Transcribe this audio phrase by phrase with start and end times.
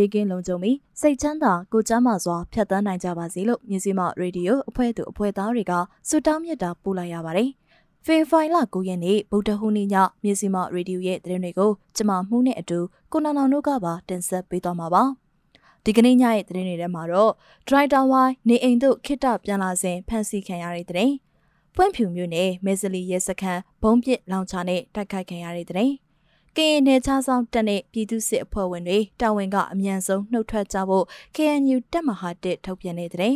[0.00, 5.72] ဘေးကင်းလုံခြုံပြီးစိတ်ချမ်းသာကိုကျမ်းမာစွာဖြတ်သန်းနိုင်ကြပါစေလို့မြစီမရေဒီယိုအဖွဲ့သူအဖွဲ့သားတွေက
[6.08, 7.50] ဆုတောင်းမြတ်တာပို့လိုက်ရပါတယ်။
[8.04, 12.78] ဖေဖိုင်လ9ရက်နေ့ဗုဒ္ဓဟူးနေ့ညမြစီမရေဒီယိုရဲ့သတင်းတွေကိုကျမမှုနဲ့အတူ
[13.12, 15.02] ကိုနောင်နောင်တို့ကပါတင်ဆက်ပေးသွားမှာပါ။
[15.84, 17.32] ဒီကနေ့ညရဲ့သတင်းတွေထဲမှာတော့
[17.68, 21.10] ဒရိုက်တာဝိုင်းနေအိမ်တို့ခိတ္တပြန်လာစဉ်ဖမ်းဆီးခံရတဲ့တဲ့။
[21.76, 26.09] ပွင့်ဖြူမျိုးနဲ့မဲဇလီရဲစခန်းဘုံပစ်လောင်ချာနဲ့တိုက်ခိုက်ခံရတဲ့တဲ့။က
[26.56, 31.04] ရင်နယ်ခြားဆောင်တက်တဲ့ပြည်သူစစ်အဖွဲ့ဝင်တွေတာဝန်ကအမြန်ဆုံးနှုတ်ထွက်ကြဖို့
[31.36, 33.34] KNU တက်မဟာတစ်ထုတ်ပြန်နေတဲ့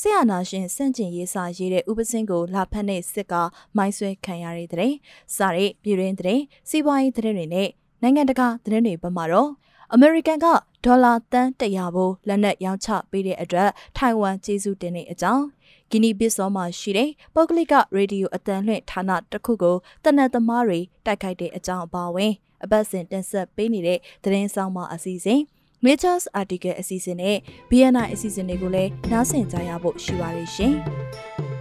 [0.00, 3.34] ဆရာနာရှင်စန့်ကျင်ရေးစာရေးတဲ့ဥပစင်းကိုလာဖက်တဲ့စစ်က
[3.76, 4.92] မိုင်းဆွဲခံရတဲ့တဲ့
[5.36, 7.68] စားတဲ့ပြည်ရင်းတဲ့စီးပွားရေးတဲ့တွေနဲ့
[8.02, 9.50] နိုင်ငံတကာတဲ့တွေဘက်မှာတော့
[9.92, 10.46] အမေရိကန်က
[10.84, 15.44] ဒေါ်လာတန်း100ဘိုးလက်နက်ရောင်းချပေးတဲ့အတွက်ထိုင်ဝမ်ကျေးဇူးတင်တဲ့အကြောင်း
[15.90, 22.32] ဂီနီဘစ်ဆောမှာရှိတဲ့ပုဂ္ဂလိကရေဒီယိုအတန်လွှင့်ဌာနတစ်ခုကိုတနက်သမားတွေတိုက်ခိုက်တဲ့အကြောင်းအပါအဝင်
[22.64, 25.40] အပတ်စဉ်တင်ဆက်ပေးနေတဲ့သတင်းဆောင်မအစီအစဉ်
[25.84, 27.36] Nature's Article အစီအစဉ်နဲ့
[27.70, 30.74] BNI အစီအစဉ်တွေကိုလည်းနားဆင်ကြရဖို့ရှိပါတယ်ရှင်။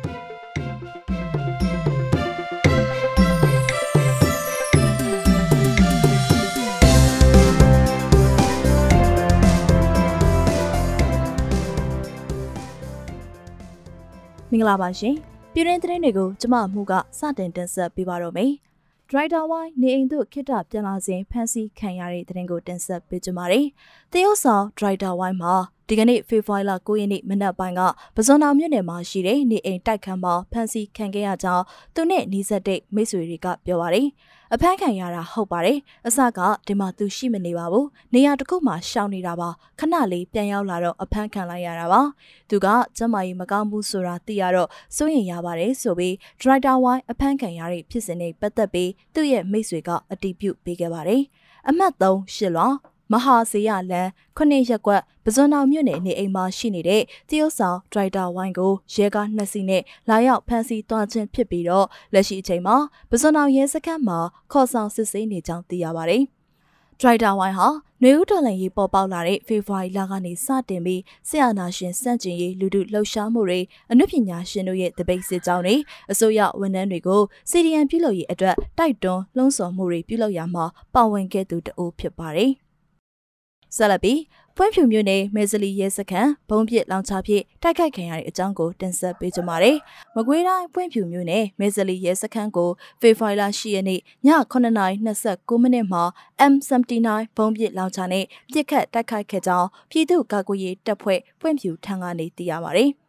[14.55, 15.15] င်္ဂလာပါရှင်။
[15.53, 18.51] ပြည်တွင်းသတင်းတွေကိုကျမမှုကစတင်တင်ဆက်ပေးပါတော့မယ်။
[19.09, 23.65] ဒရိုက်တာဝိုင်းနေအိမ်သို့ခိတ္တပြန်လာစဉ်ဖမ်းဆီးခံရတဲ့တဲ့ရင်ကိုတင်ဆက်ပေးကြပါမယ်။
[24.11, 25.53] တရုတ်ဆောင်ဒရိုက်တာဝိုင်းမှာ
[25.87, 27.81] ဒီကနေ့ဖေဖော်ဝါရီလ9ရက်နေ့မနက်ပိုင်းက
[28.15, 31.63] ပဇွန်တော်မြို့နယ်မှာရှိတဲ့နေအိမ်တိုက်ခန်းမှာဖမ်းဆီးခံခဲ့ရကြောင်း
[31.95, 34.07] သူနဲ့နှီးဆက်တဲ့မိတ်ဆွေတွေကပြောပါတယ်။
[34.53, 42.01] အဖမ်းခံရတာဟုတ်ပါတယ်။အစကဒီမှာသူရှိမနေပါဘူး။နေရာတစ်ခုမှာရှောင်နေတာပါ။ခဏလေးပြန်ရောက်လာတော့အဖမ်းခံလိုက်ရတာပါ။
[42.49, 42.67] သူက
[42.97, 51.21] ကျမကြီးမကောင်းဘူးဆိုတာသိရတော့စိုးရင်ရပါတယ်ဆိုပြီးဒရိုက်တာဝိုင်းအဖမ်းခံရတဲ့ဖြစ်စဉ်နဲ့ပတ်သက်ပြီးသူ့ရဲ့မိတ်ဆွေကအတည်ပြုပေးခဲ့ပါတယ်။
[51.69, 52.71] အမှတ်3ရှစ်လော
[53.11, 54.07] မဟာစေရလန်
[54.37, 62.75] ခုနှစ်ရက်ကွက်ပဇွန်တော်မြို့နယ်နေအိမ်မှာရှိနေတဲ့တရုတ်ဆောင်ဒရိုက်တာဝိုင်းကိုရဲကားနှစ်စီးနဲ့လာရောက်ဖမ်းဆီးသွားခြင်းဖြစ်ပြီးတော့လက်ရှိအချိန်မှာ
[63.09, 64.19] ပဇွန်တော်ရဲစခန်းမှာ
[64.51, 66.23] ခေါ်ဆောင်စစ်ဆေးနေကြောင်းသိရပါတယ်။
[66.99, 67.67] ဒရိုက်တာဝိုင်းဟာ
[68.03, 73.59] နေဦးတော်လှန်ရေးပေါ်ပေါက်လာတဲ့ဖေဖော်ဝါရီလကနေစတင်ပြီးဆရာနာရှင်စန့်ကျင်ရေးလူထုလှုပ်ရှားမှုတွေ
[73.91, 75.75] အနုပညာရှင်တို့ရဲ့တပိတ်စစ်ကြောင်းတွေ
[76.11, 82.53] အစိုးရဝန်ထမ်းတွေကိုစီဒီအန်ပြုလုပ်ရေးအတွက်တိုက်တွန်းလှုံ့ဆော်မှုတွေပြုလုပ်ရမှာပါဝင်ခဲ့သူတအုပ်ဖြစ်ပါတယ်။
[83.77, 84.19] ဆက်လက်ပြီး
[84.57, 89.77] ဖွင့်ဖြူမြို့နယ်မဲဇလီရဲစခန်းဘုံပြစ်လောင်ချဖြစ်တိုက်ခိုက်ခံရတဲ့အကြောင်းကိုတင်ဆက်ပေးကြပါမယ်။
[90.15, 92.69] မကွေးတိုင်းဖွင့်ဖြူမြို့နယ်မဲဇလီရဲစခန်းကို
[93.01, 94.01] ဖေဖော်ဝါရီလ10ရက်နေ့ည
[94.51, 96.03] 9:29မိနစ်မှာ
[96.51, 102.85] M79 ဘုံပြစ်လောင်ချနဲ့ပြစ်ခတ်တိုက်ခိုက်ခဲ့ကြောင်းပြည်သူ့ကာကွယ်ရေးတပ်ဖွဲ့ဖွင့်ဖြူထံကနေသိရပါဗျ။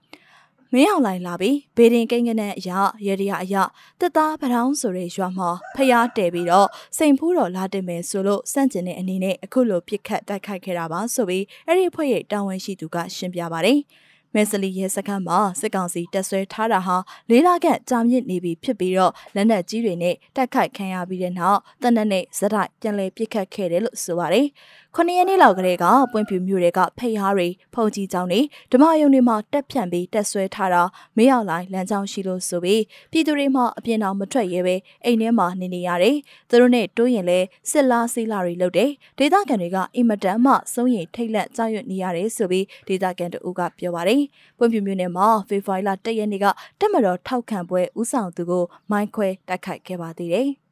[0.75, 3.62] မင်းအောင်လိုင်လာပြီးဘေဒင်ကိန်းကနန်းအရာရရအရာ
[4.00, 13.81] တစ်သားပထောင်းဆိုတဲ့ရွာမှာဖျားတဲပြီးတော့စိန်ဖူးတော်လာတင်မယ်ဆိုလို့စန့်ကျင်တဲ့အနေနဲ့အခုလိုပြစ်ခတ်တိုက်ခိုက်ခဲ့တာပါဆိုပြီးအဲ့ဒီအဖွဲ့ရဲ့တာဝန်ရှိသူကရှင်းပြပါတယ်။
[14.34, 16.97] မဲဆလီရဲစခန်းမှာစစ်ကောင်စီတပ်ဆွဲထားတာဟာ
[17.31, 24.47] လေးလာကကြာမြင့်နေပြီဖြစ်ပြီးတော့လက်နက်ကြီးတွေနဲ့တိုက်ခိုက်ခံရပြီးတဲ့နောက်တနက်နဲ့ဇက်တိုက်ပြန်လည်ပစ်ခတ်ခဲ့တယ်လို့ဆိုပါတယ်။
[24.99, 28.41] ခုနှစ်ရက်နေ့လောက်ကလေးကပွင့်ဖြူမျိုးတွေကဖိတ်ဟားတွေဖုန်ကြီးကြောင်းတွေ
[28.73, 30.83] ဓမ္မယုံတွေမှာတက်ဖြန့်ပြီးတက်ဆွဲထားတာ
[31.17, 36.17] မေးအောင်လိုက်လမ်းကြောင်းရှိလို့ဆိုပြီးပြည်သူတွေမှအပြင်တော်မထွက်ရဲပဲအိမ်ထဲမှာနေနေရတယ်။
[36.49, 37.39] သူတို့နဲ့တိုးရင်လဲ
[37.71, 44.23] စစ်လားစီးလာတွေလုပ်တယ်။ဒေသခံတွေကအင်မတန်မှစုံရင်ထိတ်လန့်ကြောက်ရွံ့နေရတယ်ဆိုပြီးဒေသခံတို့ကပြောပါတယ်။
[44.59, 46.47] ပွင့်ဖြူမျိုးနဲ့မှာဖေဖော်ဝါရီလ၁ရက်နေ့က
[46.81, 50.50] တက်မတော်ထောက်ခံပွဲဥဆောင်သူကိုမိုင်းခွဲတိုက်ခိုက်ခဲ့ပါသေးတယ်။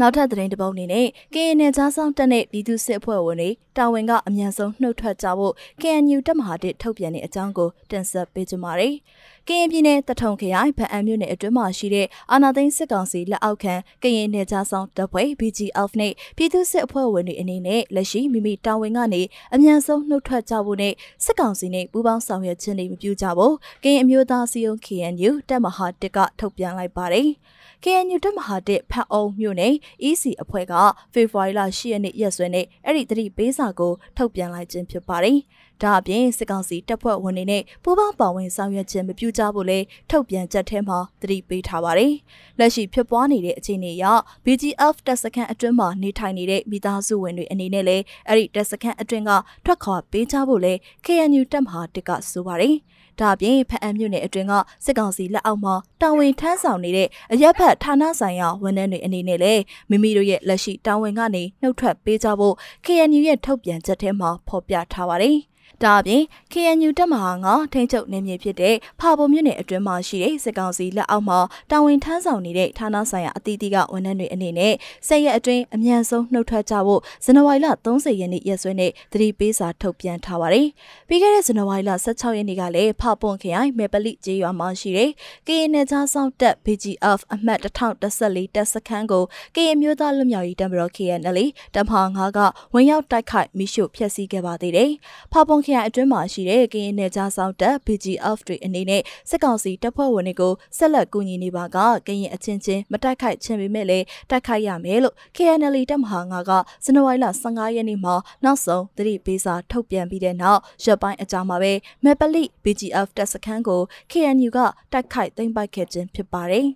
[0.00, 8.94] နောက်ထပ်သတင်းတစ်ပုဒ်အနေနဲ့ KNN ကြားဆောင်တက်တဲ့ပြည်သူစစ်အဖွဲ့ဝင်တွေတာဝန်ကအမြန်ဆုံးနှုတ်ထွက်ကြဖို့ KNU တပ်မဟာတစ်ထုတ်ပြန်တဲ့အကြောင်းကိုတင်ဆက်ပေးကြပါမယ်။
[9.48, 19.22] ကရင်ပြည်နယ်တထုံခရိုင်ဗအံမြို့နယ်အတွင်းမှာရှိတဲ့အာနာသိန်းစစ်ကောင်စီလက်အောက်ခံကရင်နယ်ကြားဆောင်တပ်ဖွဲ့ BGF နဲ့ပြည်သူစစ်အဖွဲ့ဝင်တွေအနေနဲ့လက်ရှိမိမိတာဝန်ကနေ
[19.54, 20.94] အမြန်ဆုံးနှုတ်ထွက်ကြဖို့နဲ့
[21.24, 23.54] စစ်ကောင်စီနဲ့ပူးပေါင်းဆောင်ရွက်ခြင်းတွေမပြုကြဖို့
[23.84, 27.30] ကရင်အမျိုးသားစီယုံ KNU တပ်မဟာတစ်ကထုတ်ပြန်လိုက်ပါတယ်။
[27.84, 29.74] KNU တပ်မဟာတစ်ဖတ်အောင်မြို့နယ်
[30.08, 30.74] EC အဖွဲ့က
[31.12, 35.38] ဖေဖော်ဝါရီလ10ရက်နေ့ရက်စွဲနဲ့အဲ့ဒီတတိပေးစာကိုထုတ်ပြန်လိုက်ခြင်းဖြစ်ပါတယ်။
[35.82, 42.12] ဒါအပြင်စစ်ကောင်စီတပ်ဖွဲ့ဝင်တွေနဲ့ပူးပေါင်းပါဝင်ဆောင်ရွက်ခြင်းမပြုကြဖို့လည်းထုတ်ပြန်ချက်ထဲမှာသတိပေးထားပါတယ်။
[42.58, 44.04] လက်ရှိဖြစ်ပွားနေတဲ့အခြေအနေအရ
[44.44, 49.30] BGF တပ်စခန်းအတွင်းမှာနေထိုင်နေတဲ့မိသားစုဝင်တွေအနေနဲ့လည်းအဲ့ဒီတပ်စခန်းအတွင်းက
[49.64, 52.76] ထွက်ခွာပေးကြဖို့လည်း KNU တပ်မဟာတစ်ကဆိုပါတယ်။
[53.20, 54.52] ဒါအပြင်ဖအံမြို့နယ်အတွင်းက
[54.84, 65.36] စစ်ကောင်စီလက်အောက်မှာတာဝန်ထမ်းဆောင်နေတဲ့အရက်ဖက်ဌာနဆိုင်ရာဝန်ထမ်းတွေအနေနဲ့လည်းမိမိတို့ရဲ့လက်ရှိတာဝန်ကနေနှုတ်ထွက်ပေးကြဖို့ KNU ရဲ့ထုတ်ပြန်ချက်ထဲမှာဖော်ပြထားပါတယ်။
[65.84, 66.22] ဒါအပြင်
[66.52, 71.38] KNU တပ်မဟာငါထိန်းချုပ်နေမြေဖြစ်တဲ့ဖာပုံမြို့နယ်အတွင်းမှာရှိတဲ့စစ်ကောင်စီလက်အောက်မှာ
[71.70, 74.74] တာဝန်ထမ်းဆောင်နေတဲ့ဌာနဆိုင်ရာအသီးသီးကဝန်ထမ်းတွေအနေနဲ့
[75.08, 80.66] ဆက်ရက်အတွင်းအမြန်ဆုံးနှုတ်ထွက်ကြဖို့ဇန်နဝါရီလ30ရက်နေ့ရက်စွဲနဲ့သတိပေးစာထုတ်ပြန်ထားပါတယ်။
[81.08, 85.10] ပြီးခဲ့တဲ့ဇန်နဝါရီလ16ရက်နေ့ကလည်းဖပွန်ခရိုင်မေပလိကျေးရွာမှာရှိတဲ့
[85.46, 89.24] KN နယ်ခြားစောင့်တပ် BGF အမှတ်1014တပ်စခန်းကို
[89.54, 91.38] KN မျိုးသားလူမျိုးရေးတပ်မတော် KNL
[91.74, 92.38] တပ်မဟာ9က
[92.74, 94.90] ဝင်ရောက်တိုက်ခိုက်မိရှုဖျက်ဆီးခဲ့ပါသေးတယ်။
[95.32, 101.76] ဖပွန်ခရိုင်အတွင်းမှာရှိတဲ့ကရင်နယ်ကြားဆောင်တပ် BGF တွေအနေနဲ့စစ်ကောင်စီတပ်ဖွဲ့ဝင်တွေကိုဆက်လက်ကူညီနေပါက
[102.06, 106.52] ကရင်အချင်းချင်းမတိုက်ခိုက်ခြင်းပေမဲ့လည်းတိုက်ခိုက်ရမယ်လို့ KNL တပ်မဟာ9က
[106.84, 108.14] ဇန်နဝါရီလ15ရက်နေ့မှာ
[108.44, 111.72] နောက်ဆုံးသတိပေးစာထုတ်ပြန်ပြီးတဲ့နောက်ရက်ပိုင်းအကြာမှာပဲ
[112.04, 113.80] မေပလိ BGF တပ်စခန်းကို
[114.10, 114.58] KNU က
[114.92, 116.68] တိုက်ခိုက်သိမ်းပိုက်ခဲ့ခြင်းဖြစ်ပါတယ်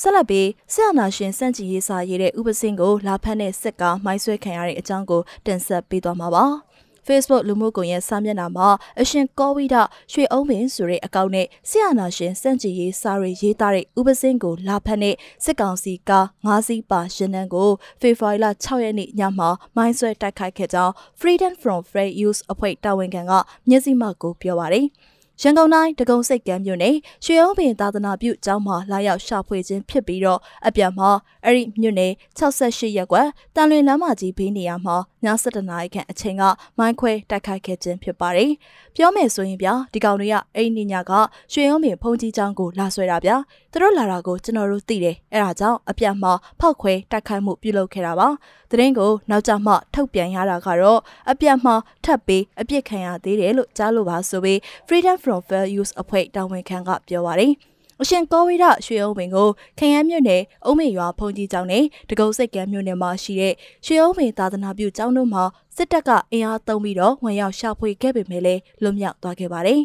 [0.00, 6.44] ဆက်လက်ပြီးဆရာနာရှင်စန့်ကြည်ရေးစာရေးတဲ့ဥပစင်းကိုလာဖက်တဲ့စစ်ကားမိုင်းဆွဲခံရတဲ့အကြောင်းကိုတင်ဆက်ပေးသွားမှာပါ။
[7.08, 8.68] Facebook လူမှုကွန်ရက်စာမျက်နှာမှာ
[9.00, 9.76] အရှင်ကောဝိဒ
[10.12, 15.14] ရွှေအုံးပင်ဆိုတဲ့အကောင့်နဲ့ဆရာနာရှင်စန့်ကြည်ရေးစာရီရေးသားတဲ့ဥပစင်းကိုလာဖတ်တဲ့
[15.44, 17.70] စစ်ကောင်စီကား၅စီးပါရှင်နန်းကို
[18.00, 23.32] ဖေဖော်ဝါရီလ6ရက်နေ့ညမှာမိုင်းဆွဲတိုက်ခိုက်ခဲ့ကြောင်း Freedom from Fair Use အဖွဲ့တာဝန်ခံက
[23.68, 24.86] မျက်စိမှောက်ကိုပြောပါတယ်။
[25.42, 31.10] ရန်ကုန်တိုင်းတကုံစိတ်ကမ်းမြို့နယ်ရွှေအောင်ပင်သာသနာပြုကျောင်းမှာလာရောက်ရှာဖွေခြင်းဖြစ်ပြီးတော့အပြန်မှာ
[31.44, 36.42] အဲ့ဒီမြို့နယ်68ရပ်ကွက်တန်လွင်လမ်းမကြီးဘေးနေရာမှာည7:00နာရီခန့်အချိန်က
[36.78, 38.50] မိုင်းခွဲတိုက်ခိုက်ခဲ့ခြင်းဖြစ်ပါတယ်။
[39.00, 41.12] ပြောမယ်ဆိုရင်ဗျာဒီကောင်တွေကအဲ့ဒီညက
[41.52, 43.36] ရွှေအောင်ပင်ဖုန်ကြီးကျောင်းကိုလာဆွဲတာဗျာ။
[43.72, 48.28] သူတို့လာတာကိုကျွန်တော်တို့သိတယ်။အဲ့ဒါကြောင့်အပြန်မှာဖောက်ခွဲတိုက်ခိုက်မှုပြုလုပ်ခဲ့တာပါ။
[48.70, 51.00] သတင်းကိုနောက်ကျမှထုတ်ပြန်ရတာကတော့
[51.30, 51.74] အပြန်မှာ
[52.04, 57.52] ထပ်ပြီးအပြစ်ခံရသေးတယ်လို့ကြားလို့ပါဆိုပြီး Freedom from Fair Use အဖွဲ့တာဝန်ခံကပြောပါတယ်။
[58.02, 59.48] အရှင်ကောဝိဒရွှေအုံပင်ကို
[59.78, 63.54] ခရမ်းမြို့နယ်အုံးမေရွာဖုန်ကြီးကျောင်းနဲ့တကုတ်စိတ်ကမ်းမြို့နယ်မှာရှိတဲ့
[63.86, 65.44] ရွှေအုံပင်သာသနာပြုကျောင်းတို့မှာ
[65.76, 69.80] စစ်တပ်ကအင်အားသုံးပြီးတော့ဝင်ရောက်ရှာဖွေခဲ့ပေမဲ့လည်းလွတ်မြောက်သွားခဲ့ပါတယ်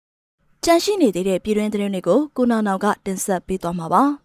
[0.64, 4.02] ။ကြန့်ရှိနေသေးတဲ့ပြည်တွင်းသတင်းတွေကိုကိုနာနောင်ကတင်ဆက်ပေးသွားမှာပါ။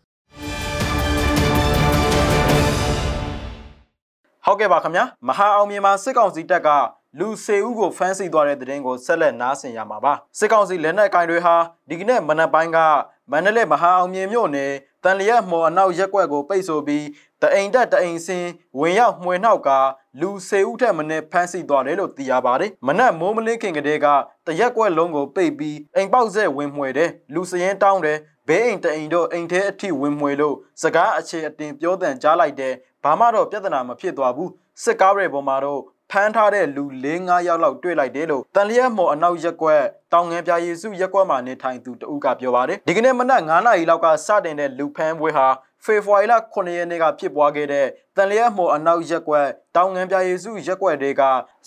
[4.46, 6.70] ဟုတ်ကဲ့ပါခင်ဗျာမဟာအောင်မြန်မာစစ်ကောင်စီတပ်က
[7.20, 11.56] လူစေဦးကိုဖမ်းဆီးသွားတဲ့တဲ့တင်ကိုဆက်လက်နားဆင်ရမှာပါစစ်ကောင်စီလက်နက်ကင်တွေဟာ
[11.90, 12.78] ဒီကနေ့မနက်ပိုင်းက
[13.32, 14.72] မန္တလေးမဟာအောင်မြင်မြို့နယ်
[15.04, 17.06] တန်လျက်မော်အနောက်ရက်ကွက်ကိုပိတ်ဆို့ပြီး
[17.42, 19.70] တအိမ်တက်တအိမ်စင်းဝင်ရောက်မှွေနှောက်က
[20.22, 24.08] လူစေဦးထက်မနည်းဖမ်းဆီးသွားတယ်လို့သိရပါတယ်မနက်မိုးမလင်းခင်ကတည်းက
[24.46, 34.52] တရက်ကွက်လုံးကိုပိတ်ပြီးအိမ်ပေါက်ဆက်ဝင်မှွေတယ်လူစရင်တောင်းတယ်ဘေးအိမ်တအိမ်တို့အိမ်ထဲအထိဝင်မှွေလို့စကားအခြေအတင်ပြောတန်ကြားလိုက်တယ်ဘာမှတော့ပြဿနာမဖြစ်သွားဘူး
[34.84, 35.82] စစ်ကားတွေပေါ်မှာတော့
[36.12, 39.84] ဖမ်းထားတဲ့လူ၄၅ယောက်လောက်တွေ့လိုက်တယ်လို့တန်လျက်မော်အနောက်ရက်ကွက်
[40.14, 45.48] တောင်ငန်းပြယေစုရက်ကွက်မှာနေထိုင်သူတဦးကပြောပါတယ်ဒီကနေ့မနက်9နာရီလောက်ကစတင်တဲ့လူဖမ်းပွဲဟာ
[45.86, 51.22] ဖေဖော်ဝါရီလ9ရက်နေ့ကဖြစ်ပွားခဲ့တဲ့တန်လျက်မော်အနောက်ရက်ကွက်တောင်ငန်းပြယေစုရက်ကွက်တွေက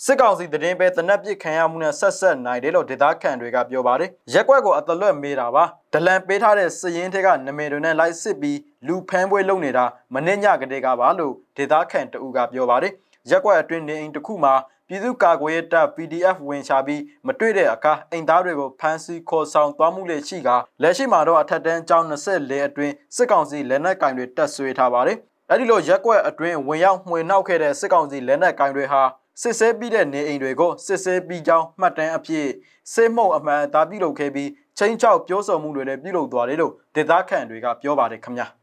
[0.05, 5.63] စစ်ကောင်စီတရင်ပဲတနက်ပစ်ခံရမှုနဲ့ဆက်ဆက်နိုင်တယ်လို့ဒေသခံတွေကပြောပါတယ်ရက်ကွက်ကိုအတလွတ်မေးတာပါ
[5.93, 12.93] ဒလန်ပေးထားတဲ့စည်ရင်တွေကနမဲတွေနဲ့လိုက်စစ်ပြီးလူဖမ်းပွဲလုပ်နေတာမနေ့ညကတည်းကပါလို့ဒေသခံတဦးကပြောပါတယ်
[13.29, 14.53] ရက်ကွက်အတွင်းနေအိမ်တစ်ခုမှာ
[14.91, 20.49] ပြည်သူ့ကာကွယ်ရေးတပ် PDF ဝင်ချပြီးမတွေ့တဲ့အခါအိမ်သားတွေကိုဖမ်းဆီးခေါ်ဆောင်သွားမှုလည်းရှိက
[20.81, 25.17] လက်ရှိမှာတော့အထက်တန်းကျောင်း24အတွင်းစစ်ကောင်စီလက်နက်ကင်တွေတပ်ဆွေးထားပါတယ်။
[25.51, 29.01] အဲဒီလိုရက်ကွက်အတွင်းဝင်ရောက်မှွေနှောက်ခဲ့တဲ့စစ်ကောင်စီလက်နက်ကင်တွေဟာ
[29.41, 32.47] စစ်ဆဲပြီးတဲ့နေအိမ်တွေကိုစစ်ဆဲပြီးကြောင်းမှတ်တမ်းအဖြစ်
[32.93, 38.47] စေမှုတ်အမှန်အသားပြုလုပ်ခဲ့ပြီးချင်းချောက်ပြောဆိုမှုတွေလည်းပြုလုပ်သွားတယ်လို့ဒေသခံတွေကပြောပါတယ်ခင်ဗျာ။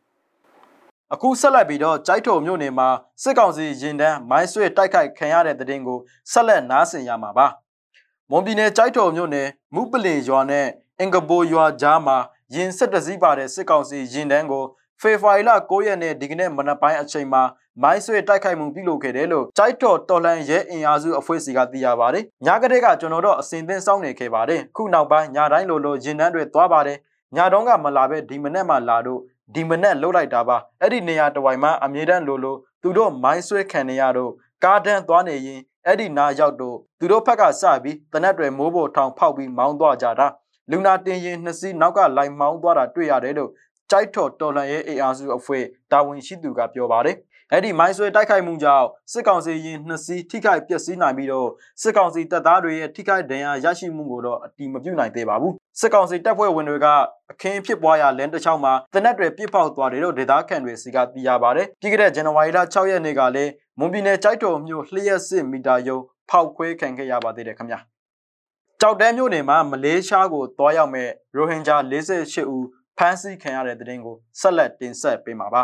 [1.14, 2.88] အခုဆက်လက်ပြီးတော့ကြိုက်ထုံမြို့နယ်မှာ
[3.22, 5.98] စစ်ကောင်စီရင်တန်းမိုင်းဆွဲတိုက်ခိုက်ခံရတဲ့တဲ့တင်ကို
[6.32, 7.46] ဆက်လက်နားဆင်ရမှာပါ။
[8.30, 10.66] မွန်ပြည်နယ်ကြိုက်ထုံမြို့နယ်မူပလင်ရွာနဲ့
[11.00, 12.16] အင်္ဂဘိုရွာကြားမှာ
[12.54, 14.64] ရင်ဆက်တစည်းပါတဲ့စစ်ကောင်စီရင်တန်းကို
[15.00, 17.42] ဖေဖော်ဝါရီလ9ရက်နေ့ဒီကနေ့မနက်ပိုင်းအချိန်မှာ
[17.82, 26.98] မိုင်းဆွဲတိုက်ခိုက်မှုပြုလုပ်ခဲ့တယ်လို့ကြိုက်တော်တော်လန်ရဲအင်အားစုအဖွဲ့စီကသိရပါတယ်။ညကတည်းကကျွန်တော်တို့အစဉ်သင်းစောင့်နေခဲ့ပါတယ်။ခုနောက်ပိုင်းညတိုင်းလိုလိုရင်တန်းတွေသွားပါတယ်။
[27.36, 29.20] ညတုန်းကမလာပဲဒီမနေ့မှလာတော့
[29.54, 34.32] ဒီမနက်လှုပ်လိုက်တာပါအဲ့ဒီနေရာတဝိုင်မှာအမြဲတမ်းလိုလိုသူတို့မိုင်းဆွဲခံနေရတော့
[34.64, 40.26] ကားတန်းသွားနေရင်အဲ့ဒီနာရောက်တော့သူတို့ဖက်ကစပြီးတနက်တွေမိုးပေါ်ထောင်ဖောက်ပြီးမောင်းသွားကြတာ
[40.70, 43.50] လူနာတင်ရင်နှစ်စီးနောက်ကလိုက်မောင်းသွားတာတွေ့ရတယ်လို့
[43.90, 47.16] ကြိုက်တော်တော်လန်ရဲ့ AR စုအဖွဲ့တာဝန်ရှိသူကပြောပါတယ်
[47.52, 51.48] အဲ့ဒီမိုင်းဆွဲတိုက်ခိုက်မှုကြောင့်စစ်ကောင်စီရင်နှစ်စီးထိခိုက်ပျက်စီးနိုင်ပြီးတော့
[51.82, 56.86] စစ်ကောင်စီတပ်သားတွေရဲ့ထိခိုက်ဒဏ်ရာရရှိမှုကိုတော့အတိမပြုနိုင်သေးပါဘူးစစ်ကောင်စီတပ်ဖွဲ့ဝင်တွေက
[57.32, 65.98] အခင်းဖြစ်ပွားရာလမ်းတစ်ချောင်းမှာတနက်တွေပြစ်ပေါက်သွားတယ်လို့ဒေသခံတွေစီကသိရပါတယ်ပြီးခဲ့တဲ့ဇန်နဝါရီလ6ရက်နေ့ကလည်းမွန်ပြည်နယ်ကြိုက်တော်မြို့လျှက်စစ်မီတာယုံ
[66.30, 67.78] ဖောက်ခွဲခံခဲ့ရပါသေးတယ်ခင်ဗျာ
[68.80, 72.66] ကြောက်တဲမြို့နယ်မှာမလေးရှားကိုတွားရောက်မဲ့ရိုဟင်ဂျာ48ဦး
[72.98, 75.62] ဖမ်းဆီးခံရတဲ့တဲ့တင်ကိုဆက်လက်တင်ဆက်ပေးမှာပါ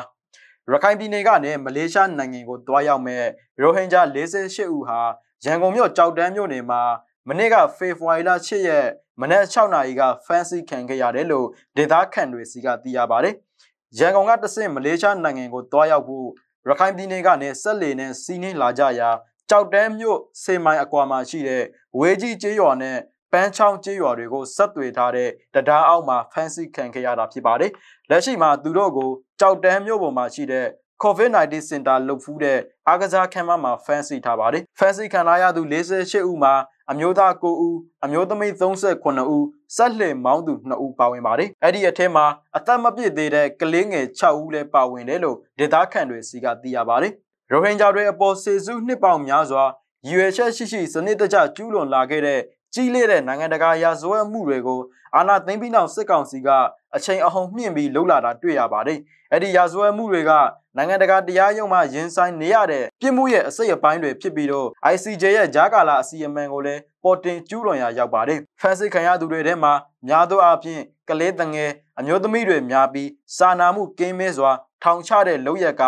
[0.72, 3.24] ရခိုင်ပြည်နယ်ကနေမလေးရှားနိုင်ငံကိုတွားရောက်မဲ့
[3.60, 5.00] ရိုဟင်ဂျာ48ဦးဟာ
[5.44, 6.82] ရန်ကုန်မြို့ကြောက်တန်းမြို့နယ်မှာ
[7.28, 8.86] မနေ့ကဖေဖော်ဝါရီလ8ရက်
[9.20, 13.34] မနက်6နာရီကဖမ်းဆီးခံခဲ့ရတယ်လို့ဒေသခံတွေစီကသိရပါတယ်။
[13.98, 16.26] ရန်ကုန်ကတဆင့်မလေးရှားနိုင်ငံကိုတွားရောက်ဖို့
[16.68, 19.10] ရခိုင်ပြည်နယ်ကနေဆက်လေနဲ့စီးနှင်းလာကြရာ
[19.50, 21.64] ကြောက်တန်းမြို့စေမိုင်အကွာမှာရှိတဲ့
[21.98, 22.98] ဝေကြီးကျေးရွာနဲ့
[23.32, 27.70] ပန်းချောင်းကျေးရွာတွေကိုဆက်သွေထားတဲ့တရားအောက်မှာဖမ်းဆီးခံခဲ့ရတာဖြစ်ပါတယ်။
[28.10, 30.66] လက်ရှိမှာသူတို့ကိုကြောက်တန်းမြို့ပေါ်မှာရှိတဲ့
[31.02, 32.58] COVID-19 စင်တာလုပ်ဖူးတဲ့
[32.88, 36.54] အားကစားခန်းမမှာဖမ်းဆီးထားပါတယ်။ဖမ်းဆီးခံရသူ48ဦးမှာ
[36.90, 39.46] အမျိုးသား9ဦးအမျိုးသမီး38ဦး
[39.76, 47.12] စက်လှေမောင်းသူ2ဦးပါဝင်ပါတယ်။အဲ့ဒီအထက်မှာအသက်မပြည့်သေးတဲ့ကလေးငယ်6ဦးလည်းပါဝင်တယ်လို့ဒေသခံတွေစီကသိရပါတယ်။
[47.50, 49.64] ရိုဟင်ဂျာတွေအပေါ်စေစုနှစ်ပေါင်များစွာ
[50.06, 52.40] ရည်ရွယ်ချက်ရှိရှိစနစ်တကျကျူးလွန်လာခဲ့တဲ့
[52.74, 54.80] ကြီးလေးတဲ့နိုင်ငံတကာရာဇဝတ်မှုတွေကို
[55.16, 56.48] အာဏာသိမ်းပြီးနောက်စစ်ကောင်စီက
[56.96, 58.98] အချိန်အဟုန်မြင့်ပြီးလှုပ်လာတာတွေ့ရပါတယ်။
[59.32, 60.32] အဲ့ဒီရာဇဝတ်မှုတွေက
[60.76, 69.72] နိုင်ငံတကာတရားရုံးမှရင်ဆိုင်နေရတဲ့ပြစ်မှုရဲ့အစိတ်အပိုင်းတွေဖြစ်ပြီးတော့ ICJ ရဲ့ဂျာကာလာအစီအမံကိုလည်းပေါ်တင်ကျူးလွန်ရာရောက်ပါတယ်။ဖန်စစ်ခံရသူတွေထဲမှာ
[70.08, 74.50] များသောအားဖြင့်ကလေးတငယ်အမျိုးသမီးတွေများပြီးစာနာမှုကင်းမဲစွာ
[74.82, 75.84] ထောင်ချတဲ့လုပ်ရက်က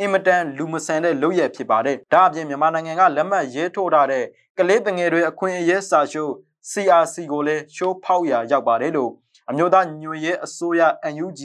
[0.00, 4.24] အင်မတန်လူမဆန်တဲ့လုပ်ရက်ဖြစ်ပါတယ်။ဒါအပြင်မြန်မာနိုင်ငံကလက်မှတ်ရေးထိုးထားတဲ့
[4.60, 6.32] ကလေးတငယ်တွေအခွင့်အရေးစာချုပ်
[6.70, 9.10] CRC ကိုလည်းရှိုးဖောက်ရာရောက်ပါတယ်လို့
[9.50, 10.80] အမျိုးသားညွေရဲအစိုးရ
[11.14, 11.40] NUG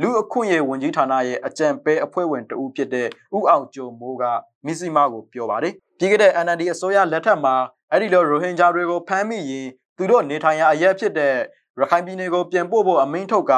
[0.00, 4.24] လူအခွင့်အရေးဝန်ကြီးဌာနရဲ့အကြံပေးအဖွဲ့ဝင်တဦးဖြစ်တဲ့ဦးအောင်ကျော်မိုးက
[4.66, 7.54] မစ္စည်းမကိုပြောပါတယ်။ပြီးခဲ့တဲ့ NLD အစိုးရလက်ထက်မှာ
[7.90, 11.34] အဲ့ဒီလိုရိုဟင်ဂျာတွေကိုဖမ်းမိရင်သူတို့နေထိုင်ရာအရက်ဖြစ်တဲ့
[11.80, 13.52] ရခိုင်ပြည်နယ်ကိုပြန်ပို့ဖို့အမိန့်ထုတ်က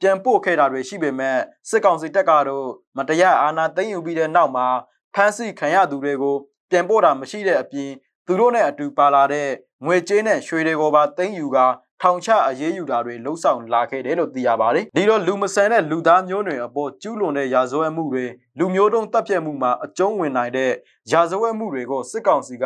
[0.00, 1.38] ပြန်ပို့ခဲ့တာတွေရှိပေမဲ့
[1.68, 4.66] စစ်ကောင်စီတပ်ကတော့မတရားအာဏာသိမ်းယူပြီးတဲ့နောက်မှာ
[5.14, 6.36] ဖမ်းဆီးခံရသူတွေကို
[6.70, 7.90] ပြန်ပို့တာမရှိတဲ့အပြင်
[8.26, 9.48] သူတို့နဲ့အတူပါလာတဲ့
[9.84, 11.58] ငွေကြေးနဲ့ရွှေတွေကိုပါသိမ်းယူက
[12.02, 18.26] ထောင်ချအရေးယူတာတွေလှုပ်ဆောင်လာခဲ့တယ်လို့သိရပါတယ်။ဒီတော့လူမဆန်တဲ့လူသားမျိုးနွယ်အပေါ်ကျူးလွန်တဲ့ရာဇဝတ်မှုတွေ
[18.58, 20.72] လူမျိုးတုံးတပ်ဖြတ်မှုမှာအကျုံးဝင်နိုင်တဲ့
[21.12, 22.64] ရာဇဝတ်မှုတွေကိုစစ်ကောင်စီက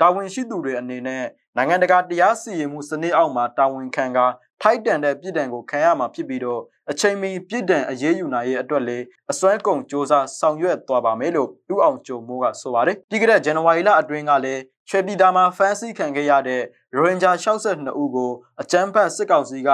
[0.00, 1.24] တာဝန်ရှိသူတွေအနေနဲ့
[1.56, 4.18] နိုင်ငံတကာတရားစီရင်မှုစနစ်အောက်မှာတာဝန်ခံက
[4.62, 8.98] ထိုက်တန်တဲ့ပြည်တံကိုခံရမှာဖြစ်ပြီးတော့အချိန်မီပြည်တံအရေးယူနိုင်ရဲ့အတွက်လေ
[9.30, 16.62] အစွမ်းကုန်စ조사ဆောင်ရွက်သွားပါမယ်လို့ဥအောင်ကျုံမိုးကဆိုပါတယ်။ပြီးခဲ့တဲ့ဇန်နဝါရီလအတွင်းကလည်း ချွေပြည်သားမှာဖမ်းဆီးခံခဲ့ရတဲ့
[16.94, 19.70] ရိုဟင်ဂျာ62ဦးကိုအကြမ်းဖက်စစ်ကောင်စီက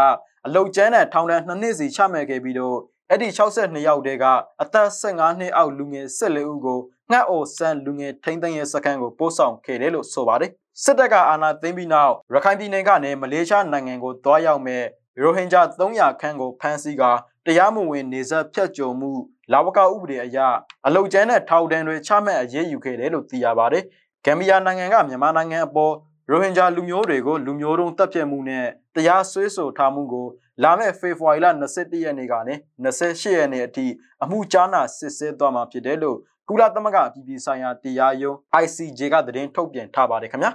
[0.46, 2.78] အလုတ်ကျန်းတဲ့ထောင်ဒဏ်2နှစ်စီချမှတ်ခဲ့ပြီးတော့
[3.10, 4.24] အဲ့ဒီ62ယောက်တည်းက
[4.62, 6.78] အသက်15နှစ်အောက်လူငယ်14ဦးကို
[7.10, 10.50] ငှက်အိုဆန်လူငယ်ထိန်းသိမ်းရေးစခန်းကိုပို့ဆောင်ခဲ့တယ်လို့ဆိုပါတယ်
[10.82, 14.84] စစ်တပ်ကအာဏာသိမ်းပြီးနောက်ရခိုင်ပြည်နယ်ကနေမလေးရှားနိုင်ငံကိုတွားရောက်မဲ့
[15.20, 17.10] ရိုဟင်ဂျာ300ခန်းကိုဖမ်းဆီးကာ
[17.46, 19.10] တရားမဝင်နေဆက်ဖြတ်ကျော်မှု
[19.52, 20.38] လာဝကဥပဒေအရ
[20.86, 23.84] အလုတ်ကျန်းတဲ့ထောက်ဒဏ်တွေချမှတ်အရေးယူခဲ့တယ်လို့သိရပါတယ်။
[24.24, 25.94] ဂမ်ဘီယာနိုင်ငံကမြန်မာနိုင်ငံအပေါ်
[26.30, 30.26] ရိုဟင်ဂျာလူမျိုးတွေကိုလူမျိုးတုံးတပ်ဖြတ်မှုနဲ့တရားစွဲဆိုထားမှုကို
[30.62, 33.86] လာမယ့်ဖေဖော်ဝါရီလ21ရက်နေ့ကနေ28ရက်နေ့အထိ
[34.22, 40.52] အမှုကြားနာစစ်ဆေးသွားမှာဖြစ်တယ်လို့ကုလသမဂ္ဂအပြည်ပြည်ဆိုင်ရာတရားရုံး ICJ ကသတင်းထုတ်ပြန်ထားပါတယ်ခင်ဗျာ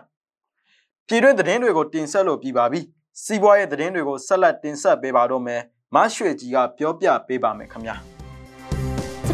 [1.07, 2.81] ပြည်တွင်းသတင်းတွေကိုတင်ဆက်လို့ပြီးပါပြီ
[3.23, 5.61] စီးပွားရေးသတင်းတွေကိုဆက်လက်တင်ဆက်ပေးပါတော့မယ်
[5.95, 8.14] မရွှေကြီးကပြောပြပေးပါမယ်ခင်ဗျာကျ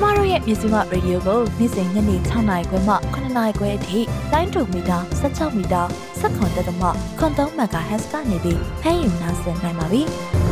[0.01, 3.99] မတို့ရဲ့မြစီမရေဒီယိုကိုနေ့စဉ်ညနေ6နာရီခွဲမှ9နာရီခွဲအထိ
[4.31, 5.81] တိုင်းတူမီတာ16မီတာ
[6.19, 6.83] စက္ကန့်တက်သမ
[7.19, 10.01] ခွန်3 MHz ကနေပြီးဖမ်းယူနိုင်နိုင်ပါပြီ။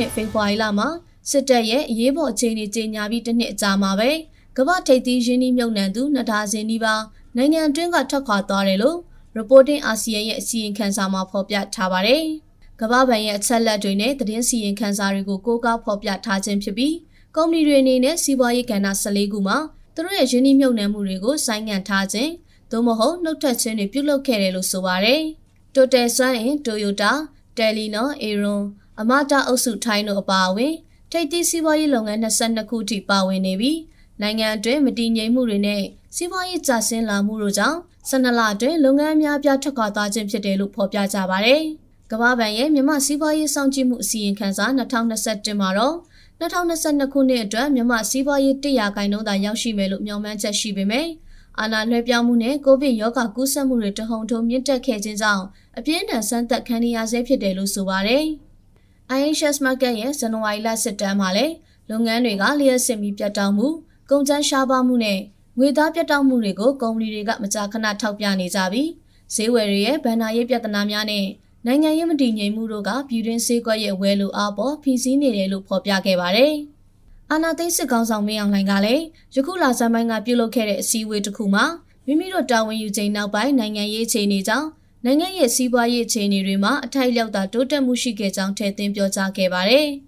[0.00, 0.88] နှစ်ဖေဖော်ဝါရီလမှာ
[1.30, 4.10] စစ်တပ်ရဲ့အရေးပေါ်အခြေအနေကြေညာပြီးတစ်နှစ်အကြာမှာပဲ
[4.56, 7.02] ကမ္ဘာထိပ်သီးရင်းနှီးမြှုပ်နှံသူနှစ်ဒါဇင်နီးပါး
[7.36, 8.98] နိုင်ငံတွင်းကထွက်ခွာသွားတယ်လို့
[9.36, 12.24] Reporting ASEAN ရဲ့အစီရင်ခံစာမှာဖော်ပြထားပါတယ်။
[12.80, 16.94] ကမ္ဘာဘဏ်ရဲ့အချက်လက်တွေနဲ့သတင်းစီရင်ခံစာတွေကိုကိုးကားဖော်ပြထားခြင်းဖြစ်ပြီး
[17.36, 19.58] ကုမ္ပဏီတွေအနေနဲ့စီးပွားရေးကဏ္ဍ14ခုမှာ
[19.94, 22.32] သူတို့ရဲ့ရင်းနှီးမြှုပ်နှံမှုတွေကိုဆိုင်းငံ့ထားခြင်း
[22.70, 25.22] သို့မဟုတ်နှုတ်ထွက်ခြင်းတွေပြုလုပ်ခဲ့တယ်လို့ဆိုပါတယ်။
[25.74, 27.12] Total စွမ်းအင် Toyota,
[27.56, 28.62] Telenor, Aeron
[29.00, 30.74] အမတာအုပ်စုထိုင်းတို့အပါအဝင်
[31.10, 33.78] ထိပ်သီးစီးပွားရေးလုပ်ငန်း22ခုထိပါဝင်နေပြီး
[34.20, 35.82] နိုင်ငံအတွင်းမတည်ငြိမ်မှုတွေနဲ့
[36.16, 37.78] စီးပွားရေးကျဆင်းလာမှုတို့ကြောင့်
[38.10, 41.56] 12လအတွင်းလုပ်ငန်းများပြားထွက်ခွာသွားခြင်းဖြစ်တယ်လို့ဖော်ပြကြပါဗျ။
[42.10, 45.96] ကမ္ဘာ့ဘဏ်ရဲ့မြန်မာစီးပွားရေးစောင့်ကြည့်မှုအစီရင်ခံစာ2021မှာတော့
[46.40, 51.10] 2022ခုနှစ်အတွက်မြန်မာစီးပွားရေး100ခိုင်နှုန်းသာရောက်ရှိမယ်လို့မျှော်မှန်းချက်ရှိပေမယ့်
[51.60, 55.44] အာဏာလွှဲပြောင်းမှုနဲ့ကိုဗစ်ရောဂါကူးစက်မှုတွေတဟုန်ထိုးမြင့်တက်ခဲ့ခြင်းကြောင့်
[55.78, 58.26] အပြင်းထန်ဆန်းသက်ခံနေရဆဲဖြစ်တယ်လို့ဆိုပါတယ်။
[59.18, 61.54] IHS Market ရဲ့ဇန်နဝါရီလစစ်တမ်းမှာလည်း
[61.90, 63.66] လုပ်ငန်းတွေကလျှက်စစ်ပြီးပြတ်တောက်မှု၊
[64.10, 65.20] ကုန်ကျန်းရှားပါမှုနဲ့
[65.58, 68.88] ငွေသားပြတ်တောက်မှုတွေကိုကုမ္ပဏီတွေကမကြာခဏထောက်ပြနေကြပြီး
[69.34, 71.26] ဈေးဝယ်တွေရဲ့ဗန်နာရေးပြဿနာများနဲ့
[71.66, 76.54] နိုင်ငံရေးမတည်ငြိမ်မှုတို့ကပြည်တွင်းစေးကွက်ရဲ့ဝယ်လိုအားပေါ်ဖိစီးနေတယ်လို့ဖော်ပြခဲ့ပါတယ်။
[77.30, 79.02] အာနာသိန်းစစ်ကောင်ဆောင်မင်းအောင်လှိုင်ကလည်း
[79.34, 81.64] ယခုလဆန်းပိုင်းကပြုလုပ်ခဲ့တဲ့အစည်းအဝေးတစ်ခုမှာ
[82.06, 84.68] မိမိတို့တာဝန်ယူချိန်နောက်ပိုင်းနိုင်ငံရေးအခြေအနေကြောင့်
[85.04, 89.88] နိုင်ငံရဲ့စီးပွားရေးအခြေအနေတွေမှာအထိုက်လျောက်သာတိုးတက်မှုရှိခဲ့ကြောင်းထည့်သွင်းပြောကြားခဲ့ပါတယ်။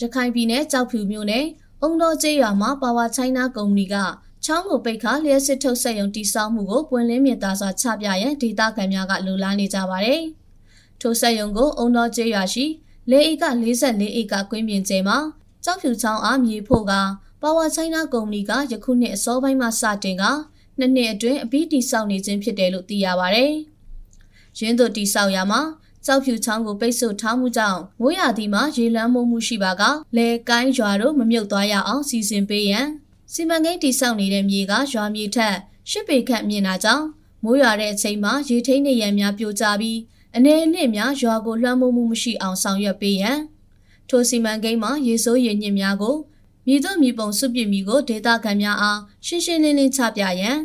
[0.00, 1.46] ရခိုင်ပြည်နယ်ကြောက်ဖြူမြို့နယ်
[1.82, 3.96] အုံတော်ကျေးရွာမှာပါဝါချိုင်းနာကုမ္ပဏီက
[4.44, 10.22] ချောင်းကိုပိတ်ခါလျှက်စစ်ထုတ်ဆက်ယုံတိစောက်မှုကိုပွင့်လင်းမြင်သာစွာချပြရန်ဒေသခံများကလူလားနေကြပါတယ်။
[11.00, 12.64] ထိုဆက်ယုံကိုအုံတော်ကျေးရွာရှိ
[13.10, 13.44] လေဧက
[13.80, 15.18] 44ဧကကွင်းပြင်ကျဲမှာ
[15.64, 16.92] ကြောက်ဖြူချောင်းအားမြေဖို့က
[17.42, 20.24] ပါဝါချိုင်းနာကုမ္ပဏီကယခုနှစ်အစောပိုင်းမှစတင်က
[20.80, 23.52] နှစ်နှစ်အတွင်းအပြီးတိစောက်နေခြင်းဖြစ်တယ်လို့သိရပါတယ်။
[24.58, 25.60] ရင်းတို့တိစောက်ရမှာ
[26.04, 29.82] ကြောက်ဖြူချောင်းကိုပိတ်ဆို့ထားမှုကြောင့်မိုးရာသီမှာရေလမ်းမိုးမှုရှိပါက
[30.16, 32.86] လေကိုင်းရွာတို့မမြုပ်သွားရအောင်စီစဉ်ပေးရန်
[33.32, 35.56] စီမံကိန်းတိစောက်နေတဲ့မြေကရွာမြေထက်
[35.90, 37.06] ရှစ်ပေခန့်မြင့်တာကြောင့်
[37.44, 39.98] မိုးရွာတဲ့အချိန်မှာရေထိန်းနေရန်များပြိုကျပြီး
[40.36, 43.38] အနေနဲ့များရွာကိုလွှမ်းမိုးမှုမရှိအောင်ဆောင်ရွက်ပေးရန်
[44.08, 46.16] ထိုစီမံကိန်းမှာရေစိုးရေညစ်များကို
[46.72, 50.58] မြေတို့မြေပုံစုပြစ်မြေကိုဒေသခံများအားရှင်းရှင်းလင်းလင်းချပြရန်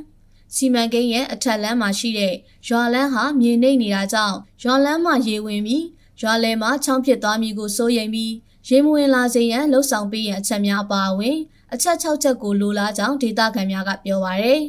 [0.56, 2.34] စီမံကိန်းရဲ့အထက်လမ်းမှာရှိတဲ့
[2.68, 5.86] ရွာလန်းဟာမြေနှိမ့်နေတာကြောင့်ရွာလန်းမှာရေဝင်ပြီး
[6.22, 8.34] ရွာလယ်မှာချောင်းဖြစ်သွားမည်ကိုစိုးရိမ်ပြီး
[8.70, 11.38] ရေမဝင်လာစေရန်လှုံ့ဆော်ပေးရန်အချက်များအပါအဝင်
[11.74, 14.62] အချက်6ချက်ကိုလိုလားကြောင်းဒေသခံများကပြောပါရယ်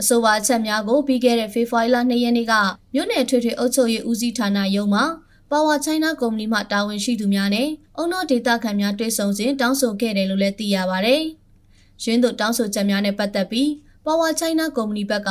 [0.00, 2.54] အဆိုပါအချက်များကိုပြီးခဲ့တဲ့ဖေဖော်ဝါရီလ2ရက်နေ့က
[2.94, 5.04] မြို့နယ်ထွေထွေအုပ်ချုပ်ရေးဦးစီးဌာနရုံးမှာ
[5.52, 11.16] ပါဝါချိုင်းနာကုမ္ပဏီမှတာဝန်ရှိသူများနဲ့အုံတော်ဒေသခံများတွေ့ဆုံစဉ်တောင်းဆိုခဲ့တယ်လို့လည်းသိရပါဗျ။
[12.04, 13.70] ရင်းတို့တောင်းဆိုချက်များနဲ့ပတ်သက်ပြီး
[14.04, 15.30] ပါဝါချိုင်းနာကုမ္ပဏီဘက်က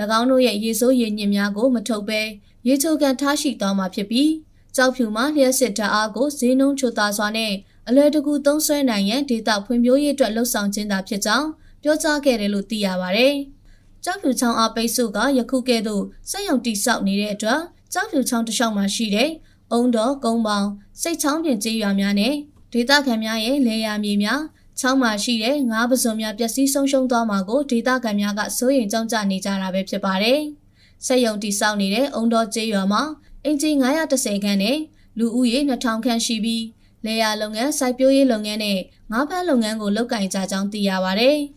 [0.18, 2.20] ၎င်းတို့ရဲ့ရေစိုးရေညစ်များကိုမထုတ်ဘဲ
[2.68, 4.32] ရေချိုကန်ထားရှိသွားမှာဖြစ်ပြီး
[4.76, 7.52] ကြောက်ဖြူမှာလျှက်စစ်ဓာတ်အားကိုဈေးနှုန်းချိုသာစွာနဲ့
[7.88, 11.48] အလွယ်တကူသုံးစွဲနိုင်ရန်ဒေတာဖွံ့ဖြိုးရေးအတွက်လှုံ့ဆော်ခြင်းသာဖြစ်ကြောင်း
[11.82, 13.28] ပြောကြားခဲ့တယ်လို့သိရပါဗျ။
[14.04, 17.60] ကြောက်ဖြူချောင်းအားပိတ်ဆို့ကယခုကဲ့သို့စက်ရုံတိဆောက်နေတဲ့အတွက်
[17.92, 19.30] ကြောက်ဖြူချောင်းတစ်လျှောက်မှာရှိတဲ့
[19.72, 20.68] အုံတော်ကုန်းပေါင်း
[21.00, 22.34] စိတ်ချောင်းပြင်ကျေးရွာများနဲ့
[22.72, 24.40] ဒေသခံများရဲ့လေယာမြေများ
[24.80, 30.40] ချောင်းမှာရှိတဲ့ငါးပစုံများပျက်စီးဆုံးရှုံးသွားမှာကိုဒေသခံများကစိုးရိမ်ကြောက်ကြနေကြတာပဲဖြစ်ပါတယ်။
[31.06, 33.02] စက်ရုံတိဆောက်နေတဲ့အုံတော်ကျေးရွာမှာ
[33.44, 33.70] အင်ဂျီ
[34.08, 34.78] 930ခန်းနဲ့
[35.18, 36.64] လူဦးရေ2000ခန့်ရှိပြီး
[37.04, 38.78] လေယာလုပ်ငန်းစိုက်ပျိုးရေးလုပ်ငန်းနဲ့
[39.12, 41.32] ငါးဖမ်းလုပ်ငန်းကိုလုပ်ကင်ကြကြောင်းသိရပါဗျ။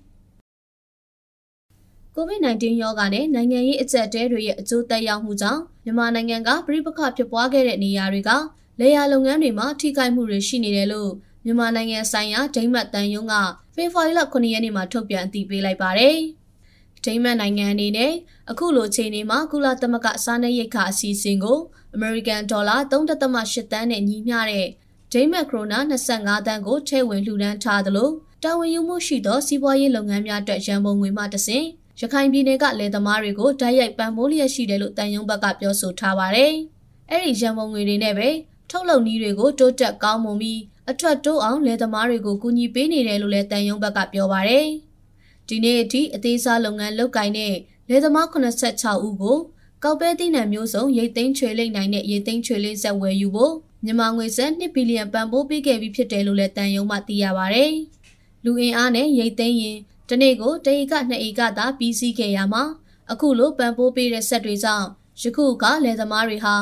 [2.19, 8.31] COVID-19 ရောဂါနဲ့နိုင်ငံရေးအကျပ်တဲတွေရဲ့အကျိုးသက်ရောက်မှုကြောင့်မြန်မာနိုင်ငံကပြည်ပခဖြစ်ပွားခဲ့တဲ့နေရာတွေက
[8.79, 11.11] လေယာလုပ်ငန်းတွေမှာထိခိုက်မှုတွေရှိနေတယ်လို့
[11.45, 13.33] မြန်မာနိုင်ငံဆိုင်ရာဒိမတ်တန်ယုံက
[13.75, 16.17] ဖေဖော်ဝါရီလ9ရက်နေ့မှာထုတ်ပြန်အသိပေးလိုက်ပါတယ်။
[17.05, 18.13] ဒိမတ်နိုင်ငံအနေနဲ့
[18.51, 21.59] အခုလိုချိန်နေမှာကုလသမဂ္ဂစားနပ်ရိက္ခာအစီအစဉ်ကို
[21.95, 24.67] အမေရိကန်ဒေါ်လာ3.8တန်းနဲ့ညီမျှတဲ့
[25.13, 25.79] ဒိမတ်ခရိုနာ
[26.13, 28.09] 25တန်းကိုထည့်ဝင်လှူဒန်းထားသလို
[28.43, 31.65] တာဝန်ယူမှုရှိသောစီးပွားရေးလုပ်ငန်းများအတွက်ရန်ပုံငွေမှတဆင့်
[32.01, 36.53] ရခိုင်ပြည်နယ်ကလယ်သမားတွေကိုဓာတ်ရိုက်ပံ့ပိုးလျက်ရှိတယ်လို့တန်ယုံဘက်ကပြောဆိုထားပါတယ်။
[37.09, 38.29] အဲ့ဒီရန်ပုံငွေတွေနဲ့ပဲ
[38.69, 40.59] ထုတ်လုပ်နည်းတွေကိုတိုးတက်ကောင်းမွန်ပြီး
[40.89, 44.67] အထွက်တိုးအောင်လယ်သမားတွေကိုကူညီပေးနေတယ်လို့လည်းတန်ယုံဘက်ကပြောပါတယ်။
[45.47, 47.55] ဒီနေ့အထိအသေးစားလုပ်ငန်းလုပ်ကိုင်တဲ့
[47.89, 49.37] လယ်သမား86ဦးကို
[49.83, 57.65] ကောက်ပဲသီးနှံမျိုးစုံရိတ်သိမ်းချွေလိမ့်နိုင်တဲ့ရိတ်သိမ်းချွေလိမ့်ဆက်ဝယ်ယူဖို့မြန်မာငွေစက်2ဘီလီယံပံ့ပိုးပေးခဲ့ပြီးဖြစ်တယ်လို့လည်းတန်ယုံမှသိရပါဗျ။
[58.43, 59.77] လူအင်အားနဲ့ရိတ်သိမ်းရင်
[60.09, 62.63] တနေ့ကိုတဧက2ဧကသာပြီးစီးခဲ့ရမှာ
[63.11, 64.87] အခုလိုပံ့ပိုးပေးတဲ့ဆက်တွေကြောင့်
[65.21, 66.55] ယခုကလယ်သမားတွေဟာ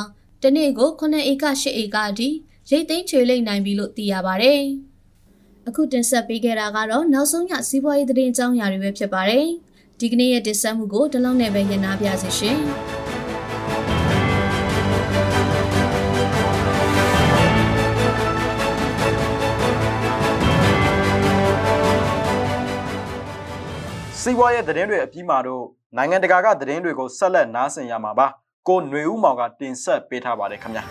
[0.44, 2.30] တနေ့ကို9ဧက10ဧကအထိ
[2.70, 4.54] ရိတ်သိမ်းချွေလိမ့်နိုင်ပြီလို့သိရပါဗျ။
[5.68, 9.46] အခုတင်ဆက်ပေးခဲ့တာကတော့နောက်ဆုံးရစီးပွားရေးသတင်းအကြောင်းအရာတွေပဲဖြစ်ပါတယ်။
[10.00, 12.60] ဒီကနေ့ရဲ့တင်ဆက်မှုကိုဒီလောက်နဲ့ပဲရနာပြစေရှင်။
[24.30, 25.66] စီးပွားရေးသတင်းတွေအပြီးမှာတော့
[25.98, 28.28] နိုင်ငံတကာကသတင်းတွေကိုဆက်လက်နားဆင်ရမှာပါ
[28.68, 30.84] ကိုຫນွေဦးမောင်ကတင်ဆက်ပေးထားပါတယ်ခင်ဗျာ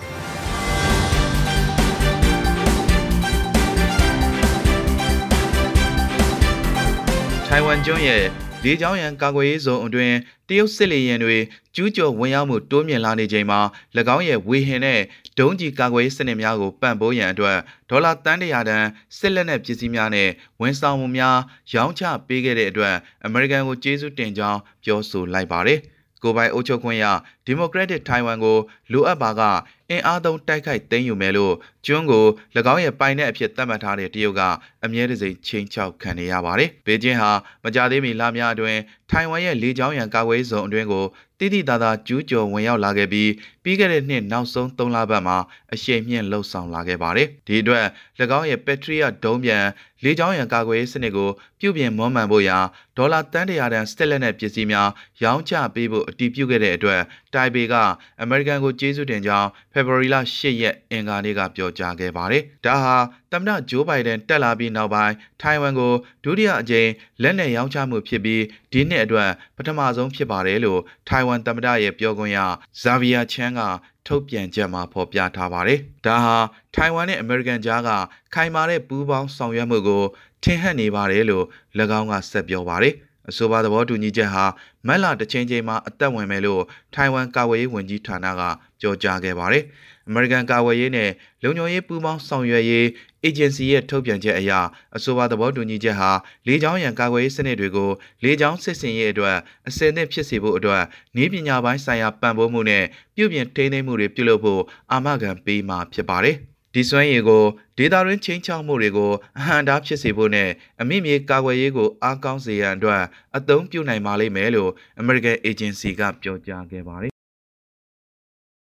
[7.47, 10.17] ထိုင်ဝမ်ကျွန်းရဲ့ လေကြောင်းရန်ကာကွယ်ရေးဇုံအတွင်း
[10.49, 11.37] တရုတ်စစ်လေယာဉ်တွေ
[11.75, 13.61] ကျူးကျော်ဝင်ရောက်မှုတိုးမြင့်လာနေချိန်မှာ၎
[14.17, 15.01] င်းရဲ့ဝေဟင်နဲ့
[15.39, 17.59] ဒုံးကျည်ကာကွယ်ရေးစနစ်များကိုပံ့ပိုးရန်အတွက်
[17.91, 18.85] ဒေါ်လာတန်းတရာတန်
[19.19, 20.29] စစ်လက်နက်ပစ္စည်းများနဲ့
[20.61, 21.39] ဝန်ဆောင်မှုများ
[21.75, 25.81] ရောင်းချပေးခဲ့တဲ့အတွက်အမေရိကန်ကိုကျေးဇူးတင်ကြောင်းပြောဆိုလိုက်ပါတယ်။
[26.23, 27.05] ကိုပိုင်အုပ်ချုပ်ခွင့်ရ
[27.47, 28.59] ဒီမိုကရက်တစ်ထိုင်ဝမ်ကို
[28.93, 29.43] လိုအပ်ပါက
[29.91, 31.55] အင်အားသုံးတိုက်ခိုက်သိမ်းယူမယ်လို့
[31.87, 32.25] ကျွန်းကို၎
[32.73, 34.43] င်းရဲ့ပိုင်တဲ့အဖြစ်သတ်မှတ်ထားတဲ့တရုတ်က
[34.85, 37.31] အမြဲတစေချင်းချောက်ခံနေရပါတယ်။ဘေကျင်းဟာ
[37.65, 38.81] မကြသေးမီလများအတွင်း
[39.11, 41.05] ထိုင်ဝမ်ရဲ့လေကြောင်းရန်ကာကွယ်ရေးဇုံအတွင်းကို
[41.39, 43.31] တိတိတသားကျူးကျော်ဝင်ရောက်လာခဲ့ပြီး
[43.63, 45.37] ပြီးခဲ့တဲ့နှစ်နောက်ဆုံး3လပတ်မှာ
[45.73, 47.85] အရှိန်မြင့်လှုပ်ဆောင်လာခဲ့ပါတယ်။ဒီအတွက်၎
[48.39, 49.65] င်းရဲ့ Patriot ဒုံးပြန်
[50.05, 51.31] လေကြောင်းရန်ကာကွယ်ရေးစနစ်ကို
[51.61, 52.59] ပြုပြင်မွမ်းမံဖို့ရာ
[52.97, 54.89] ဒေါ်လာတန်းတရာတန်စတက်လက်နဲ့ပစ္စည်းများ
[55.23, 57.01] ရောင်းချပေးဖို့အတည်ပြုခဲ့တဲ့အတွက်
[57.37, 57.75] တိုင်ပေက
[58.23, 62.97] အမေရိကန်ကိုကျေးဇူးတင်ကြောင်းဖေဖော်ဝါရီလ10ရက်အင်္ဂါနေ့ကပြောကြားခဲ့ပါတယ်။ဒါဟာ
[63.33, 65.93] သမ္မတဂျိုးဘိုင်ဒန်တက်လာပြီးနောက်ပိုင်းထိုင်ဝမ်ကို
[66.25, 66.91] ဒုတိယအကြိမ်
[67.23, 72.39] လက်နက်ရောင်းချမှုဖြစ်ပြီးဒီနှစ်အတွက်ပထမဆုံးဖြစ်ပါတယ်လို့ထိုင်ဝမ်သမ္မတရဲ့ပြောခွင့်ရ
[72.83, 73.61] ဇာဗီယာချန်က
[74.07, 76.37] ထုတ်ပြန်ချက်မှာဖော်ပြထားပါတယ်။ဒါဟာ
[76.75, 77.91] ထိုင်ဝမ်နဲ့အမေရိကန်ကြားက
[78.35, 80.05] ခိုင်မာတဲ့ပူးပေါင်းဆောင်ရွက်မှုကို
[80.43, 81.45] ထင်ဟပ်နေပါတယ်လို့၎
[81.99, 82.95] င်းကဆက်ပြောပါတယ်။
[83.31, 84.45] အဆိုပါသဘောတူညီချက်ဟာ
[84.87, 86.63] မက်လာတစ်ချိန်ချိန်မှာအသက်ဝင်မယ်လို့
[86.95, 88.43] ထိုင်ဝမ်ကာကွယ်ရေးဝန်ကြီးဌာနက
[88.81, 89.65] ပြောကြားခဲ့ပါတယ်။
[90.09, 91.11] အမေရိကန်ကာကွယ်ရေးနဲ့
[91.43, 92.87] လုံခြုံရေးပူးပေါင်းဆောင်ရွက်ရေး
[93.23, 94.53] အေဂျင်စီရဲ့ထုတ်ပြန်ချက်အရ
[94.97, 96.11] အဆိုပါသဘောတူညီချက်ဟာ
[96.47, 97.91] လေကြောင်းရန်ကာကွယ်ရေးစနစ်တွေကို
[98.25, 99.37] လေကြောင်းစစ်စင်ရေးအတွက်
[99.69, 100.83] အစင်သင့်ဖြစ်စေဖို့အတွက်
[101.17, 102.85] နည်းပညာပိုင်းဆိုင်ရာပံ့ပိုးမှုနဲ့
[103.17, 104.63] ပြုပြင်ထိန်းသိမ်းမှုတွေပြုလုပ်ဖို့
[104.93, 106.39] အာမခံပေးမှာဖြစ်ပါတယ်။
[106.77, 107.45] ဒီစွမ်းရည်ကို
[107.79, 113.03] ဒေတာရင်းချင်းချောက်မှုတွေကိုအဟံတားဖြစ်စေဖို့နဲ့အမိမြေကာကွယ်ရေးကိုအားကောင်းစေရန်အတွက်
[113.37, 114.71] အသုံးပြုနိုင်ပါလိမ့်မယ်လို့
[115.03, 117.17] American Agency ကပြောကြားခဲ့ပါတယ်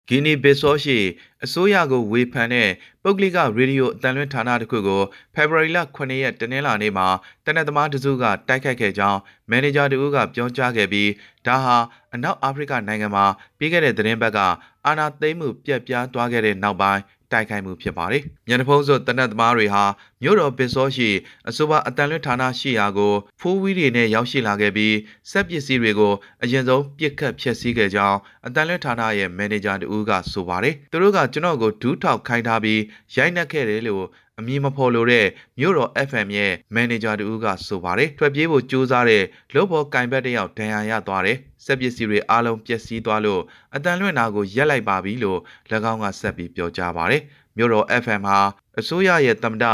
[0.08, 0.98] ဂီနီဘစ်ဆောရှိ
[1.44, 2.68] အစိုးရကိုဝေဖန်တဲ့
[3.02, 5.02] ပုဂ္ဂလိကရေဒီယိုအတန်လွှင့်ဌာနတစ်ခုကို
[5.34, 7.08] ဖေဖော်ဝါရီလ9ရက်တနင်္လာနေ့မှာ
[7.44, 11.10] တနက်သမားတစုကတိုက်ခိုက်ခဲ့ကြောင်းမန်နေဂျာတဦးကပြောကြားခဲ့ပြီး
[11.46, 11.76] ဒါဟာ
[12.14, 13.24] အနောက်အာဖရိကနိုင်ငံမှာ
[13.58, 14.38] ပြီးခဲ့တဲ့သတင်းပတ်က
[14.86, 17.00] အာဏာသိမ်းမှုပြက်ပြားသွားခဲ့တဲ့နောက်ပိုင်း
[17.34, 19.84] တိုက်ခိုက်မှုဖြစ်ပါတယ်။မြန်တဖုံးစုတနက်သမားတွေဟာ
[20.22, 21.10] မြို့တော်ပစ်စောရှိ
[21.48, 24.94] အဆိုပါအတန်လွတ်ဌာနရှိရာကိုဖိုးဝီးတွေနဲ့ရောက်ရှိလာခဲ့ပြီး
[25.30, 32.80] စက်ပစ္စည်းတွေကိုအရင်ဆုံးပြစ်ခတ်ဖျက်ဆီးခဲ့ကြောင်းအတန်လွတ်ဌာနရဲ့မန်နေဂျာတူကဆိုပါတယ်။သူတို့ကကျွန်တော်ကိုဒူးထောက်ခိုင်းထားပြီး
[33.16, 34.04] ရိုက်နှက်ခဲ့တယ်လို့
[34.40, 35.26] အမည်မဖော်လိုတဲ့
[35.58, 43.42] မြို့တော် FM ရဲ့မန်နေဂျာတူကဆိုပါတယ်။ထွက်ပြေးဖို့ကြိုးစားတဲ့လုပ်ဖို့ကင်ဘက်တယောက်ဒဏ်ရာရသွားတယ်။စက်ပစ္စည်းတွေအားလုံးပျက်စီးသွားလို့
[43.74, 45.40] အတန်လွင့်နာကိုရက်လိုက်ပါပြီလို့၎
[45.92, 47.22] င်းကဆက်ပြီးပြောကြားပါတယ်။
[47.56, 48.40] မြို့တော် FM ဟာ
[48.80, 49.64] အစိုးရရဲ့သမ္မတ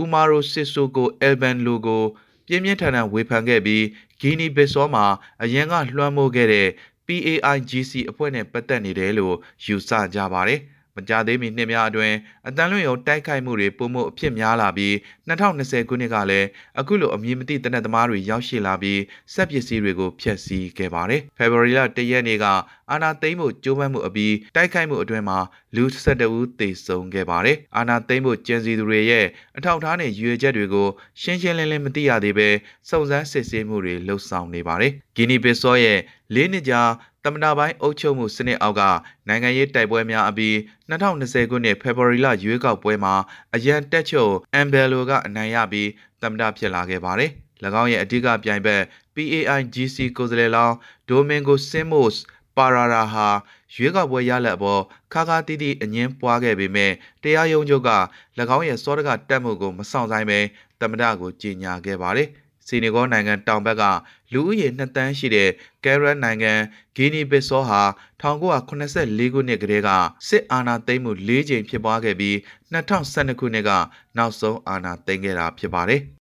[0.00, 2.04] ဥမာရိုစစ်ဆိုကိုအယ်ဘန်လိုကို
[2.46, 3.84] ပြင်းပြင်းထန်ထန်ဝေဖန်ခဲ့ပြီး
[4.20, 5.06] ဂီနီဘစ်ဆောမှာ
[5.42, 6.68] အရင်ကလွှမ်းမိုးခဲ့တဲ့
[7.06, 10.60] PAIGC အဖွဲ့နဲ့ပတ်သက်နေတယ်လို့ယူဆကြပါတယ်။
[10.98, 12.16] မကြသေးမီနှစ်များအတွင်း
[12.48, 14.92] အတန်လွင့်ရုံတိုက်ခိုက်မှုတွေပုံမှုအဖြစ်များလာပြီး
[15.28, 16.46] 2020ခုနှစ်ကလည်း
[16.80, 19.00] အခုလိုအမည်မသိတနက်သမားတွေရောက်ရှိလာပြီး
[19.34, 22.46] စက်ပစ္စည်းတွေကိုဖျက်ဆီးခဲ့ပါတယ်။ဖေဖော်ဝါရီလ၁ရက်နေ့က
[22.90, 25.38] အာနာသိမ်းမှုကြိုးပမ်းမှုအပြီးတိုက်ခိုက်မှုအတွင်းမှာ
[25.76, 30.88] လူ12ဦးသေဆုံးခဲ့ပါတယ်။အာနာသိမ်းမှုကျင်းစီသူတွေရဲ့အထောက်အထားနဲ့ရွေချက်တွေကို
[31.20, 32.48] ရှင်းရှင်းလင်းလင်းမသိရသေးဘဲ
[32.88, 35.98] စုံစမ်းစစ်ဆေးမှုတွေလှုပ်ဆောင်နေပါတယ်။ဂီနီဘစ်ဆော့ရဲ့
[36.34, 36.82] လေးနှစ်ကြာ
[37.28, 38.82] သမ္မတပိုင်းအုပ်ချုပ်မှုစနစ်အောက်က
[39.28, 40.54] နိုင်ငံရေးတိုက်ပွဲများအပြီး
[40.90, 43.14] 2020ခုနှစ်ဖေဖော်ဝါရီလရွေးကောက်ပွဲမှာ
[43.54, 45.88] အရန်တက်ချုပ်အမ်ဘယ်လိုကအနိုင်ရပြီး
[46.22, 47.30] သမ္မတဖြစ်လာခဲ့ပါတယ်။၎
[47.82, 48.82] င်းရဲ့အဓိကပြိုင်ဘက်
[49.14, 50.76] PAIGC ကိုယ်စားလှယ်လောင်း
[51.08, 52.20] ဒိုမင်ဂိုဆင်မို့စ်
[52.56, 53.28] ပါရာရာဟာ
[53.74, 57.90] ရွေးကောက်ပွဲရလဒ်အပေါ်ခါခါတီးတီးအငင်းပွားခဲ့ပေမဲ့တရားရုံးချုပ်က၎
[58.56, 60.38] င်းရဲ့စောတကတက်မှုကိုမဆောင်ဆိုင်ပဲ
[60.80, 62.28] သမ္မတကိုကြေညာခဲ့ပါတယ်။
[62.68, 63.84] စီနီဂေါနိုင်ငံတောင်ဘက်က
[64.32, 65.50] လူဦးရေ2တန်းရှိတဲ့
[65.84, 66.52] ကဲရက်နိုင်ငံ
[66.96, 67.82] ဂီနီဘစ်ဆောဟာ
[68.22, 69.90] 1984ခုနှစ်ကတည်းက
[70.28, 72.36] စစ်အာဏာသိမ်းမှု၄ကြိမ်ဖြစ်ပွားခဲ့ပြီး
[72.72, 73.70] 2012ခုနှစ်က
[74.16, 76.02] နောက်ဆုံးအာဏာသိမ်းခဲ့တာဖြစ်ပါတယ်။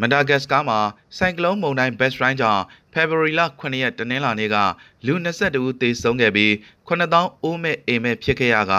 [0.00, 0.78] မဒါဂတ်စကာမှာ
[1.16, 4.56] ဆိုင်ကလုန်းမုန်တိုင်း Best Rain ကြောင့်ဖေဖော်ဝါရီလ9ရက်တနင်္လာနေ့က
[5.06, 6.52] လူ22ဦးသေဆုံးခဲ့ပြီး
[6.88, 8.74] 9000အိုးမဲ့အိမ်မဲ့ဖြစ်ခဲ့ရက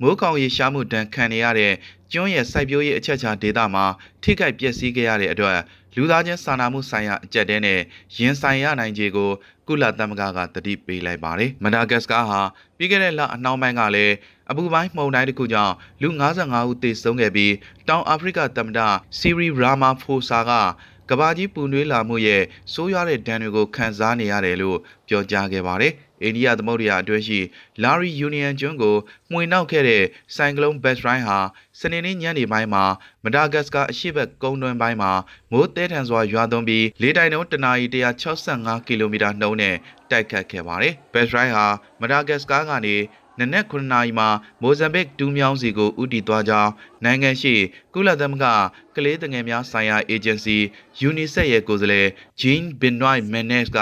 [0.00, 1.72] မိုးကောင်ရေရှားမှုဒဏ်ခံနေရတဲ့
[2.14, 3.84] ကျွန်းရဲ့စိုက်ပျိုးရေးအချက်ချာဒေသမှာ
[4.22, 5.58] ထိခိုက်ပျက်စီးခဲ့ရတဲ့အတွက်
[5.96, 7.80] လူသားချင်းစာနာမှုဆိုင်ရာအကြက်တဲနဲ့
[8.16, 9.30] ရင်ဆိုင်ရနိုင်ခြေကို
[9.68, 12.40] ကုလသမဂ္ဂကတတိပေးလိုက်ပါတယ်။မဒါဂတ်စကာဟာ
[12.76, 14.14] ပြီးခဲ့တဲ့လအနှောင်းပိုင်းကလည်း
[14.50, 17.52] အပူပိုင်းမှုန်တိုင်းတစ်ခုကြောင့်လူ55ဦးသေဆုံးခဲ့ပြီး
[17.88, 18.80] တောင်အာဖရိကသမ္မတ
[19.18, 20.52] စီရီရာမာဖိုဆာက
[21.10, 25.92] ကဘာကြီးပူနွေးလာမှုရဲ့ဆိုးရွားတဲ့ဒဏ်တွေကိုခံစားနေရတယ်လို့ပြောကြားခဲ့ပါတယ်။
[26.24, 27.40] အိန္ဒိယသမုဒ္ဒရာအတွင်းရှိ
[27.82, 28.96] လာရီယူနီယံကျွန်းကို
[29.30, 31.38] မှွေနှောက်ခဲ့တဲ့ဆိုင်ကလုန်းဘက်ရိုင်းဟာ
[31.80, 32.84] စနေနေ့ညနေပိုင်းမှာ
[33.24, 35.12] မဒါဂတ်စကာအရှေ့ဘက်ကုန်းတွင်းပိုင်းမှာ
[35.52, 37.86] မိုးတဲထန်စွာရွာသွန်းပြီးလေတိုင်နှုန်းတနာရီ
[38.36, 39.76] 165ကီလိုမီတာနှုန်းနဲ့
[40.10, 41.66] တိုက်ခတ်ခဲ့ပါတယ်။ဘက်ရိုင်းဟာ
[42.00, 42.96] မဒါဂတ်စကာကနေ
[43.40, 44.28] နနက်9နာရီမှာ
[44.62, 46.72] မိုဇမ်ဘစ်ဒူးမြောင်းစီကိုဥတီသွားကြောင်း
[47.04, 47.54] နိုင်ငံရှိ
[47.94, 48.46] ကုလသမဂ္ဂ
[48.96, 50.56] ကလေးတငယ်များဆိုင်ရာအေဂျင်စီ
[51.08, 52.08] UNICEF ရဲ့ကိုယ်စားလှယ်
[52.40, 53.78] Jean Benoit Menes က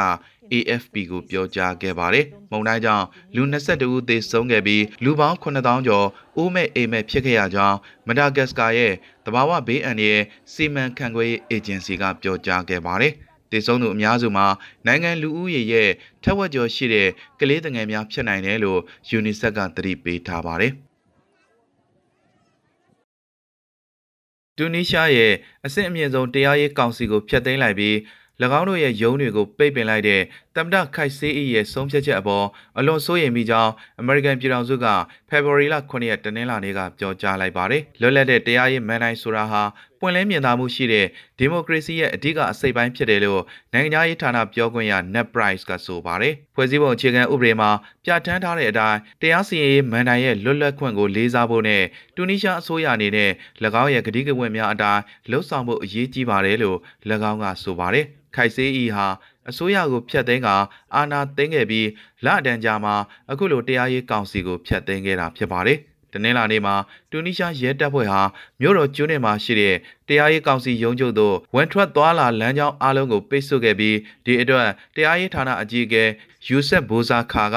[0.52, 7.76] AFP ကိုပြောကြားခဲ့ပါတယ်။မုန်တိုင်းကြောင့်လူ22ဦးသေဆုံးခဲ့ပြီးလူပေါင်း9000ကျော်အိုးမဲ့အိမ်မဲ့ဖြစ်ခဲ့ရကြောင်း
[8.09, 8.92] မဒါဂတ်စကာရဲ့
[9.26, 13.12] တဘာဝဘေးအန္တရာယ်စီမံခန့်ခွဲရေးအေဂျင်စီကပြောကြားခဲ့ပါတယ်။
[13.50, 14.46] တည်ဆုံးသူအများစုမှာ
[14.87, 15.90] နိုင်ငံလူဦးရေရဲ့
[16.22, 17.09] ထက်ဝက်ကျော်ရှိတဲ့
[17.40, 18.81] ကလေးငယ်များဖြစ်နိုင်တယ်လို့
[19.18, 20.74] UNICEF ကသတိပေးထားပါတယ်။
[24.57, 25.33] တူနီးရှားရဲ့
[25.66, 27.94] အဆင့်အမြင့်ဆုံးတရားရေးကောင်စီကိုဖျက်သိမ်းလိုက်ပြီး၎
[28.61, 30.20] င်းတို့ရဲ့ယုံတွေကိုပိတ်ပင်လိုက်တဲ့
[30.57, 32.47] တမ္ပတခိုက်ဆေးအီရဲ့ဆုံးဖြတ်ချက်အပေါ်
[32.79, 34.87] အလွန်စိုးရိမ်မိကြောင်းအမေရိကန်ပြည်ထောင်စုက
[35.29, 39.62] ဖေဖော်ဝါရီလ9ရက်တနင်္လာနေ့ကပြောကြားလိုက်ပါတယ်။လွတ်လပ်တဲ့တရားရေးမန်တိုင်းဆိုတာဟာ
[40.01, 41.07] ပွင့်လင်းမြင်သာမှုရှိတဲ့
[41.38, 43.43] ဒီမိုကရေစီရဲ့အဓိကအစိတ်ပိုင်းဖြစ်တယ်လို့
[43.75, 47.71] နိုင်ငံရေးဌာနပြောခွင့်ရ Net Price ကဆိုပါတယ်။ဖွဲ့စည်းပုံအခြေခံဥပဒေမှာ
[48.05, 51.83] ပြဋ္ဌာန်းထားတဲ့အတိုင်းတရားစီရင်ရေးမန်တိုင်းရဲ့လွတ်လပ်ခွင့်ကိုလေးစားဖို့နဲ့
[52.17, 53.31] တူနီးရှားအစိုးရအနေနဲ့၎
[53.83, 56.79] င်းရဲ့ကတိကဝတ်များအတိုင်းလှုပ်ဆောင်ဖို့အရေးကြီးပါတယ်လို့၎
[57.31, 59.07] င်းကဆိုပါတယ်။ခိုက်ဆေးဤဟာ
[59.50, 60.48] အစိုးရကိုဖျက်သိမ်းက
[60.94, 61.88] အာဏာသိမ်းခဲ့ပြီး
[62.24, 62.94] လအတန်းကြာမှာ
[63.31, 65.78] အခုလိုတရားရေးကောင်စီကိုဖျက်သိမ်းခဲ့တာဖြစ်ပါတယ်။
[66.12, 66.74] တနင်္လာနေ့မှာ
[67.11, 68.20] တူနီးရှားရဲတပ်ဖွဲ့ဟာ
[68.61, 69.76] မြို့တော်ကျွန်းနယ်မှာရှိတဲ့
[70.09, 76.05] တရားရေးကောင်စီရုံးချုပ်သို့ဝန်ထွက်သွားလာလမ်းကြောင်းအလုံးကိုပိတ်ဆို့ခဲ့ပြီးဒီအတွက်တရားရေးဌာနအကြီးအကဲ
[76.46, 77.57] ယူဆက်ဘိုဇာခါက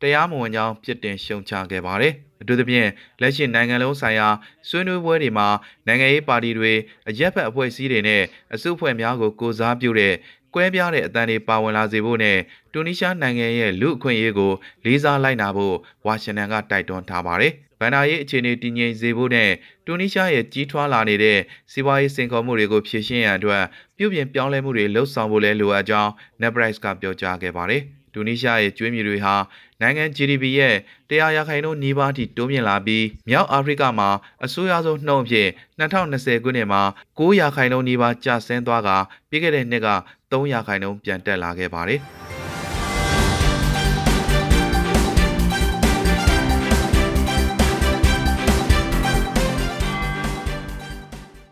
[0.00, 2.88] တရားမဝင်ကြောင်းပြစ်တင်ရှုံချခဲ့ပါတယ်။အထူးသဖြင့်
[3.20, 4.28] လက်ရှိနိုင်ငံလုံးဆိုင်ရာ
[4.68, 5.48] ဆွေးနွေးပွဲတွေမှာ
[5.86, 6.72] နိုင်ငံရေးပါတီတွေ
[7.08, 8.22] အရက်ဖက်အဖွဲ့အစည်းတွေနဲ့
[8.54, 10.14] အစုအဖွဲ့များကိုကိုစားပြုတဲ့
[10.54, 12.38] ကွဲပြားတဲ့အတန်းတွေပါဝင်လာစေဖို့နဲ့
[12.72, 14.52] တူနီးရှားနိုင်ငံရဲ့လူအခွင့်အရေးကို
[14.84, 19.50] လေးစားလိုက်နာဖို့ဝါရှင်တန်ကတိုက်တွန်းထားပါတယ်။ဗန်နာရေးအခြေအနေတည်ငြိမ်စေဖို့နဲ့
[19.86, 21.38] တူနီးရှားရဲ့ကြီးထွားလာနေတဲ့
[21.72, 23.62] စီးပွားရေးစင်ခေါ်မှုတွေကိုဖြေရှင်းရန်အတွက်
[23.96, 29.34] ပြုပြင်ပြောင်းလဲမှုတွေလှုပ်ဆောင်ဖို့လည်းလိုအပ်ကြောင်း Nebrice ကပြောကြားခဲ့ပါတယ်။ တူနီးရှားရဲ့ကျွေးမြီတွေဟာ
[29.80, 30.74] နိုင်ငံ GDP ရဲ့
[31.10, 34.08] 100ရာခိုင်နှုန်းနီးပါးထိတိုးမြင့်လာပြီးမြောက်အာဖရိကမှာ
[34.44, 35.48] အဆိုးရွားဆုံးနှုန်းအဖြစ်
[35.80, 36.82] 2020ခုနှစ်မှာ
[37.18, 38.90] 9ရာခိုင်နှုန်းနီးပါးကျဆင်းသွားက
[39.28, 39.88] ပြီးခဲ့တဲ့နှစ်က
[40.30, 42.00] 3ရာခိုင်နှုန်းပြန်တက်လာခဲ့ပါတယ်။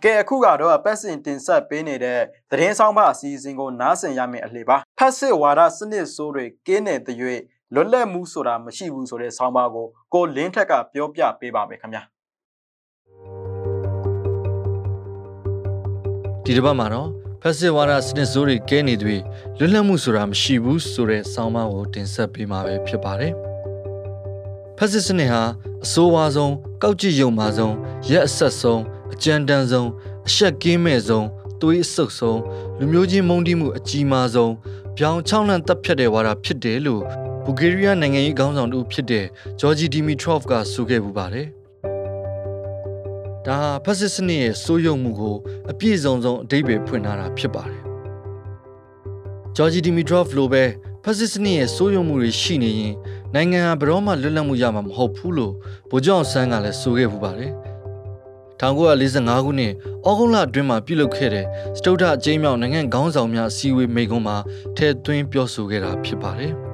[0.07, 7.17] ကဲအခုကတော့ပတ်စင်တင်ဆက်ပေးနေတဲ့သတင်းဆောင်မအစီအစဉ်ကိုနားဆင်ရမယ့်အလှပါဖက်စစ်ဝါဒစနစ်ဆိုးတွေကင်းနေတဲ့၍
[7.75, 12.03] လွတ်လပ်မှုဆိုတာမရှိဘူးဆိုတဲ့ဆောင်းပါးကိုကိုလင်းထက်ကပြောပြပေးပါမယ်ခင်ဗျာ
[16.45, 17.09] ဒီတစ်ပတ်မှာတော့
[17.43, 19.17] ဖက်စစ်ဝါဒစနစ်ဆိုးတွေကဲနေတွေ
[19.59, 23.33] လွတ်လပ်မှုဆိုတာမရှိဘူးဆိုတဲ့ဆောင်းပါးကိုတင်ဆက်ပေးမှာပဲဖြစ်ပါတယ်
[24.79, 25.43] ဖက်စစ်စနစ်ဟာ
[25.85, 27.75] အဆိုးဝါးဆုံးကောက်ကြည့်ယုံမာဆုံး
[28.11, 29.89] ရက်အဆက်ဆုံး အကြမ်းတမ်းဆုံး
[30.29, 31.27] အရှက်ကင်းမဲ့ဆုံး
[31.61, 32.41] သွေးအဆုပ်ဆုံး
[32.79, 34.53] လူမျိုးချင်းမုန်းတီးမှုအကြီးမားဆုံး
[34.97, 37.03] ပြောင်ချောင်းလန့်တပ်ဖြတ်တဲ့ဝါဒဖြစ်တယ်လို့
[37.45, 39.27] ဘူဂေးရီးယားနိုင်ငံရေးခေါင်းဆောင်တူဖြစ်တဲ့
[39.61, 41.47] ဂျော်ဂျီဒီမီထရော့ဖ်ကဆိုခဲ့ပူပါတယ်။
[43.47, 45.37] ဒါဟာဖက်စစ်စနစ်ရဲ့စိုးရုံမှုကို
[45.71, 47.83] အပြည့်စုံဆုံးအဓိပ္ပာယ်ဖွင့်ထားတာဖြစ်ပါတယ်။
[49.57, 50.65] ဂျော်ဂျီဒီမီထရော့ဖ်လိုပဲ
[51.05, 52.95] ဖက်စစ်စနစ်ရဲ့စိုးရုံမှုတွေရှိနေရင်
[53.35, 55.55] နိုင်ငံဟာဘယ်တော့မှလွတ်လပ်မှုရမှာမဟုတ်ဘူးလို့
[55.91, 57.53] ဗိုလ်ချုပ်အောင်ဆန်းကလည်းဆိုခဲ့ပူပါတယ်။
[58.61, 59.73] 1945ခုနှစ်
[60.07, 61.47] ဩဂုတ်လအတွင်းမှာပြုလုပ်ခဲ့တဲ့
[61.79, 64.37] စတုဒ္ဓအကျိမ်းမြောက်နိုင်ငံခေါင်းဆောင်များစီဝေးမိန့်ခွန်းမှာ
[64.77, 66.53] ထည့်သွင်းပြောဆိုခဲ့တာဖြစ်ပါတယ်။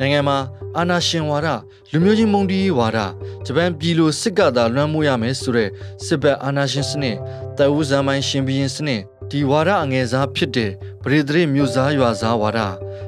[0.00, 0.38] နိုင်ငံမှာ
[0.76, 1.48] အာဏာရှင်ဝါဒ
[1.92, 2.98] လူမျိုးချင်းမုန်းတီးဝါဒ
[3.46, 5.68] ဂျပန်ပြည်လိုစစ်ကသာလွှမ်းမိုးရမယ်ဆိုတဲ့
[6.04, 7.16] စစ်ဘက်အာဏာရှင်စနစ်
[7.58, 9.00] တအူးဇာမိုင်းရှင်ဘီရင်စနစ်
[9.30, 10.70] ဒီဝါဒအငယ်စားဖြစ်တဲ့
[11.04, 12.60] ပရိသေမြို့စားရွာစားဝါဒ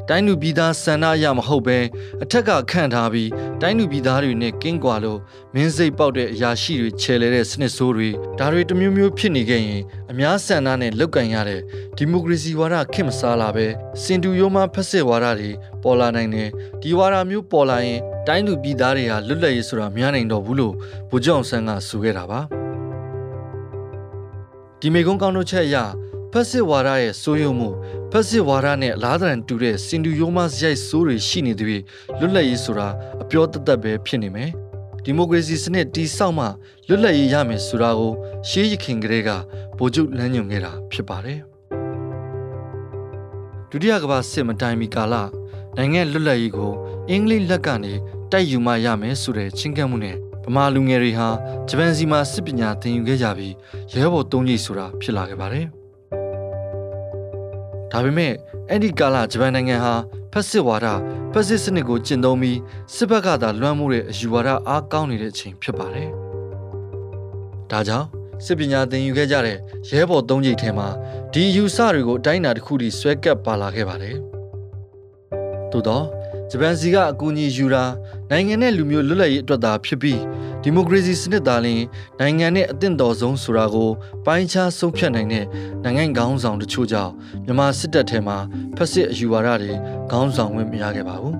[0.09, 1.79] တိုင်းလူပြည်သားဆန္ဒအရမဟုတ်ပဲ
[2.23, 3.31] အထက်ကခန့်ထားပြီး
[3.61, 5.19] တိုင်းလူပြည်သားတွေနဲ့ကင်းကွာလို့
[5.55, 11.61] မင်းစိတ်ပေါက်တဲ့အရာရှိတွေခြေလဲတဲ့စနစ်ဆိုးတွေဒါတွေတမျိုးမျိုးဖြစ်နေခဲ့ရင်အများဆန္ဒနဲ့လောက်ကင်ရတဲ့
[11.97, 13.67] ဒီမိုကရေစီဝါဒခင်မစားလာပဲ
[14.03, 15.51] စင်တူရိုးမဖက်စစ်ဝါဒတွေ
[15.83, 16.49] ပေါ်လာနိုင်တယ်
[16.83, 20.75] ဒီဝါဒမျိုးပေါ်လာရင်တိုင်းလူပြည်သားတွေဟာလွတ်လပ်ရေးဆိုတာများနိုင်တော့ဘူးလို့
[21.11, 22.41] ဗိုလ်ချုပ်အောင်ဆန်းကဆိုခဲ့တာပါ
[24.81, 25.77] ဒီမေကုန်းကောင်းတို့ချက်အရ
[26.37, 27.71] ဖက်စစ်ဝါဒရဲ့စိုးရုံမှု
[28.11, 31.83] ဖက်စစ်ဝါဒနဲ့အလားတန်တူတဲ့စင်တူယိုမစရိုက်ဆိုးတွေရှိနေသည်
[32.19, 32.89] လွတ်လပ်ရေးဆိုတာ
[33.23, 34.51] အပြောတသက်ပဲဖြစ်နေမယ်
[35.05, 36.47] ဒီမိုကရေစီစနစ်တည်ဆောက်မှ
[36.89, 38.13] လွတ်လပ်ရေးရမယ်ဆိုတာကို
[38.49, 39.31] ရှေးရခင်ကလေးက
[39.79, 41.41] ဗိုလ်ချုပ်လမ်းညွှန်ခဲ့တာဖြစ်ပါတယ်
[43.71, 45.15] ဒုတိယကမ္ဘာစစ်မတိုင်မီကာလ
[45.77, 46.73] နိုင်ငံလွတ်လပ်ရေးကို
[47.11, 47.93] အင်္ဂလိပ်လက်ကနေ
[48.33, 51.29] တိုက်ယူမှရမယ်ဆိုတဲ့ချင်းကပ်မှုနဲ့ဗမာလူငယ်တွေဟာ
[51.69, 53.55] ဂျပန်စီမှာစစ်ပညာသင်ယူခဲ့ကြပြီး
[53.93, 55.69] ရဲဘော်သုံးကြီးဆိုတာဖြစ်လာခဲ့ပါတယ်။
[57.95, 58.33] ဒါပေမဲ့
[58.71, 59.95] အဲ့ဒီကာလဂျပန်နိုင်ငံဟာ
[60.33, 60.87] ဖက်စစ်ဝါဒ
[61.33, 62.59] ဖက်စစ်စနစ်ကိုကျင့်သုံးပြီး
[62.95, 66.11] စစ်ဘက်ကသာလွှမ်းမိုးတဲ့အယူဝါဒအားကောင်းနေတဲ့အချိန်ဖြစ်ပါတယ်။
[67.71, 68.07] ဒါကြောင့်
[68.45, 70.89] စစ်ပညာသင်ယူခဲ့ကြတဲ့ရဲဘော်သုံးကြီးထဲမှာ
[71.33, 74.17] ဒီယူဆတွေကိုအတိုင်းအတာတစ်ခုထိဆွဲကပ်ပါလာခဲ့ပါတယ်။
[75.71, 76.05] သို့တော့
[76.51, 77.85] ဂျပန်စီကအကူအညီယူတာ
[78.31, 80.21] နိုင်ငံနဲ့လူမျိုးလွတ်လပ်ရေးအတွက်သာဖြစ်ပြီး
[80.63, 81.83] ဒီမိုကရေစီစနစ်သားလင်
[82.21, 83.91] နိုင်ငံနဲ့အသင့်တော်ဆုံးဆိုတာကို
[84.27, 85.45] ပိုင်းခြားဆုံးဖြတ်နိုင်တဲ့
[85.85, 87.13] နိုင်ငံခေါင်းဆောင်တချို့ကြောင့်
[87.45, 88.37] မြန်မာစစ်တပ်ထဲမှာ
[88.77, 89.73] ဖက်စစ်အယူဝါဒတွေ
[90.11, 91.35] ခေါင်းဆောင်ဝင်မရခဲ့ပါဘူး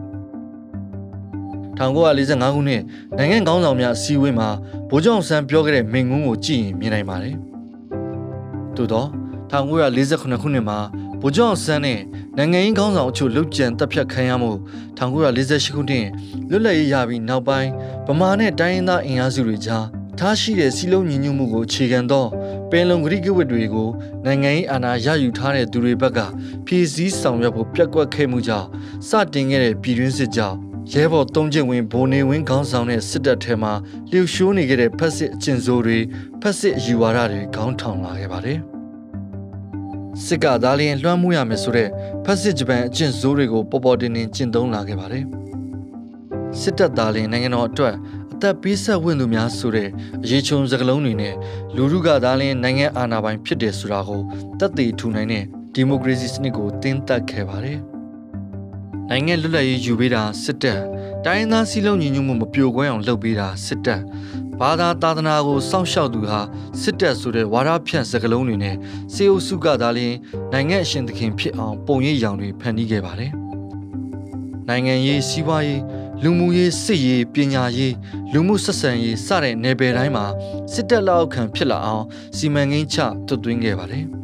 [1.79, 2.83] 1945ခုနှစ်
[3.19, 4.49] နိုင်ငံခေါင်းဆောင်များအစည်းအဝေးမှာ
[4.91, 7.37] ဗိုလ်ချုပ်ဆန်းပြောခဲ့တဲ့မိန့်ခွန်းကိုကြည့်ရင်မြင်နိုင်ပါတယ်။
[8.77, 9.09] သို့တော့
[9.53, 10.79] 1948ခုနှစ်မှာ
[11.27, 12.01] ဗိုလ်ချုပ်အောင်ဆန်းနဲ့
[12.37, 14.53] နိုင်ငံရေးခေါင်းဆောင်အချို့လုတ်ကြံတပ်ဖြတ်ခံရမှု
[14.99, 16.07] 1948ခုနှစ်
[16.51, 17.71] လွတ်လပ်ရေးရပြီးနောက်ပိုင်း
[18.07, 19.85] ဗမာနဲ့တိုင်းရင်းသားအင်အားစုတွေကြား
[20.19, 22.27] ထားရှိတဲ့စီလုံးညီညွတ်မှုကိုအခြေခံသော
[22.71, 23.89] ပင်လုံဂရိကဝတ်တွေကို
[24.25, 26.19] နိုင်ငံရေးအာဏာရယူထားတဲ့သူတွေဘက်က
[26.67, 28.69] ဖြည့်ဆည်းဆောင်ရွက်ဖို့ပြက်ကွက်ခဲ့မှုကြောင့်
[29.09, 30.57] စတင်ခဲ့တဲ့ပြည်တွင်းစစ်ကြောင့်
[30.93, 33.73] ရဲဘော်သုံးကျင့်ဝင်ဗိုလ်နေဝင်းခေါင်းဆောင်တဲ့စစ်တပ်ထဲမှာ
[34.11, 35.99] လျှို့ရှိုးနေခဲ့တဲ့ဖက်စစ်အကျဉ်းစိုးတွေ
[36.41, 38.61] ဖက်စစ်အယူဝါဒတွေခေါင်းထောင်လာခဲ့ပါတယ်။
[40.23, 41.89] စစ်ကသားလျင်လွှမ်းမိုးရမယ်ဆိုတဲ့
[42.25, 45.25] ဖက်စစ်ဂျပန်အကျဉ်းစိုးတွေကိုပေါ်ပေါ်တင်တင်ကျင့်သုံးလာခဲ့ပါတယ်။
[46.61, 47.95] စစ်တပ်သားလျင်နိုင်ငံတော်အတွက်
[48.33, 49.89] အသက်ပေးဆက်ဝင်သူများဆိုတဲ့
[50.25, 51.35] အရေးချုံစကလုံးတွေနဲ့
[51.77, 54.23] လူထုကသားလျင်နိုင်ငံအာဏာပိုင်ဖြစ်တယ်ဆိုတာကို
[54.61, 57.79] တက်တည်ထူနိုင်တဲ့ဒီမိုကရေစီစနစ်ကိုတင်းတက်ခဲ့ပါတယ်။
[59.11, 60.81] နိုင်ငံလွတ်လပ်ရေးယူပေးတာစစ်တပ်
[61.27, 64.03] တိုင်းရင်းသားစည်းလုံးညီညွတ်မှုမပြိုကွဲအောင်လုပ်ပေးတာစစ်တပ်
[64.61, 66.41] ဘာသာသာသနာကိုစောင့်ရှောက်သူဟာ
[66.81, 68.77] စစ်တပ်ဆိုတဲ့ဝါဒဖြန့်စကားလုံးတွေနဲ့
[69.15, 70.15] စေအုပ်စုကသာလျှင်
[70.53, 73.33] နိုင်ငံအရှင်သခင်ဖြစ်အောင်ပုံရိပ်ရောင်တွေဖန်တီးခဲ့ပါတယ်။
[74.69, 75.83] နိုင်ငံရေးစီးပွားရေး
[76.23, 77.95] လူမှုရေးစစ်ရေးပညာရေး
[78.33, 80.27] လူမှုဆက်ဆံရေးစတဲ့နယ်ပယ်တိုင်းမှာ
[80.73, 82.05] စစ်တပ်လက်အောက်ခံဖြစ်လာအောင်
[82.37, 84.07] စီမံကိန်းချတွသွင်းခဲ့ပါတယ်။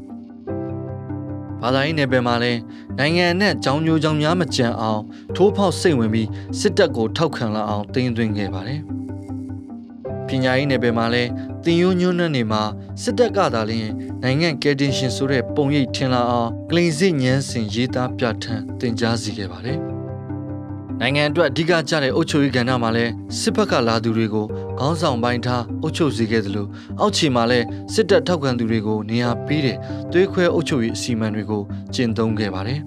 [1.62, 2.60] ဘာသာရေးနယ်ပယ်မှာလည်း
[2.98, 5.02] နိုင်ငံနဲ့ကြောင်းညိုကြောင်းများမကြံအောင်
[5.36, 6.28] ထိုးဖောက်စိတ်ဝင်ပြီး
[6.60, 8.80] စစ်တပ်ကိုထောက်ခံလာအောင်တင်းသွင်းခဲ့ပါတယ်။
[10.26, 11.30] ပညာရေးနယ်ပယ်မှာလည်း
[11.64, 12.62] တင်ယိုညွန်းနှံ့နေမှာ
[13.02, 13.92] စစ်တပ်ကသာလျှင်
[14.22, 19.78] နိုင်ငံကယ်တင်ရှင်ဆိုတဲ့ပုံရိပ်ထင်လာအောင်ကလိန်စစ်ညမ်းစင်ရေးသားပြဋ္ဌာန်းတင် जा စီခဲ့ပါတယ်။
[21.00, 24.46] နိုင်ငံအတွက်အဓိကကျတဲ့အုပ်ချုပ်ရေးကဏ္ဍမှာလည်းစစ်ဘက်ကလာသူတွေကို
[24.82, 26.66] ခေါင်းဆောင်ပိုင်းထားအုပ်ချုပ်စေခဲ့သလို
[27.00, 29.76] အောက်ခြေမှာလည်းစစ်တပ်ထောက်ခံသူတွေကိုနေရာပေးတဲ့
[30.12, 31.62] သွေးခွဲအုပ်ချုပ်ရေးအစီအမံတွေကို
[31.94, 32.80] ကျင့်သုံးခဲ့ပါတယ်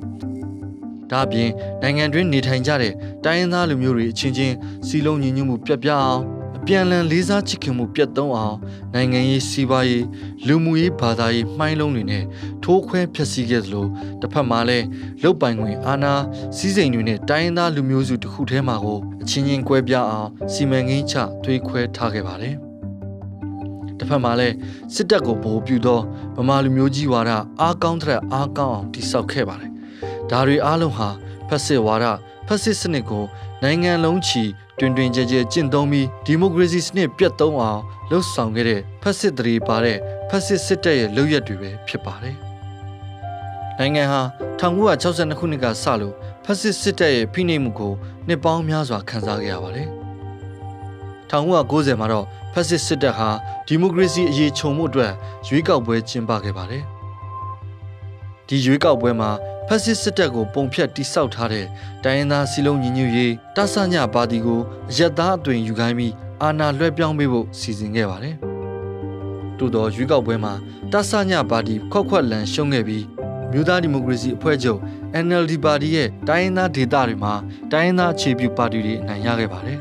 [1.12, 1.50] ။ဒါ့အပြင်
[1.82, 2.94] နိုင်ငံတွင်းနေထိုင်ကြတဲ့
[3.26, 4.56] တိုင်းရင်းသားလူမျိုးတွေအချင်းချင်း
[4.88, 6.22] စီလုံးညီညွတ်မှုပြတ်ပြအောင်
[6.68, 8.58] ပြန်လည်လေးစားချစ်ခင်မှုပြတ်သုံးအောင်
[8.94, 10.06] နိုင်ငံရေးစီးပွားရေး
[10.48, 12.24] လူမှုရေးဘာသာရေးမှိုင်းလုံးတွေနဲ့
[12.64, 13.86] ထိုးခွဲဖျက်ဆီးခဲ့သလို
[14.22, 14.86] တစ်ဖက်မှာလည်း
[15.24, 16.14] လုတ်ပိုင်ခွင့်အာဏာ
[16.58, 22.56] စီးစိမ်တွေနဲ့တိုင်းရင်းသားလူမျိုးစုတစ်ခုထဲမှာကိုအချင်းချင်းကွဲပြားအောင်စီမံကိန်းချသွေးခွဲထားခဲ့ပါတယ်
[23.98, 24.56] တစ်ဖက်မှာလည်း
[24.96, 26.00] စစ်တပ်ကိုဗိုလ်ပြူသော
[26.38, 29.72] ဗမာလူမျိုးကြီးဝါဒအားကောင်းတဲ့အားကောင်းအောင်တိစောက်ခဲ့ပါတယ်
[30.30, 31.10] ဒါတွေအားလုံးဟာ
[31.48, 32.06] ဖက်စစ်ဝါဒ
[32.48, 33.24] ဖက်စစ်စနစ်ကို
[33.66, 34.44] နိုင်ငံလုံးချီ
[34.80, 39.98] တွင်တွင်ကြဲကြဲကျင့်သုံးပြီးဒီမိုကရေစီစနစ်ပြတ်သုံးအောင်လှုပ်ဆောင်ခဲ့တဲ့ဖက်စစ်တရီပါတဲ့
[40.30, 42.36] ဖက်စစ်စစ်တပ်ရဲ့လုပ်ရက်တွေပဲဖြစ်ပါတယ်။
[43.80, 44.22] နိုင်ငံဟာ
[44.60, 46.14] 1962ခုနှစ်ကစလို့
[46.46, 47.94] ဖက်စစ်စစ်တပ်ရဲ့ဖိနှိပ်မှုကို
[48.28, 49.88] နှစ်ပေါင်းများစွာခံစားခဲ့ရပါတယ်။
[51.32, 53.30] 1990မှာတော့ဖက်စစ်စစ်တပ်ဟာ
[53.68, 55.14] ဒီမိုကရေစီအရေးခြုံမှုအတွက်
[55.48, 56.84] ရွေးကောက်ပွဲကျင်းပခဲ့ပါတယ်။
[58.48, 59.30] ဒီရွေးကောက်ပွဲမှာ
[59.68, 61.66] ဖက်စစ်စစ်တပ်ကိုပုံဖြတ်တိစောက်ထားတဲ့
[62.04, 68.36] တိုင်းရင်းသားစီလုံးညီညွတ်ရေးတဆညပါတီကိုအရက်သားအသွင်ယူခိုင်းပြီးအာဏာလွှဲပြောင်းပေးဖို့စီစဉ်ခဲ့ပါတယ်။
[69.58, 70.54] တိုးတော်ရွေးကောက်ပွဲမှာ
[70.92, 73.06] တဆညပါတီခွက်ခွက်လန်ရှုံးခဲ့ပြီး
[73.52, 74.80] မြို့သားဒီမိုကရေစီအဖွဲ့ချုပ်
[75.26, 77.34] NLD ပါတီရဲ့တိုင်းရင်းသားဒေသတွေမှာ
[77.72, 79.80] တိုင်းရင်းသားအခြေပြုပါတီတွေအနိုင်ရခဲ့ပါတယ်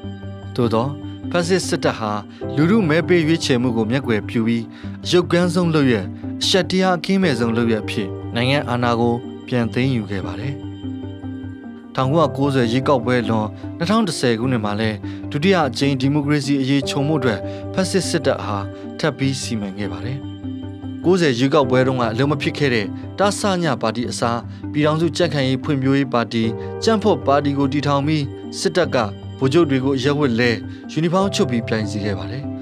[0.54, 0.90] ။တိုးတော်
[1.30, 2.12] ဖက်စစ်စစ်တပ်ဟာ
[2.56, 4.64] လူမှုမဲပေးရွေးချယ်မှုကိုမျက်ကွယ်ပြုပြီး
[5.04, 5.94] အယုတ်ကန်းဆုံးလုပ်ရ
[6.42, 9.14] အရှက်တရားအကင်းမဲ့ဆုံးလုပ်ရဖြစ် နိုင်ငံအာဏာကို
[9.46, 10.54] ပြန်သိမ်းယူခဲ့ပါတယ်။
[11.96, 13.46] 1990ရေကောက်ပွဲလွန်
[13.78, 14.90] 2010ခုနှစ်မှာလဲ
[15.30, 17.40] ဒုတိယအကြိမ်ဒီမိုကရေစီအရေးခြုံမှုအတွက်
[17.72, 18.58] ဖက်စစ်စစ်တပ်ဟာ
[18.98, 20.18] ထပ်ပြီးစီမံခဲ့ပါတယ်။
[21.04, 22.86] 90ရေကောက်ပွဲတုန်းကအလုံးမဖြစ်ခဲ့တဲ့
[23.18, 24.38] တာဆညပါတီအစား
[24.72, 26.44] ပြည်ထောင်စုကြက်ခံရေးဖွံ့ဖြိုးရေးပါတီ
[26.84, 28.24] ကြံ့ဖို့ပါတီကိုတည်ထောင်ပြီး
[28.60, 28.96] စစ်တပ်က
[29.38, 30.50] ဗိုလ်ချုပ်တွေကိုရက်ဝက်လဲ
[30.92, 32.44] ယူနီဖောင်းချုပ်ပြီးပြိုင်စီခဲ့ပါတယ်။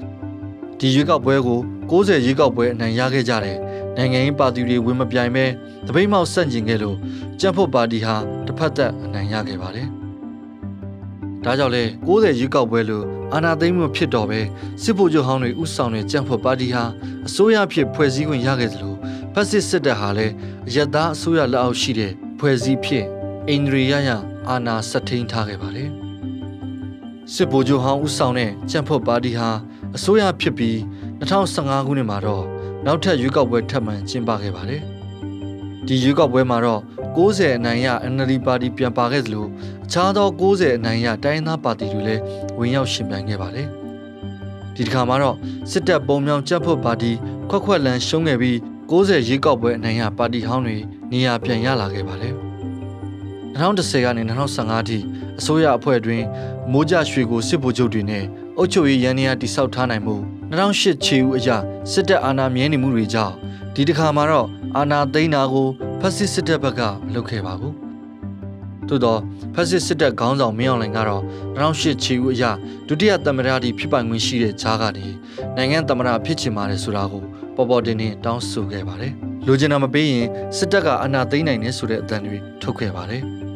[0.85, 3.57] ဒီရွေးကောက်ပွဲကို90ရွေးကောက်ပွဲအနိုင်ရခဲ့ကြတဲ့
[3.97, 5.45] နိုင်ငံရေးပါတီတွေဝင်မပြိုင်ပဲ
[5.87, 6.97] တပိတ်မောက်ဆန့်ကျင်ခဲ့လို့
[7.39, 8.15] ကြံ့ဖို့ပါတီဟာ
[8.45, 9.87] တစ်ဖက်သက်အနိုင်ရခဲ့ပါတယ်။
[11.43, 14.39] ဒါကြောင့်လေ60ရွေးကောက်ပွဲလို့အာဏာသိမ်းမှုဖြစ်တော့ပဲ
[14.83, 16.83] စစ်ဗိုလ်ချုပ်ဟောင်းတွေဥဆောင်တဲ့ကြံ့ဖို့ပါတီဟာ
[17.27, 18.95] အစိုးရဖြစ်ဖွဲ့စည်းခွင့်ရခဲ့သလို
[19.33, 20.33] ဖက်စစ်စစ်တပ်ဟာလည်း
[20.67, 23.05] အယက်သားအစိုးရလက်အောက်ရှိတဲ့ဖွဲ့စည်းဖြစ်
[23.47, 24.09] အိန္ဒြေယယ
[24.49, 25.89] အာဏာဆက်ထိန်ထားခဲ့ပါတယ်။
[27.33, 29.49] စစ်ဗိုလ်ချုပ်ဟောင်းဥဆောင်တဲ့ကြံ့ဖို့ပါတီဟာ
[29.95, 30.75] အစိုးရဖြစ်ပြီး
[31.19, 32.45] 2015ခုနှစ်မှာတော့
[32.85, 34.81] နောက်ထပ်ရွေးကောက်ပွဲထပ်မံကျင်းပခဲ့ပါတယ်။
[35.87, 36.81] ဒီရွေးကောက်ပွဲမှာတော့
[37.17, 39.45] 90အနိုင်ရ NLD ပါတီပြန်ပါခဲ့သလို
[39.85, 42.21] အခြားသော90အနိုင်ရတိုင်းသားပါတီတွေလည်း
[42.59, 43.67] ဝင်ရောက်ရှင်ပြိုင်ခဲ့ပါတယ်။
[44.75, 45.37] ဒီတစ်ခါမှာတော့
[45.71, 47.11] စစ်တပ်ပုံမြောင်ကြက်ဖို့ပါတီ
[47.49, 48.57] ခွက်ခွက်လန်ရှုံးခဲ့ပြီး
[48.91, 50.77] 90ရွေးကောက်ပွဲအနိုင်ရပါတီဟောင်းတွေ
[51.11, 52.33] နေရာပြန်ရလာခဲ့ပါတယ်။
[53.53, 54.97] 2010ကနေ2015အထိ
[55.39, 56.25] အစိုးရအဖွဲ့အတွင်း
[56.71, 58.25] မိုးကြရွှေကိုစစ်ဗိုလ်ချုပ်တွေနဲ့
[58.57, 60.15] အုပ်ချုပ်ရေးရန်နေရာတိစောက်ထားနိုင်မှု
[60.51, 61.57] 2008ခြေဦးအရာ
[61.91, 63.35] စစ်တပ်အာဏာမြဲနေမှုတွေကြောင့်
[63.75, 64.47] ဒီတစ်ခါမှာတော့
[64.77, 65.67] အာဏာသိမ်းတာကို
[65.99, 67.73] ဖက်စစ်စစ်တပ်ဘက်ကမလုပ်ခဲ့ပါဘူး။
[68.87, 69.19] သို့တော့
[69.53, 71.23] ဖက်စစ်စစ်တပ်ခေါင်းဆောင်မင်းအောင်လှိုင်ကတော့
[71.57, 72.51] 2008ခြေဦးအရာ
[72.87, 75.07] ဒုတိယသမ္မတတီဖြစ်ပိုင်ခွင့်ရှိတဲ့ဂျားကနေ
[75.55, 77.23] နိုင်ငံသမ္မတဖြစ်ချင်ပါတယ်ဆိုတာကို
[77.55, 79.13] ပေါ်ပေါ်တင်တင်တောင်းဆိုခဲ့ပါတယ်။
[79.47, 80.27] လိုချင်တာမပေးရင်
[80.57, 83.23] စစ်တပ်ကအနာသိမ်းနိုင်တယ်ဆိုတဲ့အသံတွေထုတ်ခဲ့ပါတယ်။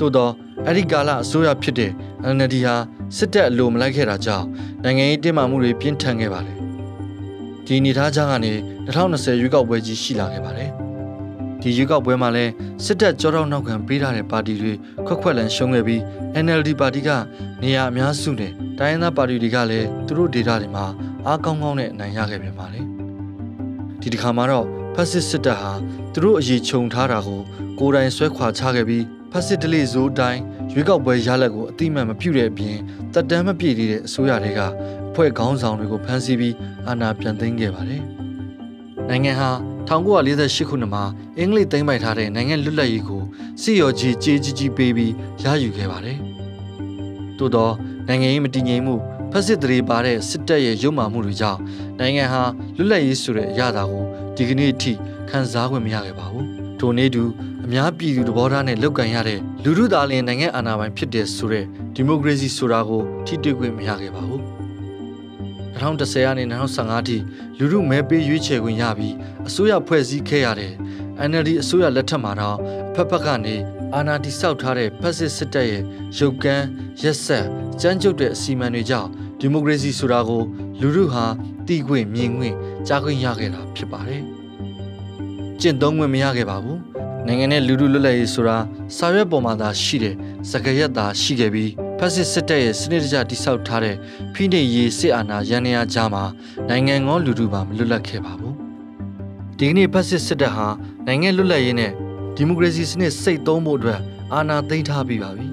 [0.00, 0.32] သို့တော့
[0.66, 1.92] အဲ့ဒီကာလအစိုးရဖြစ်တဲ့
[2.34, 2.74] NLD ဟာ
[3.16, 4.46] စစ်တပ်အလိုမလိုက်ခဲ့တာကြောင့်
[4.84, 6.56] နိုင်ငံရေးတင်းမာမှုတွေပြင်းထန်ခဲ့ပါတယ်။
[7.66, 8.52] ဒီအနေထားကြောင့်ကနေ
[8.86, 10.70] 2020ရွေးကောက်ပွဲကြီးရှိလာခဲ့ပါတယ်။
[11.60, 12.52] ဒီရွေးကောက်ပွဲမှာလည်း
[12.84, 14.72] စစ်တပ်ကြောတော့နောက်ခံပေးထားတဲ့ပါတီတွေ
[15.06, 16.00] ခွက်ခွက်လန်ရှုံးခဲ့ပြီး
[16.44, 17.10] NLD ပါတီက
[17.62, 20.86] နေရာအများစုနဲ့တိုင်းရင်းသားပါတီတွေကလည်းသူတို့ဒေတာတွေမှာ
[21.26, 22.84] အားကောင်းကောင်းနဲ့အနိုင်ရခဲ့ပြန်ပါတယ်။
[24.00, 25.72] ဒီတစ်ခါမှာတော့ဖက်စစ်စစ်တပ်ဟာ
[26.12, 27.40] သူတို့အရေးခြုံထားတာကို
[27.78, 32.76] ကိုယ်တိုင်ဆွဲခွာချခဲ့ပြီး ဖက်စစ်တလေဇိုးတိုင်းရွေးကောက်ပွဲရလဒ်ကိုအတိအမှန်မပြုတဲ့အပြင်
[33.12, 34.60] တက်တမ်းမပြည့်သေးတဲ့အစိုးရတွေက
[35.08, 36.54] အဖွဲ့ခေါင်းဆောင်တွေကိုဖမ်းဆီးပြီး
[36.86, 38.02] အာဏာပြန်သိမ်းခဲ့ပါတယ်။
[39.08, 39.50] နိုင်ငံဟာ
[39.88, 41.04] 1948ခုနှစ်မှာ
[41.38, 43.22] အင်္ဂလိပ်သိမ်းပိုက်ထားတဲ့နိုင်ငံလွတ်လပ်ရေးကို
[43.62, 45.12] စစ်ရော်ကြီးကြေးကြီးကြီးပေးပြီး
[45.44, 46.18] ရယူခဲ့ပါတယ်။
[47.38, 47.72] သို့တော့
[48.08, 48.94] နိုင်ငံရေးမတည်ငြိမ်မှု
[49.32, 51.60] ဖက်စစ်တရေပါတဲ့စစ်တပ်ရဲ့ရုပ်မာမှုတွေကြောင့်
[51.98, 52.42] နိုင်ငံဟာ
[52.76, 54.04] လွတ်လပ်ရေးဆိုတဲ့အရာသာကို
[54.36, 54.92] ဒီကနေ့အထိ
[55.30, 56.46] ခံစား권မရခဲ့ပါဘူး။
[56.78, 61.64] ထိုနည်းတူအ များပြည်သူသဘောထားနဲ့လောက်ကန်ရတဲ့လူထုသားလင်နိုင်ငံအာဏာပိုင်ဖြစ်တဲ့ဆိုတဲ့
[61.94, 64.42] ဒီမိုကရေစီဆိုတာကိုထိတွေ့ခွင့်မရခဲ့ပါဘူး
[65.78, 67.16] 2010ကနေ2015အထိ
[67.58, 69.14] လူထုမဲပေးရွေးချယ်ခွင့်ရပြီး
[69.48, 70.72] အစိုးရဖွဲ့စည်းခဲ့ရတဲ့
[71.28, 72.58] NLD အစိုးရလက်ထက်မှာတော့
[72.90, 73.56] အဖက်ဖက်ကနေ
[73.94, 75.82] အာဏာတိဆောက်ထားတဲ့ဖက်စစ်စစ်တပ်ရဲ့
[76.18, 76.66] ရုပ်ကမ်း
[77.02, 77.46] ရက်ဆက်
[77.80, 79.08] ကြမ်းကြုတ်တဲ့အစီအမံတွေကြောင့်
[79.40, 80.42] ဒီမိုကရေစီဆိုတာကို
[80.80, 81.24] လူထုဟာ
[81.66, 82.56] တီးခွင့်မြင်ခွင့်
[82.86, 84.24] ကြားခွင့်ရခဲ့တာဖြစ်ပါတယ်။
[85.60, 86.78] ကျင့်သုံးခွင့်မရခဲ့ပါဘူး။
[87.26, 88.56] နိုင်ငံနဲ့လူထုလွတ်လပ်ရေးဆိုတာ
[88.96, 90.14] စာရွက်ပေါ်မှာသာရှိတဲ့
[90.50, 93.96] စကားရက်သာရှိခဲ့ပြီးဖက်စစ်စစ်တပ်ရဲ့စနစ်တကျတိဆောက်ထားတဲ့
[94.34, 96.24] ဖိနှိပ်ရေးစစ်အာဏာရန်ရာကြားမှာ
[96.68, 98.54] နိုင်ငံကောလူထုပါမလွတ်လပ်ခဲ့ပါဘူး။
[99.58, 100.66] ဒီကနေ့ဖက်စစ်စစ်တပ်ဟာ
[101.06, 101.92] နိုင်ငံလွတ်လပ်ရေးနဲ့
[102.36, 104.00] ဒီမိုကရေစီစနစ်စိတ်သုံးဖို့အတွက်
[104.32, 105.46] အာဏာသိမ်းထားပြီးပါပြီ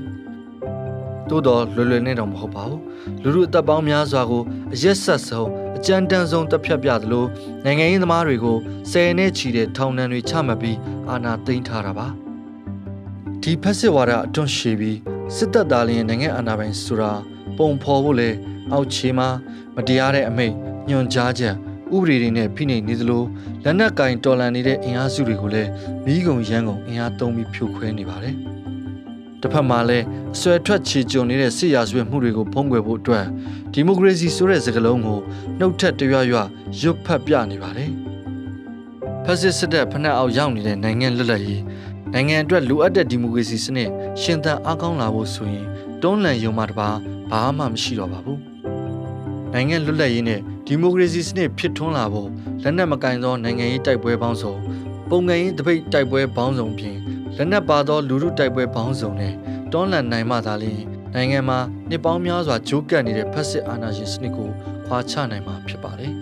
[1.30, 2.82] ။သို့တော်လွယ်လွယ်နဲ့တော့မဟုတ်ပါဘူး။
[3.22, 4.44] လူထုအသက်ပေါင်းများစွာကို
[4.74, 7.26] အရက်ဆက်ဆုံး အကြမ်းတမ်းဆုံးတပ်ဖြတ်ပြသလို
[7.66, 8.58] နိုင်ငံရေးသမားတွေကို
[8.92, 10.78] ဆယ်နဲ့ချီတဲ့ထောင်ဒဏ်တွေချမှတ်ပြီး
[11.10, 12.08] အာဏာသိမ်းထားတာပါ။
[13.42, 14.98] ဒီဖက်စစ်ဝါဒအတွန့်ရှည်ပြီး
[15.36, 17.12] စစ်တပ်သားလင်းနိုင်ငံအာဏာပိုင်ဆိုတာ
[17.58, 18.30] ပုံဖော်ဖို့လဲ
[18.72, 19.28] အောက်ခြေမှာ
[19.76, 20.56] မတရားတဲ့အမိန့်
[20.90, 21.56] ညွန်ကြားချက်
[21.96, 23.24] ဥပဒေတွေနဲ့ဖိနှိပ်နေသလို
[23.64, 25.70] လက်နက်ကင်တော်လန်နေတဲ့အင်အားစုတွေကိုလည်း
[26.06, 28.36] မိဂုံရန်ကုန်အင်အားသုံးပြီးဖြိုခွဲနေပါတယ်။
[29.42, 33.26] တစ်ဖက်မှာလည်းအဆွဲထွက်ချေကြုံနေတဲ့စစ်ရာဇဝတ်မှုတွေကိုဖုံးကွယ်ဖို့အတွက်
[33.74, 35.20] ဒီမိုကရေစီဆိုတဲ့စကားလုံးကို
[35.60, 36.38] နှုတ်ထက်တရွရွ
[36.80, 37.92] ရွတ်ဖတ်ပြနေပါတယ်။
[39.24, 41.64] ဖက်စစ်စစ်တပ်ဖက်အောက်ရောက်နေတဲ့နိုင်ငံလွတ်လပ်ရေး
[42.14, 43.90] နိုင်ငံအတွက်လိုအပ်တဲ့ဒီမိုကရေစီစနစ်
[44.22, 45.68] ရှင်သန်အားကောင်းလာဖို့ဆိုရင်
[46.02, 46.90] တွန်းလှန်ရုံမှတပါ
[47.32, 48.40] ဘာမှမရှိတော့ပါဘူး။
[49.54, 52.30] နိုင်ငံလွတ်လပ်ရေးနဲ့ဒီမိုကရေစီစနစ်ဖြစ်ထွန်းလာဖို့
[52.64, 54.54] လက်နက်မကင်သောနိုင်ငံရေးတိုက်ပွဲပေါင်းစုံ
[55.10, 56.98] ပုံငယ်ရေးတပိတ်တိုက်ပွဲပေါင်းစုံဖြင့်
[57.38, 59.34] လက်နက်ပါသောလူထုတိုက်ပွဲပေါင်းစုံနဲ့
[59.72, 60.82] တွန်းလှန်နိုင်မှသာလျှင်
[61.14, 61.60] နိုင်ငံမှာ
[61.90, 64.50] နှစ်ပေါင်းများစွာဂျိုးကပ်နေတဲ့ဖက်စစ်အာဏာရှင်စနစ်ကို
[64.88, 66.14] ခွာချနိုင်မှာဖြစ်ပါတယ်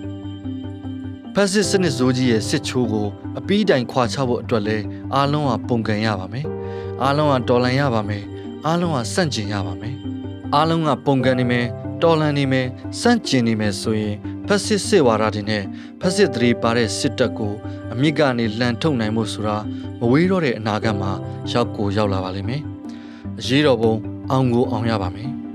[1.33, 3.07] ။ဖက်စစ်စနစ်ဇိုးကြီးရဲ့စစ်ချိုးကို
[3.39, 4.77] အပီးတိုင်ခွာချဖို့အတွက်လဲ
[5.15, 6.45] အားလုံးကပုံကန်ရပါမယ်။
[7.03, 8.23] အားလုံးကတော်လန်ရပါမယ်။
[8.65, 9.95] အားလုံးကစန့်ကျင်ရပါမယ်။
[10.55, 11.65] အားလုံးကပုံကန်နေမယ်
[12.01, 12.67] တော်လန်နေမယ်
[13.01, 14.15] စန့်ကျင်နေမယ်ဆိုရင်
[14.47, 15.63] ဖက်စစ်စစ်ဝါဒတွေနဲ့
[15.99, 17.53] ဖက်စစ်တရေပါတဲ့စစ်တပ်ကို
[17.93, 19.57] အမြင့်ကနေလှန်ထုတ်နိုင်မှုဆိုတာ
[19.99, 21.11] မဝေးတော့တဲ့အနာဂတ်မှာ
[21.51, 22.61] ရောက်ကိုရောက်လာပါလိမ့်မယ်။
[23.39, 23.93] အရေးတော်ပုံ
[24.31, 25.29] အောင်ကိုအောင်ရပါမယ်။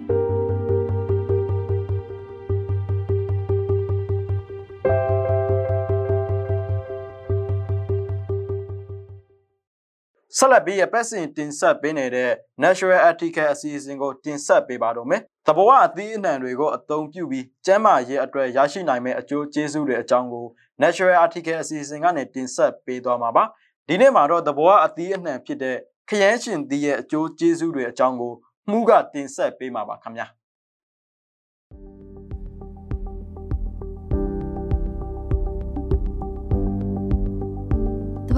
[10.36, 12.30] ဆက်လက်ပြီးရပတ်စင်တင်ဆက်ပေးနေတဲ့
[12.62, 20.46] Natural Article အစီအစဉ်ကိုတင်ဆက်ပေးပါတော့မယ်။ သဘောဝအသီးအနှံတွေကိုအသုံးပြုပြီးကျန်းမာရေးအတွက်ရရှိနိုင်မယ့်အကျိုးကျေးဇူးတွေအကြောင်းကို
[20.82, 23.44] Natural Article အစီအစဉ်ကနေတင်ဆက်ပေးသွားမှာပါ။
[23.88, 25.76] ဒီနေ့မှာတော့သဘောဝအသီးအနှံဖြစ်တဲ့
[26.08, 28.32] ခရမ်းရှင်သီးရဲ့အကျိုးကျေးဇူးတွေအကြောင်းကို
[28.70, 30.26] မှုကတင်ဆက်ပေးမှာပါခင်ဗျာ။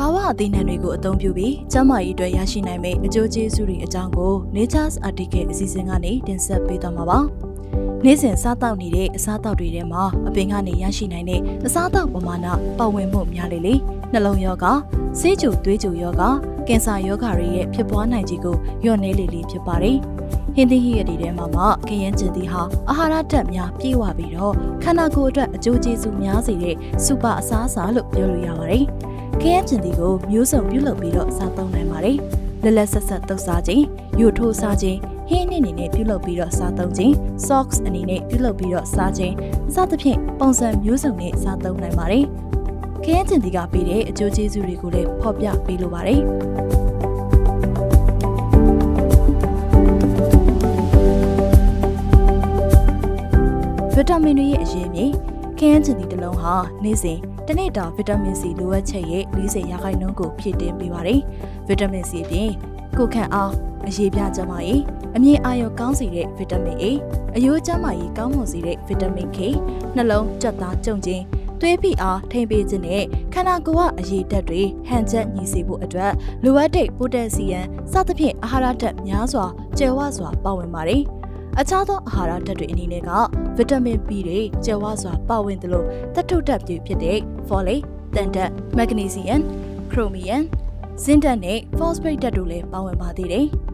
[0.02, 7.18] ဘာဝအသေးနှံတွေကိုအသုံးပြုပြီးကျန်းမာရေးအတွက်ရရှိနိုင်မယ့်အကျိုးကျေးဇူးတွေအကြောင်းကို Nature's Article အစီအစဉ်ကနေတင်ဆက်ပေးသွားမှာပါ။
[8.04, 12.46] နေ့စဉ်စားတောက်နေတဲ့အစားအသောက်တွေထဲမှာအပင်ကနေရရှိနိုင်တဲ့အစားအသောက်ပမာဏ
[12.78, 13.74] ပတ်ဝန်းမှုများလေလေ
[14.12, 14.72] နှလုံးရောဂါ
[15.18, 16.28] ဆေးကြိုသွေးကြိုရောဂါ
[16.68, 19.96] ကင်ဆာရောဂါတွေရဲ့ဖြစ်ပွားနိုင်ခြေကိုလျော့နည်းလေလေဖြစ်ပါတယ်။
[20.54, 28.86] ဟင်းသီးဟိရတီထဲမှာမှခရမ်းကျင်သီးဟာအာဟာရဓာတ်များပြည့်ဝပြီးတော့ခန္ဓာကိုယ်အတွက်အကျိုးကျေးဇူးများစေတဲ့စူပါအစားအစာလို့ပြောလို့ရပါတယ်။
[29.40, 32.16] ခရမ်းကျင်တီကိုမျိုးစုံပြုလုပ်ပြီးတော့စားသုံးနိုင်ပါတယ်။
[32.62, 33.82] လက်လက်ဆက်ဆက်တုပ်စားခြင်း၊
[34.20, 37.12] ယူထိုးစားခြင်းဟင်းအနေနဲ့ပြုလုပ်ပြီးတော့စားသုံးခြင်း
[37.46, 39.34] socks အနေနဲ့ပြုလုပ်ပြီးတော့စားခြင်း
[39.74, 42.24] စသဖြင့်ပုံစံမျိုးစုံနဲ့စားသုံးနိုင်ပါတယ်။
[43.04, 46.20] ခရမ်းကျင်တီကပေးတဲ့အကျိုးကျေးဇူးတွေကိုလည်းဖော်ပြပေးလိုပါတယ်။
[53.94, 55.10] ဗီတာမင်တွေရဲ့အရေးမြစ်
[55.58, 56.54] ခရမ်းချင်တီတစ်လုံးဟာ
[56.84, 57.18] နေ့စဉ်
[57.48, 61.20] တနေ့တာဗီတာမင် C လိုအပ်ချက်ရဲ့40ရာခိုင်နှုန်းကိုဖြည့်တင်းပေးပါတယ်။
[61.66, 62.50] ဗီတာမင် C အပြင်
[62.98, 63.52] ကိုခန့်အား
[63.88, 64.82] အရေးပြကျမရေး
[65.16, 66.84] အမြင့်အာရုံကောင်းစေတဲ့ဗီတာမင် A
[67.36, 69.38] အယိုးကျမရေးကောင်းမွန်စေတဲ့ဗီတာမင် K
[69.96, 71.22] နှလုံးကြက်သားကြုံခြင်း
[71.60, 76.12] သွေးဖိအားထိမ့်ပေးခြင်းနဲ့ခန္ဓာကိုယ်ကအရေးဓာတ်တွေဟန်ချက်ညီစေဖို့အတွက်
[76.44, 79.46] လိုအပ်တဲ့ပိုတက်ဆီယမ်စသဖြင့်အာဟာရဓာတ်များစွာ
[79.78, 81.02] ကျယ်ဝစွာပါဝင်ပါတယ်။
[81.60, 83.10] အခြားသောအာဟာရဓာတ်တွေအနေနဲ့က
[83.56, 85.84] ဗီတာမင် B တွေကျယ်ဝစွာပါဝင်သလို
[86.14, 87.84] သတ္ထုဓာတ်တွေဖြစ်တဲ့ folate,
[88.16, 89.40] တန်ဓာတ်, magnesium,
[89.90, 90.42] chromium,
[91.04, 93.46] zinc ဓာတ်နဲ့ phosphate ဓာတ်တို့လည်းပါဝင်ပါသေးတယ်။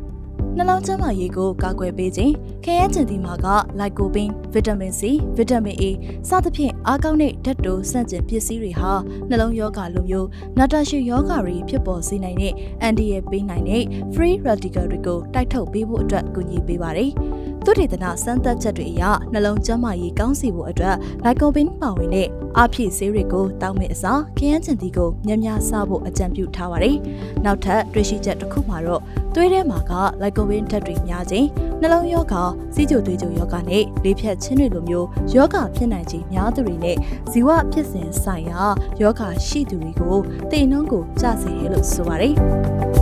[0.57, 2.33] နှလုံးကျန်းမာရေးကိုကာကွယ်ပေးခြင်း
[2.65, 3.47] ခရဲကျင်ဒီမာက
[3.79, 5.03] လိုက်ကိုပင်ဗီတာမင် C
[5.37, 5.85] ဗီတာမင် A
[6.29, 8.93] စသဖြင့်အားကောင်းတဲ့ဓာတ်တိုဆန့်ကျင်ပစ္စည်းတွေဟာ
[9.29, 12.53] နှလုံးရောဂါလိုမျိုးနာတာရှည်ရောဂါတွေဖြစ်ပေါ်စေနိုင်တဲ့
[12.83, 17.11] အန်တီရဲ့ပေးနိုင်တဲ့ free radical တွေကိုတိုက်ထုတ်ပေးဖို့အတွက်ကူညီပေးပါတယ်။
[17.71, 19.03] သုတေသနစမ်းသပ်ချက်တွေအရ
[19.33, 26.97] နှလုံးကျန်းမာရေးကောင်းစေဖို့အတွက်လိုက်ကိုပင်ပါဝင်တဲ့အားဖြည့်ဆေးတွေကိုတောင်းမဲ့အစားခရမ်းချင်တီကိုများများစားဖို့အကြံပြုထားပါတယ်။
[27.45, 29.03] နောက်ထပ်တွေ့ရှိချက်တစ်ခုမှာတော့
[29.35, 31.47] သွေးထဲမှာကလိုက်ကိုပင်ဓာတ်တွေများခြင်း
[31.81, 32.43] နှလုံးရောဂါ
[32.75, 36.97] စီးကျိုသွေးကျိုရောဂါနဲ့လေဖြတ်ခြင်းတွေလိုမျိုးယောဂဖြစ်နိုင်ခြင်းများသူတွေနဲ့
[37.31, 38.63] ဇီဝဖြစ်စဉ်ဆိုင်ရာ
[39.01, 40.19] ယောဂရှိသူတွေကို
[40.51, 42.98] တိမ်နှုံးကိုကျစေတယ်လို့ဆိုပါတယ်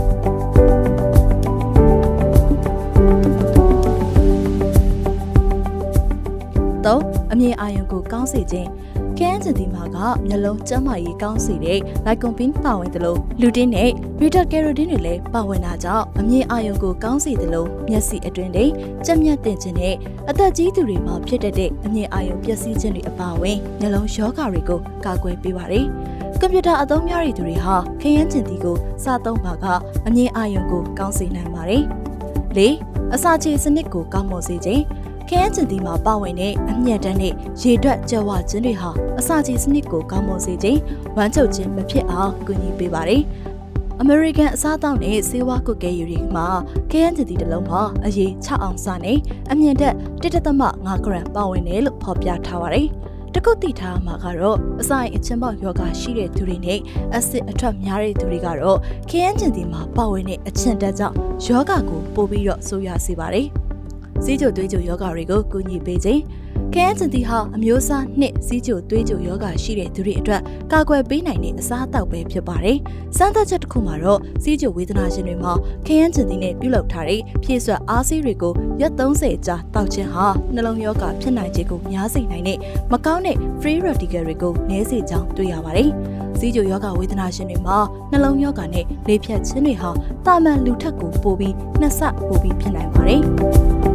[6.87, 8.69] တော့အမြင်အာရုံကိုကောင်းစေခြင်း
[9.19, 18.65] ကန်းချင်ဒီမှာကမျက်လုံးကျန်းမာရေးကောင်းစေတဲ့လိုက်ကွန်ပင်းပါဝင်တယ်လို့လူတင်းနဲ့ဘီတာကယ်ရိုတင်းတွေလည်းပါဝင်တာကြောင့်အမြင်အာရုံကိုကောင်းစေတယ်လို့မျက်စိအတွင်းတွေ
[19.05, 19.95] ကြက်မြတ်တင်ခြင်းနဲ့
[20.29, 25.85] အသက်ကြီးသူတွေမှာဖြစ်တတ်တဲ့အမြင်အာရုံပျက်စီးခြင်းတွေအပါအဝင်မျက်လုံးယောဂါတွေကိုကာကွယ်ပေးပါတယ်
[26.39, 29.65] ကွန်ပျူတာအသုံးများတဲ့သူတွေဟာခရမ်းကျင်တီကိုစသုံးပါက
[30.07, 31.83] အမြင်အာရုံကိုကောင်းစေနိုင်ပါတယ်။
[32.57, 32.59] ၄
[33.15, 34.83] အစာချေစနစ်ကိုကောင်းမွန်စေခြင်း
[35.29, 40.79] ခရမ်းကျင်တီမှာပါဝင်တဲ့အမျက်တန်းနဲ့ရေတွက်ကြွားခြင်းတွေဟာအစာချေစနစ်ကိုကောင်းမွန်စေခြင်း
[41.15, 43.21] ဝမ်းချုပ်ခြင်းမဖြစ်အောင်ကူညီပေးပါတယ်။
[44.03, 46.47] American အစားအသောက်နဲ့ဆေးဝါးကုတ်ကဲယူတွေမှာ
[46.91, 49.17] ခရမ်းကျင်တီတစ်လုံးမှာအရေး6အောင်စနဲ့
[49.51, 52.87] အမြင့်တက်1.5 g ပါဝင်တယ်လို့ဖော်ပြထားပါတယ်။
[53.33, 56.79] တကုတ်တိထားမှာကတော့အစာရင်အချင်းပေါက်ယောဂရှိတဲ့သူတွေနဲ့
[57.15, 58.77] အဆစ်အထွက်များတဲ့သူတွေကတော့
[59.09, 61.15] ခရမ်းကျင်တီမှာပါဝင်တဲ့အချင်းတက်ကြောင့်
[61.45, 63.47] ယောဂကိုပို့ပြီးတော့ဆိုးရစေပါတယ်။
[64.23, 66.21] စီးကြိုသွေးကြိုယောဂတွေကိုကူညီပေးခြင်း
[66.73, 70.41] ခဲချင်တီဟာအမျိုးအစားနှစ်စီးကြိုသွေးကြိုယောဂရှိတဲ့သူတွေအတွက်
[70.71, 72.77] ကာကွယ်ပေးနိုင်တဲ့အစားအသောက်ပဲဖြစ်ပါတယ်။
[73.17, 75.53] စမ်းသပ်ချက်တစ်ခုမှာတော့စီးကြိုဝေဒနာရှင်တွေမှာ
[75.85, 82.57] ခဲယမ်းချင်တီနဲ့ပြုလုပ်ထားတဲ့ဖြည့်ဆွတ်အားဆေးတွေကိုရက်30ကြာတောက်ခြင်းဟာနှလုံးယောဂဖြစ်နိုင်ခြင်းကိုများစေနိုင်တဲ့
[82.91, 85.89] မကောင်းတဲ့ free radical တွေကိုနည်းစေကြောင်းတွေ့ရပါတယ်။
[86.39, 87.77] စီးကြိုယောဂဝေဒနာရှင်တွေမှာ
[88.11, 89.89] နှလုံးယောဂနဲ့လေဖြတ်ခြင်းတွေဟာ
[90.25, 93.23] တာမန်လူထက်ကိုပိုပြီးနှစ်ဆပိုပြီးဖြစ်နိုင်ပါတယ်။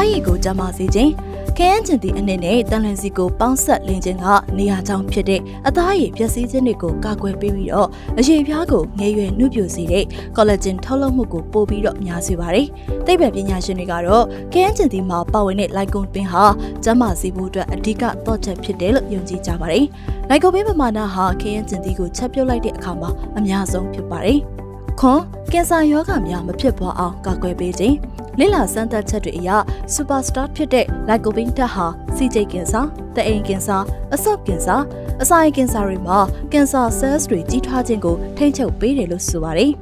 [0.00, 1.12] သားရည်ကိုကျမစေခြင်း
[1.56, 4.26] ခရမ်းကျင်သည့်အနေနဲ့တန်လွင်စီကိုပေါင်းဆက်လင်းခြင်းက
[4.58, 7.88] နေရာကြောင်းဖြစ်တဲ့အသားရည်ပျက်စီးခြင်းတွေကိုကာကွယ်ပေးပြီးတော့
[8.18, 10.04] အရေပြားကိုငယ်ရွယ်နှုတ်ပြစေတဲ့
[10.36, 12.66] collagen ထုတ်လုပ်မှုကိုပို့ပြီးတော့များစေပါတယ်။
[13.06, 16.44] သိပ္ပံပညာရှင်တွေကတော့ခရမ်းကျင်သည့်မှာပါဝင်တဲ့ licon ပင်ဟာ
[16.84, 19.84] ကျမစီဖို့အတွက်အဓိကတော့ချက်ဖြစ်တယ်လို့ယုံကြည်ကြပါတယ်။
[20.30, 24.40] licon ပင်ပမာဏဟာခရမ်းကျင်သည့်ကိုချက်ပြုတ်လိုက်တဲ့အခါမှာအများဆုံးဖြစ်ပါတယ်။
[25.00, 25.20] ခွန်
[25.52, 27.96] ကင်ဆာရောဂါများမဖြစ်ပေါ်အောင်ကာကွယ်ပေးခြင်း
[28.40, 29.50] လစ်လာစမ်းသပ်ချက်တွေအရ
[29.94, 31.86] စူပါစတာဖြစ်တဲ့လိုက်ကိုပင်းတက်ဟာ
[32.16, 32.80] စီဂျိတ်ကင်ဆာ
[33.16, 33.76] တအိမ်ကင်ဆာ
[34.14, 34.76] အဆုတ်ကင်ဆာ
[35.22, 36.18] အစာအိမ်ကင်ဆာတွေမှာ
[36.52, 39.72] ကင်ဆာ cells တွေကြီးထွားခြင်းကိုထိန်းချုပ်ပေးတယ်လို့ဆိုပါတယ်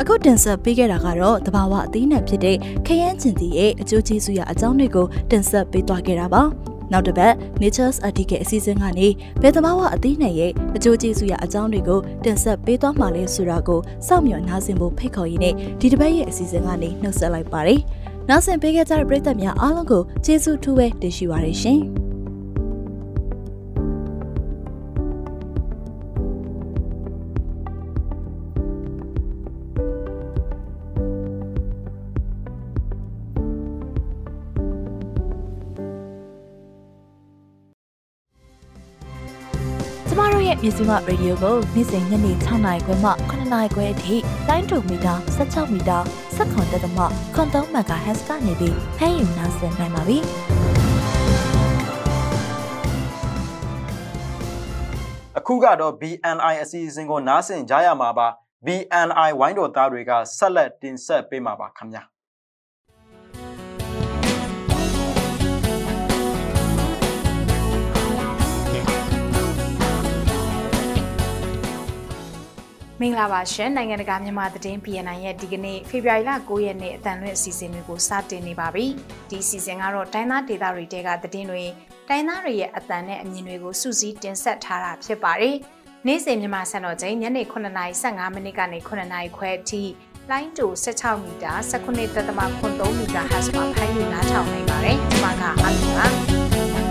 [0.00, 2.56] အခုတင်ဆက်ပေးခဲ့တာကတော့တဘာဝအသီးနှံဖြစ်တဲ့
[2.86, 6.44] ခရမ်းကျင်တီရဲ့အကျိုးကျေးဇူးရအကြောင်းတွေကိုတင်ဆက်ပေးသွားခဲ့တာပါ။
[6.92, 9.08] နောက်တစ်ပတ် Nature's Article အစီအစဉ်ကနေ
[9.42, 17.80] ဘယ်သဘာဝအသီးနှံရဲ့အကျိုးကျေးဇူးရအကြောင်းတွေကိုတင်ဆက်ပေးသွားမှာလဲဆိုတာကိုစောင့်မျှော်နားဆင်ဖို့ဖိတ်ခေါ်ရင်းနဲ့ဒီတစ်ပတ်ရဲ့အစီအစဉ်ကနေနှုတ်ဆက်လိုက်ပါတယ်။
[18.28, 21.80] နားဆင်ပေးခဲ့ကြတဲ့ပရိသတ်များအားလုံးကိုကျေးဇူးထူးပဲတင်ရှိပါရရှင်။
[40.62, 44.14] မြစီမရေဒီယိုကိုနေ့စဉ်ညနေ6နာရီခွဲမှ9နာရီခွဲအထိ
[44.48, 45.98] တိုင်းတူမီတာ16မီတာ
[46.36, 47.04] 7.3တက်မှ
[47.34, 50.18] ခွန်3မဂါဟက်စ်ကနေပြီးဖမ်းယူနိုင်စင်နိုင်ပါပြီ။
[55.38, 58.28] အခုကတော့ BNI အစီအစဉ်ကိုနားဆင်ကြရမှာပါ
[58.66, 62.02] BNI ဝိုင်းတော်သားတွေကဆက်လက်တင်ဆက်ပေးမှာပါခင်ဗျာ။
[73.02, 78.86] မင်္ဂလာပါရှင်နိုင်ငံတကာမြန်မာသတင်း PNN ရဲ့ဒီကနေ့ဖေဖော်ဝါရီလ9ရက်နေ့အတန်လွင့်အစီအစဉ်တွေကိုစတင်နေပါပြီ
[79.30, 81.64] ဒီအစီအစဉ်ကတော့တိုင်းသားဒေသတွေတဲကသတင်းတွေ
[82.08, 85.56] တိုင်းသားတွေရဲ့အတန်နဲ့အမြင်တွေကိုစုစည်းတင်ဆက်ထားတာဖြစ်ပါတယ်
[86.06, 89.82] နေ့စဉ်မြန်မာစံတော်ချိန်ညနေ9:15မိနစ်ကနေ9:00ခွဲအထိ
[90.30, 92.46] လိုင်းတူ16မီတာ19.3မီတာဟတ်မှာ
[93.76, 96.87] ဖမ်းယူနားထောင်နိုင်ပါတယ်ဒီမှာကအလူပါ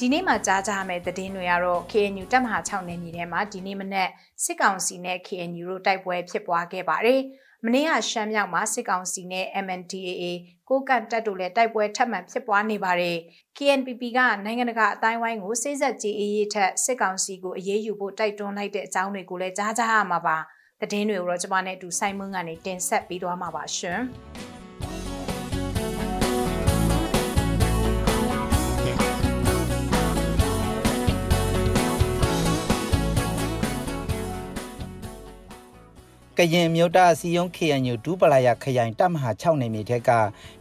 [0.00, 4.10] ဒီနေ့မှကြားကြရမယ့်သတင်းတွေကတော့ KNU တပ်မဟာ6နယ်မြေထဲမှာဒီနေ့မနက်
[4.44, 7.20] စစ်ကောင်စီနဲ့ KNU တို့တိုက်ပွဲဖြစ်ပွားခဲ့ပါတယ်။
[7.64, 10.24] မနေ့ကရှမ်းမြောက်မှာစစ်ကောင်စီနဲ့ MNDAA
[10.68, 13.16] ကိုကန့်တပ်တို့လည်းတိုက်ပွဲထပ်မံဖြစ်ပွားနေပါတယ်။
[13.56, 20.36] KNPP ကနိုင်ငံတကာအတိုင်းဝိုင်းကိုစိစက်ကြေးအေးရေးထက်စစ်ကောင်စီကိုအရေးယူဖို့တိုက်တွန်းလိုက်တဲ့အကြောင်းတွေကိုလည်းကြားကြရမှာပါ။
[20.80, 24.00] သတင်းတွေကိုတော့ကျွန်မနဲ့အတူစိုင်းမွန်းကနေတင်ဆက်ပေးသွားမှာပါရှင်။
[36.40, 40.10] ကရင်မြို့တာစီယုံ KNU ဒူးပလာယာခရိုင်တပ်မဟာ6နယ်မြေထက်က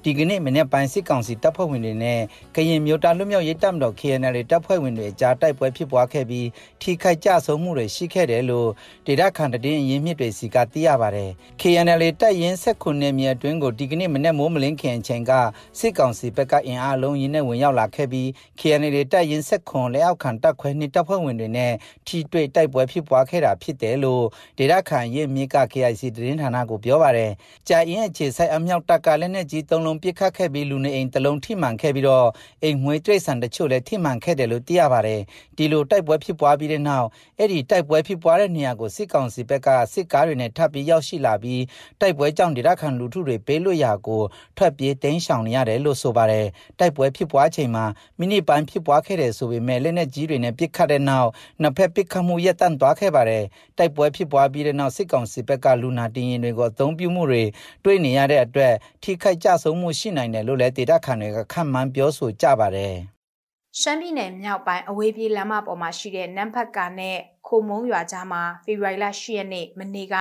[0.03, 2.19] ဒီကနေ့မနေ့ပိုင်းစစ်ကောင်စီတပ်ဖွဲ့ဝင်တွေနဲ့
[2.55, 6.47] ကရင်မြို့တာလွတ်မြောက်ရေးတပ်မတော် KNL တပ်ဖွဲ့ဝင်တွေအကြားတိုက်ပွဲဖြစ်ပွားခဲ့ပြီး
[6.81, 8.69] ထိခိုက်ကြဆုံးမှုတွေရှိခဲ့တယ်လို့
[9.07, 11.29] ဒေတာခန်တည်င်းအရင်းမြစ်တွေစီကသိရပါတယ်။
[11.61, 15.31] KNL တပ်ရင်းဆက်ခုနယ်မြေအတွင်းကိုဒီကနေ့မနေ့မိုးမလင်းခင်အချိန်က
[15.79, 18.27] စစ်ကောင်စီဘက်ကအင်အားလုံးရင်းနဲ့ဝင်ရောက်လာခဲ့ပြီး
[18.59, 21.73] KNL တပ်ရင်းဆက်ခွန်လက်အောက်ခံတပ်ခွဲနှစ်တပ်ဖွဲ့ဝင်တွေနဲ့
[22.07, 24.23] ထိတွေ့တိုက်ပွဲဖြစ်ပွားခဲ့တာဖြစ်တယ်လို့
[24.57, 27.31] ဒေတာခန်ရင်းမြစ်က KIC သတင်းဌာနကိုပြောပါတယ်။
[27.67, 32.27] ကြာရင်အခြေဆိုင်အမြောက်တပ်ကလည်းနဲ့ကြီးသုံးလုံးပစ်ခတ်ခဲ့ပြီးလူနေအိမ်တစ်လုံးထိမှန်ခဲ့ပြီးတော့
[32.63, 35.21] အိမ်မွေးတိရစ္ဆာန်တချို့လည်းထိမှန်ခဲ့တယ်လို့သိရပါတယ်။
[35.57, 37.07] ဒီလိုတိုက်ပွဲဖြစ်ပွားပြီးတဲ့နောက်
[37.39, 41.63] အဲ့ဒီတိုက်ပွဲဖြစ်ပွားတဲ့နေရာကိုစစ်ကောင်စီဘက်ကစစ်ကားတွေနဲ့ထပ်ပြီးရောက်ရှိလာပြီး
[42.01, 44.21] တိုက်ပွဲကြောင့်ဒေသခံလူထုတွေပေးလွတ်ရာကို
[44.57, 46.45] ထွက်ပြေးတိမ်းရှောင်နေရတယ်လို့ဆိုပါတယ်။
[46.79, 47.85] တိုက်ပွဲဖြစ်ပွားချိန်မှာ
[48.19, 51.29] မိနစ်ပိုင်းဖြစ်ပွားခဲ့တယ်ဆိုပေမဲ့လက်နက်ကြီးတွေနဲ့ပစ်ခတ်တဲ့နောက်
[51.61, 53.43] နှစ်ဖက်ပစ်ခတ်မှုရပ်တန့်သွားခဲ့ပါတယ်။
[53.77, 57.43] တိုက်ပွဲဖြစ်ပွားပြီးတဲ့နောက်စစ်ကောင်စီဘက်က လူနာတင်ရင်တွေကိုအသုံးပြုမှုတွေ
[57.85, 62.95] တွေ့နေရတဲ့အတွက်ထိခိုက်ကြဆုံးမှုရှိနိုင်တယ်လို့လည်းဒေတာခန်တွေကခန့်မှန်းပြောဆိုကြပါတယ်။
[63.81, 70.15] ရှမ်းပြည်နယ်မြောက်ပိုင်းအဝေးပြေးလမ်းမပေါ်မှာရှိတဲ့နမ်ဖတ်ကာနဲ့ခိုမုံရွာကြားမှာဖေဖော်ဝါရီလ10ရက်နေ့မနေ့က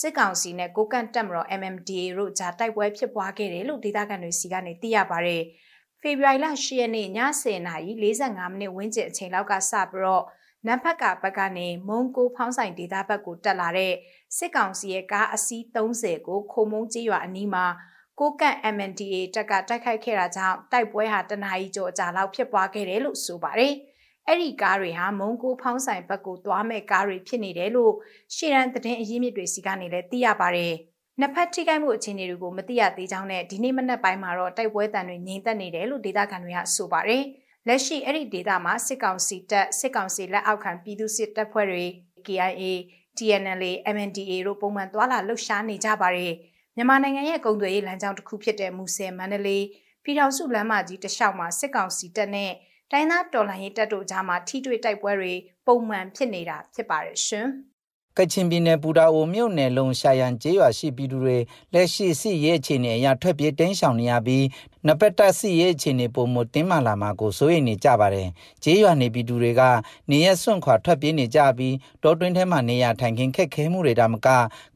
[0.00, 5.42] စစ်ကောင်စီနဲ့ကိုကန့်တက်မတော် MMDA တို့ကြားတိုက်ပွဲဖြစ်ပွားခဲ့တယ်လို့ဒေသခံတွေစီကနေသိရပါတယ်။
[6.00, 10.24] ဖေဖော်ဝါရီလ10ရက်နေ့ည10:45မိနစ်ဝန်းကျင်အချိန်လောက်ကစပြီးတော့
[10.66, 13.92] နံဖက်ကဘက်ကနေမုံကိုဖောင်းဆိုင်ဒေသဘက်ကိုတက်လာတဲ့
[14.36, 17.66] စစ်ကောင်စီရဲ့ကားအစီး30ကိုခုံမုံကြီးရွာအနီးမှာ
[18.20, 23.74] ကိုကန့် MNDA တက်ကတိုက်ခိုက်ခဲ့တာကြောင့်တိုက်ပွဲဟာတနအီကျော်အကြာလောက်ဖြစ်ပွားခဲ့တယ်လို့ဆိုပါတယ်။
[24.26, 27.92] အဲ့ဒီကားတွေဟာမုံကိုဖောင်းဆိုင်ဘက်ကိုသွားမဲ့ကားတွေဖြစ်နေတယ်လို့
[28.34, 30.72] ရှေ့ရန်သတင်းအရင်းမြစ်တွေစီကနေလည်းသိရပါတယ်။
[31.20, 37.22] နှစ်ဖက်ထိခိုက်မှုအခြေအနေတွေကိုမသိရသေးကြောင်းနဲ့ဒီနေ့မနက်ပိုင်းမှာတော့တိုက်ပွဲတန်တွေငြိမ်သက်နေတယ်လို့ဒေသခံတွေကဆိုပါတယ်။
[37.68, 41.84] လက်ရှိအဲ့ဒီဒေသမှာစစ်ကောင်စီတပ်စစ်ကောင်စီလက်အောက်ခံပြည်သူစစ်တပ်ဖွဲ့တွေ
[42.26, 42.62] KIA
[43.18, 46.34] TNLA MNDA တို့ပုံမှန်သွာလာလှုပ်ရှားနေကြပါတယ်
[46.76, 49.64] မြန်မာနိုင်ငံရဲ့ကုန်သွယ်ရေးလမ်းကြောင်းတစ်ခုဖြစ်တဲ့မူဆယ်မန္တလေး
[50.04, 52.52] ပြည်ထောင်စုလမ်းမကြီးတစ်လျှောက်မှာစစ်ကောင်စီတပ်နဲ့
[52.90, 55.34] တိုင်းသားတော်လှန်ရေးတပ်တို့ကြားမှာထိတွေ့တိုက်ပွဲတွေ
[55.66, 57.48] ပုံမှန်ဖြစ်နေတာဖြစ်ပါတယ်ရှင်။
[58.18, 61.38] ကချင်ပြည်နယ်ပူတာအိုမြို့နယ်လုံရှာယန်ကျေးရွာရှိပြည်သူတွေ
[61.72, 64.44] လက်ရှိစစ်ရေးအခြေအနေအရထွက်ပြေးတင်းရှောင်နေရပြီး
[64.88, 68.28] နပက်တက်စစ်ရေးအခြေအနေပုံမတင်းမာလာမှာကိုစိုးရိမ်နေကြပါတယ်။
[68.62, 69.62] ကျေးရွာနေပြည်သူတွေက
[70.10, 74.28] နေရစွန့်ခွာထွက်ပြေးနေကြပြီးတောတွင်းထဲမှာနေရထိုင်ခင်းခက်ခဲမှုတွေဒါမက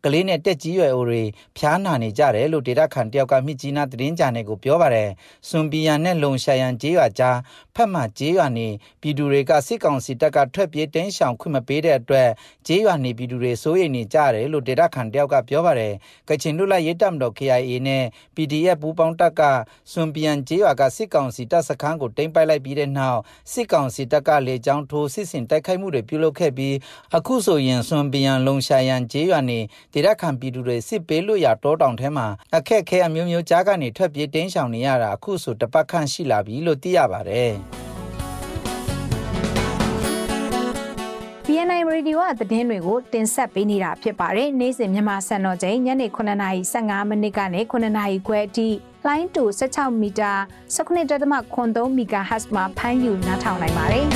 [0.04, 1.22] ကလေးနဲ့တက်ကြီးရွယ်အိုတွေ
[1.56, 5.10] ဖျားနာနေကြတယ်လို့ဒေတာခန်တယောက်ကမြစ်ကြီးနားသတင်းကြံတွေကိုပြောပါတယ်။
[5.48, 7.36] စွန်ပီယန်နဲ့လုံရှာယန်ကျေးရွာကြား
[7.74, 8.68] ဖက်မှကျေးရွာနေ
[9.00, 12.28] ပြည်သူတွေကစစ်ကောင်စီတပ်ကထွက်ပြေးတင်းရှောင်ခွင့်မပေးတဲ့အတွက်
[12.66, 15.94] ကျေးရွာနေပြည်သူတွေစိုးရိမ်နေကြတယ်လို့ဒေတာခန်တယောက်ကပြောပါတယ်။
[16.28, 18.04] ကချင်လူလိုက်ရေးတပ်မတော် KIA နဲ့
[18.36, 19.42] PDF ပူးပေါင်းတပ်က
[19.92, 23.20] စွန်ပီယန်ကျေးရွာကစစ်ကောင်စီတပ်စခန်းကိုတိမ့်ပိုက်လိုက်ပြီးတဲ့နောက်
[23.52, 26.74] စစ်ကောင်စီတပ်ကလေကြောင်းထိုးစစ်ဆင်တိုက်ခိုက်မှုတွေပြုလုပ်ခဲ့ပြီး
[27.16, 29.58] အခုဆိုရင်စွန်ပီယန်လုံရှာယန်ကျေးရွာနေ
[29.92, 32.26] ဒေတာခန်ပြည်သူတွေစစ်ပေးလို့ရတောတောင်ထဲမှာ
[32.56, 37.54] အခက်ခဲအမျိုးမျိုးကြားကနေထွက်ပြေးတင်းရှောင်နေရတာအခုဆိုတပတ်ခန့်ရှိလာပြီလို့သိရပါတယ်။
[41.68, 48.68] BNI Radio ကသတင်းတွေကိုတင်ဆက်ပေးနေတာဖြစ်ပါတယ်။နေ့စဉ်မြန်မာစံတော်ချိန်ညနေ9:15မိနစ်ကနေ9:00ခွဲအထိ
[49.06, 50.32] လိုင်းတူ16မီတာ
[50.76, 54.06] 19.3 MHz မှာဖမ်းယူနားထောင်နိုင်ပါတယ်။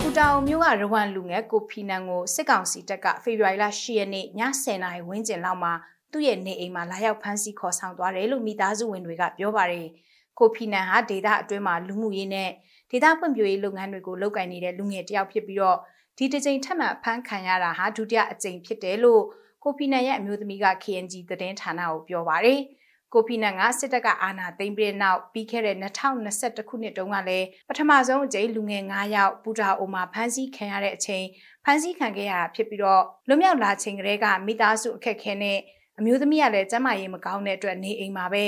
[0.00, 5.72] ပူတောင်မြို့ကရဝမ်လူငယ်ကိုဖီနန်ကိုစစ်ကောင်စီတပ်ကဖေဖော်ဝါရီလ10ရက်နေ့ည10:00နာရီဝန်းကျင်လောက်မှာ
[6.12, 9.86] သူ့ရဲ့နေအိမ်မှာလာရောက်ဖမ်းဆီးခေါ်ဆောင်သွားတယ်လို့မိသားစုဝင်တွေကပြောပါတယ်။
[10.38, 12.50] ကိုဖီနန်ဟာဒေသအတွင်းမှာလူမှုရေးနဲ့
[12.96, 15.78] ဒေသဖွံ့ဖြိုးရေးလုပ်ငန်းတွေကိုလုပ်ကိုင်နေတဲ့လူငယ်တယောက်ဖြစ်ပြီးတော့
[16.18, 19.22] ဒီတစ်ကြိမ်ထပ်မံဖမ်းခံရတာဟာဒုတိယအကြိမ်ဖြစ်တယ်လို့
[19.62, 22.60] ကိုဖီနန်ရဲ့အမျိုးသမီးက KNG သတင်းဌာနကိုပြောပါတယ်။
[23.12, 31.26] ကိုကိုဖီနန်ကစစ်တပ်ကအာဏာသိမ်းပြီးတဲ့နောက်ပြီးခဲ့တဲ့2021ခုနှစ်တုန်းကလည်းပထမဆုံးအကြိမ်လူငယ်9ယောက်ပူတာအိုမှာဖမ်းဆီးခံရတဲ့အချိန်
[31.64, 35.58] ဖမ်းဆီးခံခဲ့ရတာဖြစ်ပြီးတော့လွတ်မြောက်လာချိန်ကလေးကမိသားစုအခက်ခဲနဲ့
[35.98, 38.44] အမျိုးသမီးကလည်းကျန်းမာရေးမကောင်းတဲ့အတွက်နေအိမ်မှာပဲ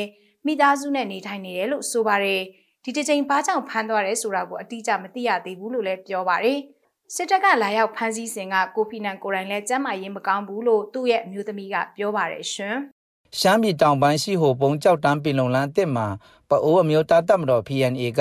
[0.46, 2.42] မိသားစုနဲ့နေထိုင်နေတယ်လို့ဆိုပါတယ်
[2.90, 6.58] ဒီတစ်ချိန်ဘာကြောင့်ဖမ်းသွားတယ်ဆိုတာကိုအတိအကျမသိရသေးဘူးလို့လည်းပြောပါတယ်
[7.14, 12.76] စစ်တပ်ကလာရောက်ဖမ်းဆီးစဉ်ကကိုဖီနန်ကိုယ်တိုင်လည်းကျမ်းမာရေးမကောင်းဘူးလို့သူ့ရဲ့အမျိုးသမီးကပြောပါတယ်ရှင်
[13.38, 16.06] ရှမ်းပြည်တောင်ပိုင်းရှိဟိုပုံကြောက်တန်းပင်လုံလန်းတစ်မှာ
[16.50, 18.20] ပအိုးအမျိုးသားတပ်မတော် PNA က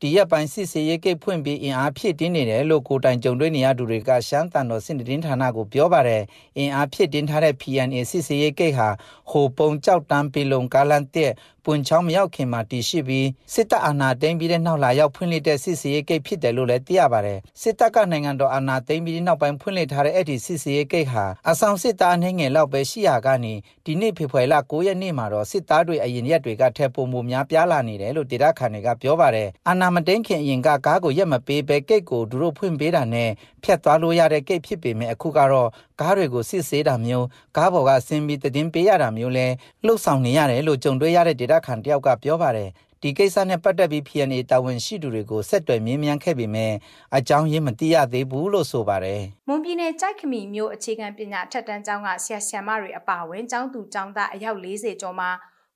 [0.00, 6.22] ဒီရက်ပိုင်းစစ်စေးရေးကိတ်ဖွင့်ပြီးအင်အားဖြည့်တင်းနေတယ်လို့ကိုတိုင်ကြုံတွေ့နေရသူတွေကရှမ်းတန်တော်စစ်တင်းဌာနကိုပြောပါတယ်
[6.58, 8.88] အင်အားဖြည့်တင်းထားတဲ့ PNA စစ်စေးရေးကိတ်ဟာ
[9.30, 11.32] ဟိုပုံကြောက်တန်းပင်လုံကားလန်တစ်
[11.64, 23.54] ပွန်ချောင်းမရောက်ခင်မှာတည်ရှိပြီးစစ်တပ်အာဏာသိမ်းပြီးတဲ့နောက်လာရောက်ဖွင့်လှစ်တဲ့စစ်စေးရေးကိတ်ဖြစ်တယ်လို့လည်းသိရပါတယ်စစ်တပ်ကနိုင်ငံတော်အာဏာသိမ်းပြီးတဲ့နောက်ပိုင်းဖွင့်လှစ်ထားတဲ့အဲ့ဒီစစ်စေးရေးကိတ်ဟာအဆောင်စစ်သားအနေငယ်လောက်ပဲရှိရကနေ
[23.84, 33.30] ဒီနေ့ဖေဖော်ဝါရီလ9ရက်နေ့မှာတော့စစ်သားတွေအရင်ရက်တွေကထက်ပုံမှုများပြားလာနေတယ်လို့ဒေတာခန်တွေကပြောပါတယ်အာနာမတိန်ခင်အရင်ကကားကိုရက်မပေးပဲကိတ်ကိုသူတို့ဖွင့်ပေးတာနဲ့
[33.62, 35.68] ဖြတ်သွားလို့ရတဲ့ကိတ်ဖြစ်ပေမဲ့အခုကတော့
[36.00, 39.46] ကားတွေကိုစစ်ဆေးတာမျိုးကားပေါ်ကဆင်းပြီးတည်င်းပေးရတာမျိုးလဲ
[39.86, 42.70] လှုပ်ဆောင်နေရတယ်လို့ကြုံတွေ့ရတဲ့ဒေတာခန်တယောက်ကပြောပါတယ်
[43.02, 46.72] ဒီကိစ္စနဲ့ပတ်သက်ပြီး PNA တာဝန်ရှိသူတွေကိုဆက်သွယ်မြင်းမြန်းခဲ့ပေမဲ့
[47.16, 55.30] အကြောင်းရင်းမသိရသေးဘူးလို့ဆိုပါတယ်။မွန်ပြည်နယ်ကြိုက်ခမီမြို့အခြေခံပညာထက်တန်းကျောင်းကဆရာဆရာမတွေအပါအဝင်ကျောင်းသူကျောင်းသားအယောက်40ကျော်မှာ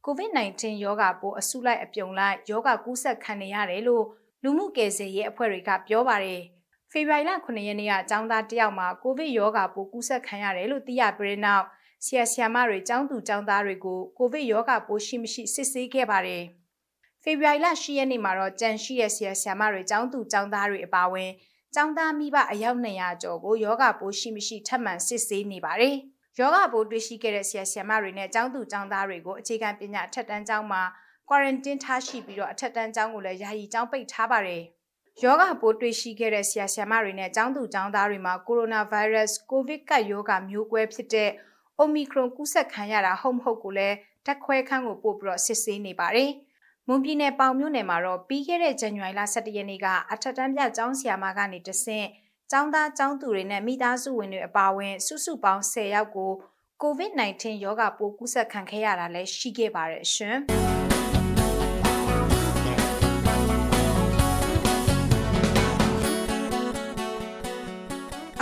[0.07, 4.05] COVID-19 ရောဂါပိုးအဆုလိုက်အပြုံလိုက်ရောဂါကူးစက်ခံနေရတယ်လို့
[4.42, 6.40] လူမှုကယ်ဆယ်ရေးအဖွဲ့တွေကပြောပါတယ်။
[6.90, 11.64] ဖေဖော်ဝါရီလ9ရက်နေ့ကကျောင်းသားတယောက်မှာကိုဗစ်ရောဂါပိုးကူးစက်ခံရတယ်လို့သိရပြီးနောက်
[12.05, 16.42] ဆရာဆရာမတွေကျောင်းသူကျောင်းသားတွေကိုကိုဗစ်ရောဂါပိုးရှိမရှိစစ်ဆေးခဲ့ပါတယ်။
[17.22, 21.30] ဖေဖော်ဝါရီလ10ရက်နေ့မှာတော့ကြန့်ရှိရဲ့ဆရာဆရာမတွေကျောင်းသူကျောင်းသားတွေအပါအဝင်
[21.74, 25.96] ကျောင်းသားမိဘအယောက်200ကျော်ကိုယောဂပိုးရှိမရှိထပ်မံစစ်ဆေးနေပါတယ်။
[26.39, 30.83] ယောဂပိုးတွေ့ရှိခဲ့တဲ့ဆရာဆရာမတွေနဲ့ကျောင်းသူကျောင်းသားတွေကိုအခြေခံပညာအထက်တန်းကျောင်းမှာ
[31.28, 34.62] quarantine ထားရှိပြီးတော့အထက်တန်းကျောင်းကိုလည်းယာယီကျောင်းပိတ်ထားပါတယ်။
[35.22, 41.30] ယောဂပိုးတွေ့ရှိခဲ့တဲ့ဆရာဆရာမတွေနဲ့ကျောင်းသူကျောင်းသားတွေမှာကိုရိုနာဗိုင်းရပ်စ်ကိုဗစ်ကပ်ရောဂါမျိုးကွဲဖြစ်တဲ့
[41.83, 46.30] Omicron ကူးစက်ခံရတာဟုတ်မဟုတ်ကိုလည်းတက်ခွဲခန်းကိုပို့ပြီးတော့စစ်ဆေးနေပါတယ်။
[46.89, 52.07] မွန်ပြည်နယ်ပေါင်မြို့နယ်မှာတော့ပြီးခဲ့တဲ့ဇန်နဝါရီလ17ရက်နေ့ကအထက်တန်းပြကျောင်းဆရာမကနေတဆင့်
[52.55, 56.30] ကျောင်းသားကျောင်းသူတွေနဲ့မိသားစုဝင်တွေအပါအဝင် စုစုပေါင်း10ယောက်ကို
[56.82, 60.36] COVID-19 ရောဂါပိုးကူးစက်ခံခဲ့ရတာလည်းရှိခဲ့ပါတယ်ရှင်။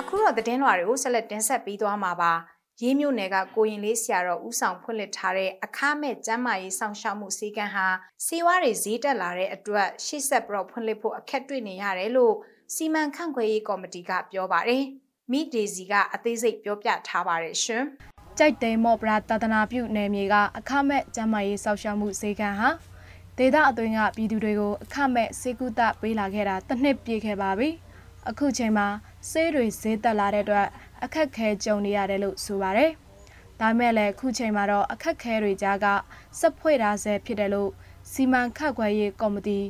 [0.01, 2.33] အခုတော့သတင်းလွှာတွေကိုဆက်လက်တင်ဆက်ပေးသွားမှာပါ။
[2.83, 7.87] ရေးမြို့နယ်ကကိုရင်လေးဆရာတော်ဦးဆောင်ဖွင့်လှစ်ထားတဲ့အခမဲ့ကျန်းမာရေးဆောင်ရှောက်မှုစည်းကမ်းဟာ
[8.27, 12.35] စေဝါတွေဈေးတက်လာတဲ့အတွက်ရှေ့ဆက်ပြီးဖွင့်လှစ်ဖို့အခက်တွေ့နေရတယ်လို့
[12.75, 14.85] စီမံခန့်ခွဲရေးကော်မတီကပြောပါတယ်။
[15.31, 17.85] မိဒေစီကအသေးစိတ်ပြောပြထားပါတယ်ရှင်။
[18.39, 22.71] ကြိုက်တိန်မော့ပရာတာသနာပြုနယ်မြေကအခမဲ့ကျန်းမာရေးစောင့်ရှောက်မှုဈေးကမ်းဟာ
[23.39, 27.69] ဒေသအတွင်းကပြည်သူတွေကိုအခမဲ့စေကုသပေးလာခဲ့တာတစ်နှစ်ပြည့်ခဲ့ပါပြီ။
[28.29, 28.87] အခုချိန်မှာ
[29.31, 30.67] ဆေးတွေဈေးတက်လာတဲ့အတွက်
[31.05, 32.91] အခက်ခဲကြုံနေရတယ်လို့ဆိုပါတယ်။
[33.61, 35.87] ဒါမဲ့လည်းအခုချိန်မှာတော့အခက်ခဲတွေကြားက
[36.39, 37.71] စက်ဖွဲ့ထားဆဲဖြစ်တယ်လို့
[38.13, 39.61] စီမံခန့်ခွဲရေးကော်မတီ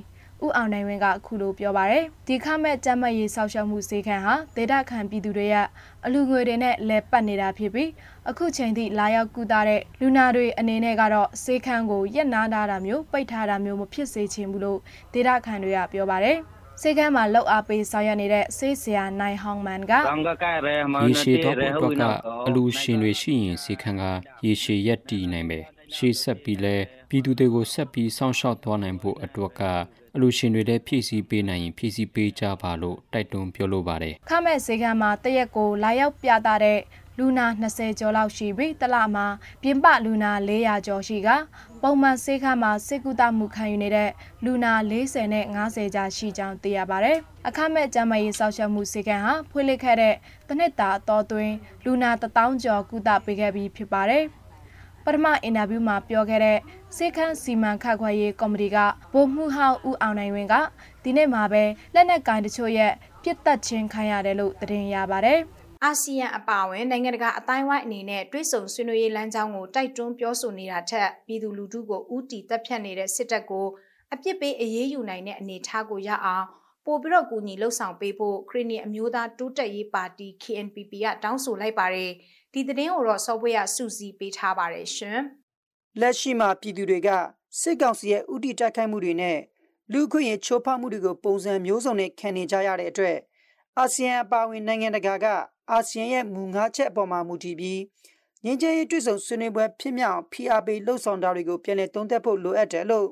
[0.45, 5.67] ဦးအောင်နိုင်ဝင်းကအခုလိုပြောပါရယ်ဒီခမဲ့ကြမ်းမတ်ရေးဆောက်ရှောက်မှုဈေးခံဟာဒေတာခံပြည်သူတွေရဲ့
[6.07, 7.91] အလူငွေတွေနဲ့လဲပတ်နေတာဖြစ်ပြီး
[8.31, 14.79] အခုချိန်ထိလာရောက်ကူတာတဲ့လူနာတွေအနေနဲ့ကတော့ဈေးခံကိုရက်နားတာမျိုးပိတ်ထားတာမျိုးမဖြစ်စေချင်ဘူးလို့
[15.15, 16.39] ဒေတာခံတွေကပြောပါရယ်
[16.81, 19.93] စေကမ်းမှာလောက်အားပေးဆောင်ရွက်နေတဲ့ဆေးဆရာနိုင်ဟောင်းမန်က
[21.09, 22.05] ရေရှည်တော့အတွက်က
[22.47, 24.05] အလူရှင်တွေရှိရင်စေခန်းက
[24.47, 25.59] ရေရှည်ရက်တည်နိုင်ပဲ
[25.95, 26.77] ရှေ့ဆက်ပြီးလဲ
[27.09, 29.63] ပြည်သူတွေကိုဆက်ပြီးစောင့်ရှောက်သွားနိုင်ဖို့အတွက်က
[30.15, 36.81] အလူရှင်တွေလည်းဖြည့်ဆည်းပေးနိုင်ရင်ဖြည့်ဆည်းပေးကြပါလို့တိုက်တွန်းပြောလိုပါတယ်ခမဲ့ဈေးကမ်းမှာတရက်ကိုလာရောက်ပြသတဲ့
[37.19, 39.27] လူနာ20ကျော်လောက်ရှိပြီးတလမှာ
[39.63, 41.29] ပြင်ပလူနာ400ကျော်ရှိက
[41.83, 44.11] ပုံမှန်ဆေးခန်းမှာစေကူတာမှုခံယူနေတဲ့
[44.45, 47.17] လူနာ40နဲ့50ကြာရှိကြောင်းသိရပါတယ်။
[47.49, 50.15] အခမဲ့ကျန်းမာရေးစောင့်ရှောက်မှုစေကံဟာဖွင့်လှစ်ခဲ့တဲ့
[50.49, 51.55] တနစ်တာအတော်သွင်း
[51.85, 54.25] လူနာ1000ကျော်ကုသပေးခဲ့ပြီးဖြစ်ပါတယ်။
[55.05, 56.59] ပထမအင်တာဗျူးမှာပြောခဲ့တဲ့
[56.97, 58.77] စေခန်းစီမံခန့်ခွဲရေးကော်မတီက
[59.13, 60.55] ဗိုလ်မှူးဟောင်းဦးအောင်နိုင်ဝင်းက
[61.05, 61.63] ဒီနေ့မှာပဲ
[61.95, 62.93] လက်နက်ကိုင်တချို့ရဲ့
[63.23, 65.39] ပြစ်တက်ခြင်းခံရတယ်လို့သတင်းရပါတယ်။
[65.85, 73.67] အာဆီယံအပါအဝင်နိုင်ငံတကာအတိုင်းဝိုင်းအနေနဲ့တွဲဆုံဆွေးနွေးရေးလမ်းကြောင်းကိုတိုက်တွန်းပြောဆိုနေတာထက်ပြည်သူလူထုကိုဥတီတက်ဖြတ်နေတဲ့စစ်တပ်ကို
[74.13, 76.47] အပြစ်ပေးအရေးယူနိုင်တဲ့အနေအထားကိုရအောင်
[76.87, 82.11] ပို့ပြီးတော့ကူညီလှုပ်ဆောင်ပေးဖို့ခရီးနီအမျိုးသားတိုးတက်ရေးပါတီ KNPP ကတောင်းဆိုလိုက်ပါတယ်။
[82.55, 85.21] ဒီသတင်းကိုတော့ software ကစုစည်းပေးထားပါတယ်ရှင်
[86.01, 87.09] လက်ရှိမှာပြည်သူတွေက
[87.61, 89.39] စစ်ကောင်စီရဲ့ဥတီတိုက်ခိုက်မှုတွေနဲ့
[89.93, 93.19] လူခွင့်ရေးချိုးဖောက်မှုတွေကိုပုံစံမျိုးစုံနဲ့ခံနေကြရတဲ့အတွက်
[93.79, 95.27] အာဆီယံအပါအဝင်နိုင်ငံတကာက
[95.71, 97.81] အာဆီယံရဲ့မူငါးချက်အပေါ်မှာမူတည်ပြီး
[98.45, 103.07] ငင်းချဲရေးတွေ့ဆုံဆွေးနွေးပွဲဖြစ်မြောက် PRP လှုပ်ဆောင်တာတွေကိုပြန်လည်သုံးသပ်ဖို့လိုအပ်တယ်လို့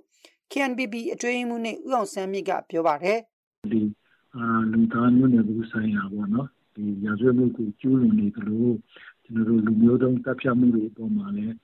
[0.53, 3.19] KNPP အတွင်းမှုနဲ့ဥအောင်ဆန်းမြင့်ကပြောပါတယ်
[3.67, 3.83] ဒီ
[4.37, 8.67] အာလူသားမျိုးနွယ်မှုဆိုင်ရာပေါ့နော်ဒီရာဇဝတ်မှုကိုကျူးလွန်နေသလို
[9.25, 11.57] ကျွန်တော်တို့လူမျိုးတုံးတပ်ဖြတ်မှုတွေအပေါ်မှာလည်း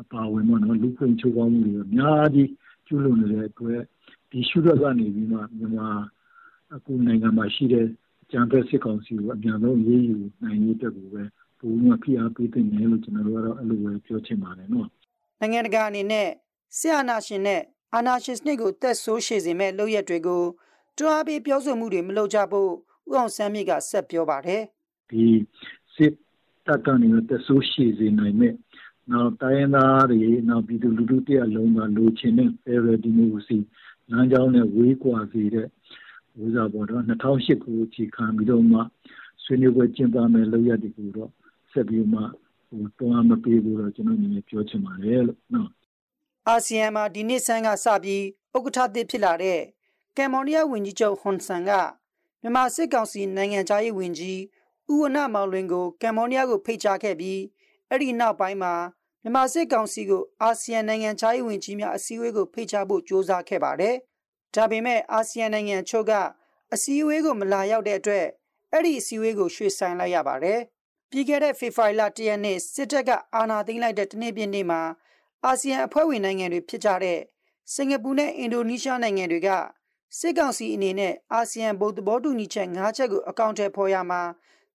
[0.00, 2.50] အပါဝင်ပေါ့နော်လူခွင့်ချိုးဖောက်မှုတွေအများကြီး
[2.86, 3.80] ကျူးလွန်နေတဲ့အတွက်
[4.30, 5.88] ဒီရှုရကနေပြီးမှမြန်မာ
[6.74, 7.86] အခုနိုင်ငံမှာရှိတဲ့
[8.30, 11.22] ကြံဖက်စစ်ကောင်စီကိုအများဆုံးရေးယူနိုင်ရေးအတွက်ကိုပဲ
[11.58, 14.88] ပုံမှန်ဖိအားပေးတဲ့နေလို့ကျွန်တော်တို့ကတော့အဲ့လိုပဲပြောချင်ပါတယ်နော်
[15.40, 16.28] နိုင်ငံတကာအနေနဲ့
[16.78, 17.60] ဆရာနာရှင်နဲ့
[17.94, 20.42] အာနာရှင်စနစ်ကိုတက်ဆိုးရှည်စေမဲ့လုပ်ရက်တွေကို
[20.98, 22.70] တွားပြီးပြောဆိုမှုတွေမလုပ်ကြဖို့
[23.10, 24.62] ဥအောင်ဆန်းမြင့်ကဆက်ပြောပါတယ်
[25.10, 25.24] ဒီ
[25.94, 26.14] စစ်
[26.66, 28.54] တပ်ကနေတက်ဆိုးရှည်စေနိုင်မဲ့
[29.10, 33.58] နောက်တိုင်းသားတွေနောက်ပြည်သူလူထုတရားလုံးကလိုချင်တဲ့ federal democracy
[34.10, 35.66] လမ်းကြောင်းနဲ့ဝေးကွာစေတဲ့
[36.44, 38.80] ဥစားပေါ်တော့2008ခုအခြေခံပြီးတော့မှ
[39.42, 41.30] ဆွေးနွေးပွဲကျင်းပမယ်လို့ရတဲ့ကူတော့
[41.72, 42.20] ဆက်ပြီးမှ
[42.68, 45.70] ဟိုတွန်းအားမပေးဘူးတော့ကျွန်တော်အနေနဲ့ပြောချင်ပါတယ်လို့နော်
[46.48, 48.22] အာဆီယံမှာဒီနေ့ဆန်းကစပြီး
[48.56, 49.60] ဥက္ကဋ္ဌသစ်ဖြစ်လာတဲ့
[50.16, 51.70] ကမ်ဘောဒီးယားဝန်ကြီးချုပ်ဟွန်ဆန်က
[52.42, 54.40] မြန်မာစစ်ကောင်စီနိုင်ငံသားရေးဝန်ကြီး
[54.90, 57.40] ဦးဝနမောင်လွင်ကိုကမ်ဘောဒီးယားကိုဖိတ်ကြားခဲ့ပြီး
[57.88, 58.74] အဲ့ဒီနောက်ပိုင်းမှာ
[59.22, 63.96] မြန်မာစစ်ကောင်စီကိုအာဆီယံနိုင်ငံသားရေးဝန်ကြီးများအစည်းအဝေးကိုဖိတ်ကြားဖို့ကြိုးစားခဲ့ပါတယ်။
[64.54, 66.12] ဒါပေမဲ့အာဆီယံနိုင်ငံချုပ်က
[66.72, 68.26] အစည်းအဝေးကိုမလာရောက်တဲ့အတွက်
[68.72, 70.60] အဲ့ဒီအစည်းအဝေးကိုရွှေ့ဆိုင်းလိုက်ရပါတယ်။
[71.10, 74.82] ပြီးခဲ့တဲ့ဖေဖော်ဝါရီလ၁ရက်နေ့စစ်တပ်ကအာဏာသိမ်းလိုက်တဲ့တနေ့ပြည့်နေ့မှာ
[75.44, 77.20] အာဆီယံအဖွဲ့ဝင်နိုင်ငံတွေဖြစ်ကြတဲ့
[77.74, 79.50] စင်ကာပူနဲ့အင်ဒိုနီးရှားနိုင်ငံတွေက
[80.18, 84.22] စစ်ကောင်စီအနေနဲ့အာဆီယံဗုဒ္ဓဘောတူညီချက်၅ချက်ကိုအကောင့်ထဲပေါ်ရမှာ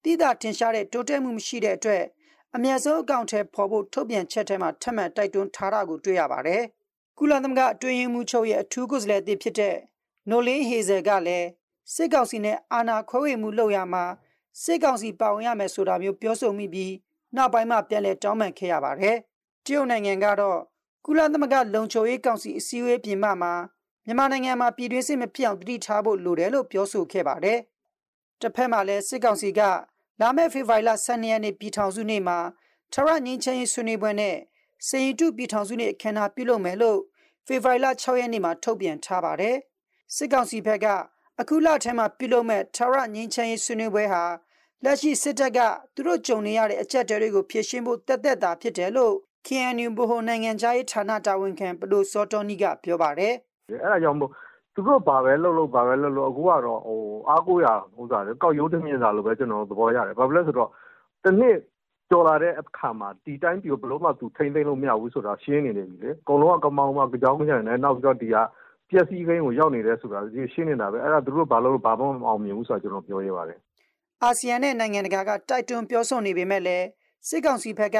[0.03, 2.03] တိတာထင်ရှားတဲ့တိုးတက်မှုမရှိတဲ့အတွက်
[2.55, 6.63] အမျက်ဆုံးအကောင့်ထဲပေါ်ဖို့ထုတ်ပြန်ချက်ထဲမှာထပ်မံတိုက်တွန်းထားတာကိုတွေ့ရပါတယ်။
[7.17, 9.75] ကုလသမဂ္ဂအတွင်းရေးမှူးချုပ်ရဲ့အထူးကိုယ်စားလှယ်အသစ်ဖြစ်တဲ့
[10.29, 11.47] နိုလင်းဟေဇယ်ကလည်း
[11.93, 14.05] စစ်ကောင်စီနဲ့အာဏာခွဲဝေမှုလုပ်ရမှာ
[14.63, 16.93] စစ်ကောင်စီပါဝင်ရမယ်ဆိုတာမျိုးပြောဆိုမိပြီး
[17.35, 19.15] နောက်ပိုင်းမှာပြန်လည်တောင်းပန်ခဲ့ရပါတယ်။
[19.65, 20.59] တရုတ်နိုင်ငံကတော့
[21.05, 23.53] ကုလသမဂ္ဂလုံခြုံရေးကောင်စီအစည်းအဝေးပြင်ပမှာ
[24.09, 27.59] မြန်မာနိုင်ငံမှာပြည်တွင်းစစ်မဖြစ်အောင်တတိထားဖို့လိုတယ်လို့ပြောဆိုခဲ့ပါတယ်။
[28.41, 29.61] တစ်ဖက်မှာလည်းစစ်ကောင်စီက
[30.21, 32.37] လာမယ့်ဖေဖော်ဝါရီလ12ရက်နေ့ပြည်ထောင်စုနေ့မှာ
[32.93, 34.35] ထရငင်းချင်းဆွေးနွေးပွဲနဲ့
[34.87, 36.99] စေရင်တုပြည်ထောင်စုနေ့အခမ်းအနားပြုလုပ်မယ်လို့
[37.47, 39.55] ဖေဖော်ဝါရီလ6ရက်နေ့မှာထုတ်ပြန်ထားပါတယ်။
[40.15, 40.87] စစ်ကောင်စီဘက်က
[41.39, 44.23] အခုလထဲမှာပြုလုပ်မဲ့ထရငင်းချင်းဆွေးနွေးပွဲဟာ
[44.83, 45.59] လက်ရှိစစ်တပ်က
[45.95, 49.15] သူတို့ကြုံနေရတဲ့အကြက်တွေကိုဖြေရှင်းဖို့တက်တက်တာဖြစ်တယ်လို့
[49.47, 53.35] KNU ဘိုနိုင်ငံခြားရေးဌာနတာဝန်ခံပဒိုစောတော်နီကပြောပါတယ်။
[53.69, 54.31] အဲ့ဒါကြောင့်မို့
[54.73, 56.99] သူတို့ဘာပဲလှုပ်လို့ဘာပဲလှုပ်လို့အခုကတော့ဟို
[57.29, 57.67] အားကိုးရ
[57.99, 60.69] ဥစားလေကောက်ရိုးတမြင့်စာလိုပဲကျွန်တော်သဘောရတယ်။ဘာဖြစ်လဲဆိုတော့
[61.23, 61.59] တနည်း
[62.09, 68.35] ကြော်လာတဲ့အခါမှာဒီတိုင်းပြဘလို့မှသူထိမ့်သိမ့်လို့မရဘူးဆိုတာရှင်းနေနေပြီလေ။အကုန်လုံးကကမောင်းမှကြောင်းကြတယ်နဲ့နောက်ပြီးတော့ဒီက
[68.89, 70.19] ပျက်စီးခင်းကိုရောက်နေတယ်ဆိုတာ
[70.53, 73.59] ရှင်းနေတာပဲအဲ့ဒါသူတို့ဘာလို့ဘာမှမအောင်မြင်ဘူးဆိုတာကျွန်တော်ပြောရပါတယ်။
[74.23, 76.85] အာဆီယံနဲ့နိုင်ငံတကာကတိုက်တွန်းပြောဆိုနေပေမဲ့လည်း
[77.27, 77.97] စစ်ကောင်စီဘက်က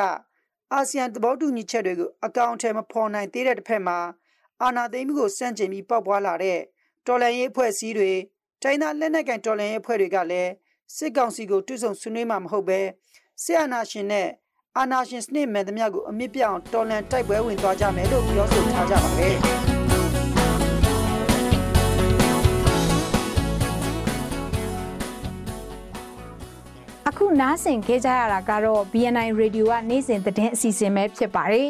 [0.73, 3.97] အာဆီယံသဘောတူညီချက်တွေကိုအကောင့်အထည်မဖော်နိုင်သေးတဲ့တစ်ဖက်မှာ
[4.63, 6.59] အာဏာသိမ်းမှုကိုစန့်ကျင်ပြီးပေါက်ပွားလာတဲ့
[7.07, 8.11] တော်လှန်ရေးအဖွဲ့အစည်းတွေ
[8.61, 10.51] တိုင်းသားလက်နက်ကိုင်တော်လှန်ရေးအဖွဲ့တွေကလည်း
[10.95, 12.79] စစ်ကောင်စီကိုတွစ်ဆုံဆွေးနွေးမှာမဟုတ်ပဲ
[13.43, 14.27] စစ်အာဏာရှင်နဲ့
[14.77, 19.35] အာဏာရှင်စနစ်မှန်သမျှကိုအမြင့်ပြအောင်တော်လှန်တိုက်ပွဲဝင်သွားကြမယ်လို့ပြောဆိုထားကြပါတယ်
[27.07, 31.69] အခုနားဆင်ခဲ့ကြရတာကတော့ BNI Radio ကနေ့စဉ်သတင်းအစီအစဉ်ပဲဖြစ်ပါတယ်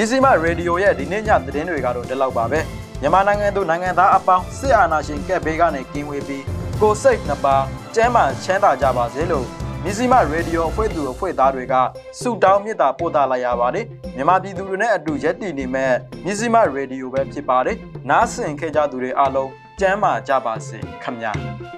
[0.00, 2.60] မြစီမရေဒီယိုရဲ့ဒီနေ့ညသတင်းတွေကတော့ဒီလောက်ပါပဲ
[3.00, 6.44] မြန်မာနိုင်ငံသူနိုင်ငံသားအပေါင်းစစ်အာဏာရှင်ကက်ဘေးကနေကင်းဝေးပြီး
[6.80, 9.46] ကိုစိတ်နှစ်ပါးကျမ်းမာချမ်းသာကြပါစေလို့
[9.84, 11.74] မြစီမရေဒီယိုအဖွဲ့သူအဖွဲ့သားတွေက
[12.20, 13.86] ဆုတောင်းမေတ္တာပို့သလိုက်ရပါတယ်
[14.16, 15.92] မြန်မာပြည်သူတွေနဲ့အတူရက်တည်နေမဲ့
[16.24, 17.76] မြစီမရေဒီယိုပဲဖြစ်ပါတယ်
[18.10, 21.77] နားဆင်ခဲ့ကြသူတွေအားလုံးကျမ်းမာကြပါစေခင်ဗျာ